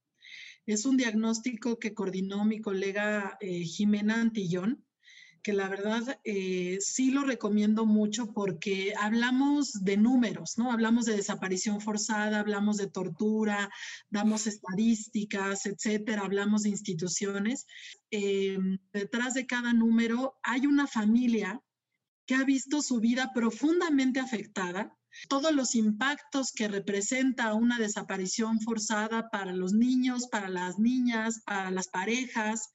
Es 0.66 0.86
un 0.86 0.96
diagnóstico 0.96 1.78
que 1.78 1.94
coordinó 1.94 2.44
mi 2.44 2.60
colega 2.60 3.36
eh, 3.40 3.64
Jimena 3.64 4.20
Antillón, 4.20 4.84
que 5.42 5.52
la 5.52 5.68
verdad 5.68 6.20
eh, 6.22 6.78
sí 6.80 7.10
lo 7.10 7.24
recomiendo 7.24 7.84
mucho 7.84 8.32
porque 8.32 8.94
hablamos 8.96 9.72
de 9.84 9.96
números, 9.96 10.56
¿no? 10.56 10.70
Hablamos 10.70 11.04
de 11.06 11.16
desaparición 11.16 11.80
forzada, 11.80 12.38
hablamos 12.38 12.76
de 12.76 12.86
tortura, 12.86 13.68
damos 14.08 14.46
estadísticas, 14.46 15.66
etcétera, 15.66 16.22
hablamos 16.22 16.62
de 16.62 16.68
instituciones. 16.68 17.66
Eh, 18.12 18.56
detrás 18.92 19.34
de 19.34 19.46
cada 19.46 19.72
número 19.72 20.38
hay 20.44 20.66
una 20.66 20.86
familia 20.86 21.60
que 22.24 22.36
ha 22.36 22.44
visto 22.44 22.80
su 22.82 23.00
vida 23.00 23.32
profundamente 23.34 24.20
afectada 24.20 24.96
todos 25.28 25.52
los 25.52 25.74
impactos 25.74 26.52
que 26.52 26.68
representa 26.68 27.54
una 27.54 27.78
desaparición 27.78 28.60
forzada 28.60 29.30
para 29.30 29.52
los 29.52 29.72
niños, 29.72 30.28
para 30.30 30.48
las 30.48 30.78
niñas, 30.78 31.40
para 31.44 31.70
las 31.70 31.88
parejas, 31.88 32.70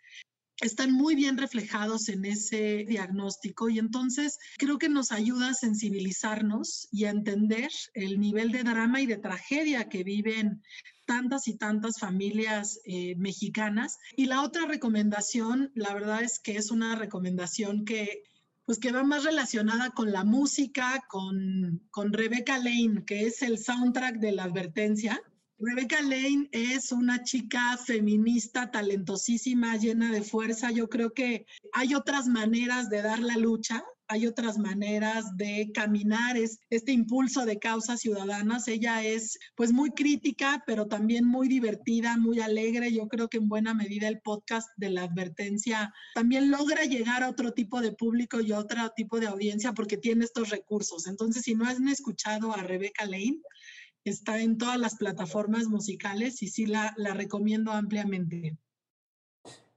están 0.62 0.92
muy 0.92 1.16
bien 1.16 1.38
reflejados 1.38 2.10
en 2.10 2.26
ese 2.26 2.86
diagnóstico 2.88 3.70
y 3.70 3.78
entonces 3.78 4.40
creo 4.58 4.80
que 4.80 4.90
nos 4.90 5.12
ayuda 5.12 5.50
a 5.50 5.54
sensibilizarnos 5.54 6.88
y 6.92 7.06
a 7.06 7.12
entender 7.12 7.70
el 7.94 8.20
nivel 8.20 8.52
de 8.52 8.64
drama 8.64 9.02
y 9.02 9.06
de 9.06 9.18
tragedia 9.18 9.88
que 9.88 10.04
viven 10.04 10.64
tantas 11.06 11.48
y 11.48 11.58
tantas 11.58 12.00
familias 12.00 12.80
eh, 12.86 13.16
mexicanas. 13.18 13.98
Y 14.16 14.26
la 14.26 14.42
otra 14.42 14.66
recomendación, 14.66 15.72
la 15.76 15.94
verdad 15.94 16.24
es 16.24 16.40
que 16.40 16.58
es 16.58 16.72
una 16.72 16.96
recomendación 16.96 17.86
que 17.86 18.24
pues 18.68 18.80
que 18.80 18.92
va 18.92 19.02
más 19.06 19.24
relacionada 19.24 19.92
con 19.92 20.12
la 20.12 20.26
música, 20.26 21.02
con, 21.08 21.88
con 21.90 22.12
Rebecca 22.12 22.58
Lane, 22.58 23.06
que 23.06 23.26
es 23.26 23.42
el 23.42 23.60
soundtrack 23.60 24.18
de 24.18 24.34
la 24.34 24.44
advertencia. 24.44 25.24
Rebecca 25.58 26.02
Lane 26.02 26.50
es 26.52 26.92
una 26.92 27.24
chica 27.24 27.78
feminista 27.78 28.70
talentosísima, 28.70 29.78
llena 29.78 30.12
de 30.12 30.22
fuerza. 30.22 30.70
Yo 30.72 30.90
creo 30.90 31.14
que 31.14 31.46
hay 31.72 31.96
otras 31.96 32.28
maneras 32.28 32.90
de 32.90 33.04
dar 33.04 33.20
la 33.20 33.38
lucha 33.38 33.86
hay 34.10 34.26
otras 34.26 34.58
maneras 34.58 35.36
de 35.36 35.72
caminar 35.74 36.38
es 36.38 36.60
este 36.70 36.92
impulso 36.92 37.46
de 37.46 37.60
causas 37.60 38.00
ciudadanas. 38.00 38.68
Ella 38.68 39.04
es 39.04 39.38
pues 39.56 39.72
muy 39.72 39.92
crítica, 39.92 40.64
pero 40.66 40.88
también 40.88 41.26
muy 41.26 41.48
divertida, 41.48 42.18
muy 42.18 42.40
alegre. 42.40 42.92
Yo 42.94 43.08
creo 43.08 43.28
que 43.28 43.38
en 43.38 43.50
buena 43.50 43.74
medida 43.74 44.08
el 44.08 44.22
podcast 44.22 44.70
de 44.78 44.92
la 44.92 45.04
advertencia 45.04 45.94
también 46.16 46.52
logra 46.52 46.86
llegar 46.86 47.24
a 47.24 47.30
otro 47.30 47.52
tipo 47.52 47.82
de 47.82 47.92
público 47.92 48.40
y 48.40 48.52
a 48.52 48.60
otro 48.60 48.90
tipo 48.96 49.20
de 49.20 49.28
audiencia 49.28 49.74
porque 49.74 49.98
tiene 49.98 50.24
estos 50.24 50.50
recursos. 50.50 51.08
Entonces, 51.08 51.44
si 51.44 51.56
no 51.56 51.66
han 51.66 51.88
escuchado 51.88 52.54
a 52.54 52.64
Rebecca 52.64 53.06
Lane, 53.06 53.42
está 54.06 54.40
en 54.40 54.58
todas 54.58 54.80
las 54.80 54.96
plataformas 54.96 55.66
musicales 55.66 56.42
y 56.42 56.48
sí 56.48 56.66
la, 56.66 56.94
la 56.98 57.14
recomiendo 57.14 57.72
ampliamente. 57.72 58.58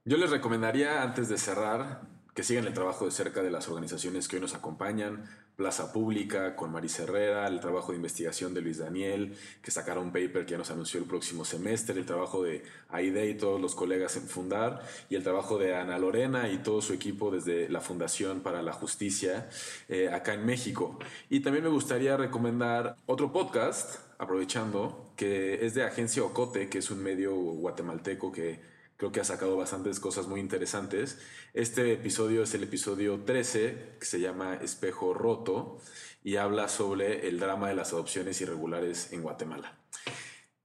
Yo 0.04 0.16
les 0.16 0.30
recomendaría, 0.30 1.02
antes 1.02 1.28
de 1.28 1.36
cerrar, 1.36 2.19
que 2.40 2.44
sigan 2.44 2.66
el 2.66 2.72
trabajo 2.72 3.04
de 3.04 3.10
cerca 3.10 3.42
de 3.42 3.50
las 3.50 3.68
organizaciones 3.68 4.26
que 4.26 4.36
hoy 4.36 4.40
nos 4.40 4.54
acompañan, 4.54 5.28
Plaza 5.56 5.92
Pública 5.92 6.56
con 6.56 6.72
Marisa 6.72 7.02
Herrera, 7.02 7.46
el 7.46 7.60
trabajo 7.60 7.92
de 7.92 7.96
investigación 7.96 8.54
de 8.54 8.62
Luis 8.62 8.78
Daniel, 8.78 9.36
que 9.60 9.70
sacará 9.70 10.00
un 10.00 10.10
paper 10.10 10.46
que 10.46 10.52
ya 10.52 10.56
nos 10.56 10.70
anunció 10.70 11.00
el 11.00 11.04
próximo 11.04 11.44
semestre, 11.44 12.00
el 12.00 12.06
trabajo 12.06 12.42
de 12.42 12.62
Aide 12.88 13.28
y 13.28 13.34
todos 13.34 13.60
los 13.60 13.74
colegas 13.74 14.16
en 14.16 14.22
Fundar, 14.22 14.80
y 15.10 15.16
el 15.16 15.22
trabajo 15.22 15.58
de 15.58 15.74
Ana 15.74 15.98
Lorena 15.98 16.50
y 16.50 16.56
todo 16.62 16.80
su 16.80 16.94
equipo 16.94 17.30
desde 17.30 17.68
la 17.68 17.82
Fundación 17.82 18.40
para 18.40 18.62
la 18.62 18.72
Justicia 18.72 19.50
eh, 19.90 20.08
acá 20.08 20.32
en 20.32 20.46
México. 20.46 20.98
Y 21.28 21.40
también 21.40 21.64
me 21.64 21.70
gustaría 21.70 22.16
recomendar 22.16 22.96
otro 23.04 23.32
podcast, 23.32 23.96
aprovechando, 24.16 25.12
que 25.14 25.66
es 25.66 25.74
de 25.74 25.84
Agencia 25.84 26.22
Ocote, 26.22 26.70
que 26.70 26.78
es 26.78 26.90
un 26.90 27.02
medio 27.02 27.34
guatemalteco 27.34 28.32
que 28.32 28.79
Creo 29.00 29.12
que 29.12 29.20
ha 29.20 29.24
sacado 29.24 29.56
bastantes 29.56 29.98
cosas 29.98 30.26
muy 30.26 30.40
interesantes. 30.40 31.18
Este 31.54 31.94
episodio 31.94 32.42
es 32.42 32.52
el 32.52 32.64
episodio 32.64 33.20
13, 33.24 33.96
que 33.98 34.04
se 34.04 34.20
llama 34.20 34.56
Espejo 34.56 35.14
Roto, 35.14 35.78
y 36.22 36.36
habla 36.36 36.68
sobre 36.68 37.26
el 37.26 37.40
drama 37.40 37.70
de 37.70 37.76
las 37.76 37.94
adopciones 37.94 38.38
irregulares 38.42 39.10
en 39.14 39.22
Guatemala. 39.22 39.78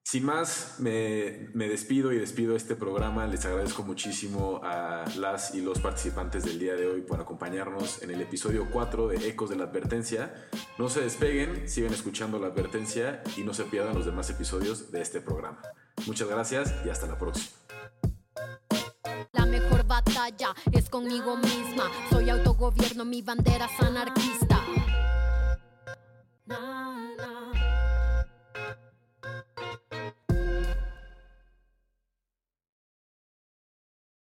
Sin 0.03 0.25
más, 0.25 0.75
me, 0.79 1.47
despido 1.53 2.11
y 2.11 2.17
despido 2.17 2.57
este 2.57 2.75
programa. 2.75 3.25
Les 3.25 3.45
agradezco 3.45 3.83
muchísimo 3.83 4.59
a 4.65 5.05
las 5.15 5.55
y 5.55 5.61
los 5.61 5.79
participantes 5.79 6.43
del 6.43 6.59
día 6.59 6.75
de 6.75 6.87
hoy 6.87 7.03
por 7.03 7.21
acompañarnos 7.21 8.03
en 8.03 8.11
el 8.11 8.19
episodio 8.19 8.67
4 8.69 9.07
de 9.07 9.29
Ecos 9.29 9.49
de 9.49 9.55
la 9.55 9.63
Advertencia. 9.63 10.49
No 10.77 10.89
se 10.89 10.99
despeguen, 10.99 11.69
sigan 11.69 11.93
escuchando 11.93 12.37
la 12.37 12.47
advertencia 12.47 13.23
y 13.37 13.43
no 13.43 13.53
se 13.53 13.63
pierdan 13.63 13.95
los 13.95 14.05
demás 14.05 14.29
episodios 14.29 14.91
de 14.91 15.01
este 15.01 15.21
programa. 15.21 15.61
Muchas 16.05 16.27
gracias 16.27 16.75
y 16.85 16.89
hasta 16.89 17.07
la 17.07 17.17
próxima. 17.17 17.64
La 19.33 19.45
mejor 19.45 19.85
batalla 19.85 20.53
es 20.71 20.89
conmigo 20.89 21.37
misma. 21.37 21.89
Soy 22.09 22.29
autogobierno, 22.29 23.05
mi 23.05 23.21
bandera 23.21 23.65
es 23.65 23.79
anarquista. 23.81 24.61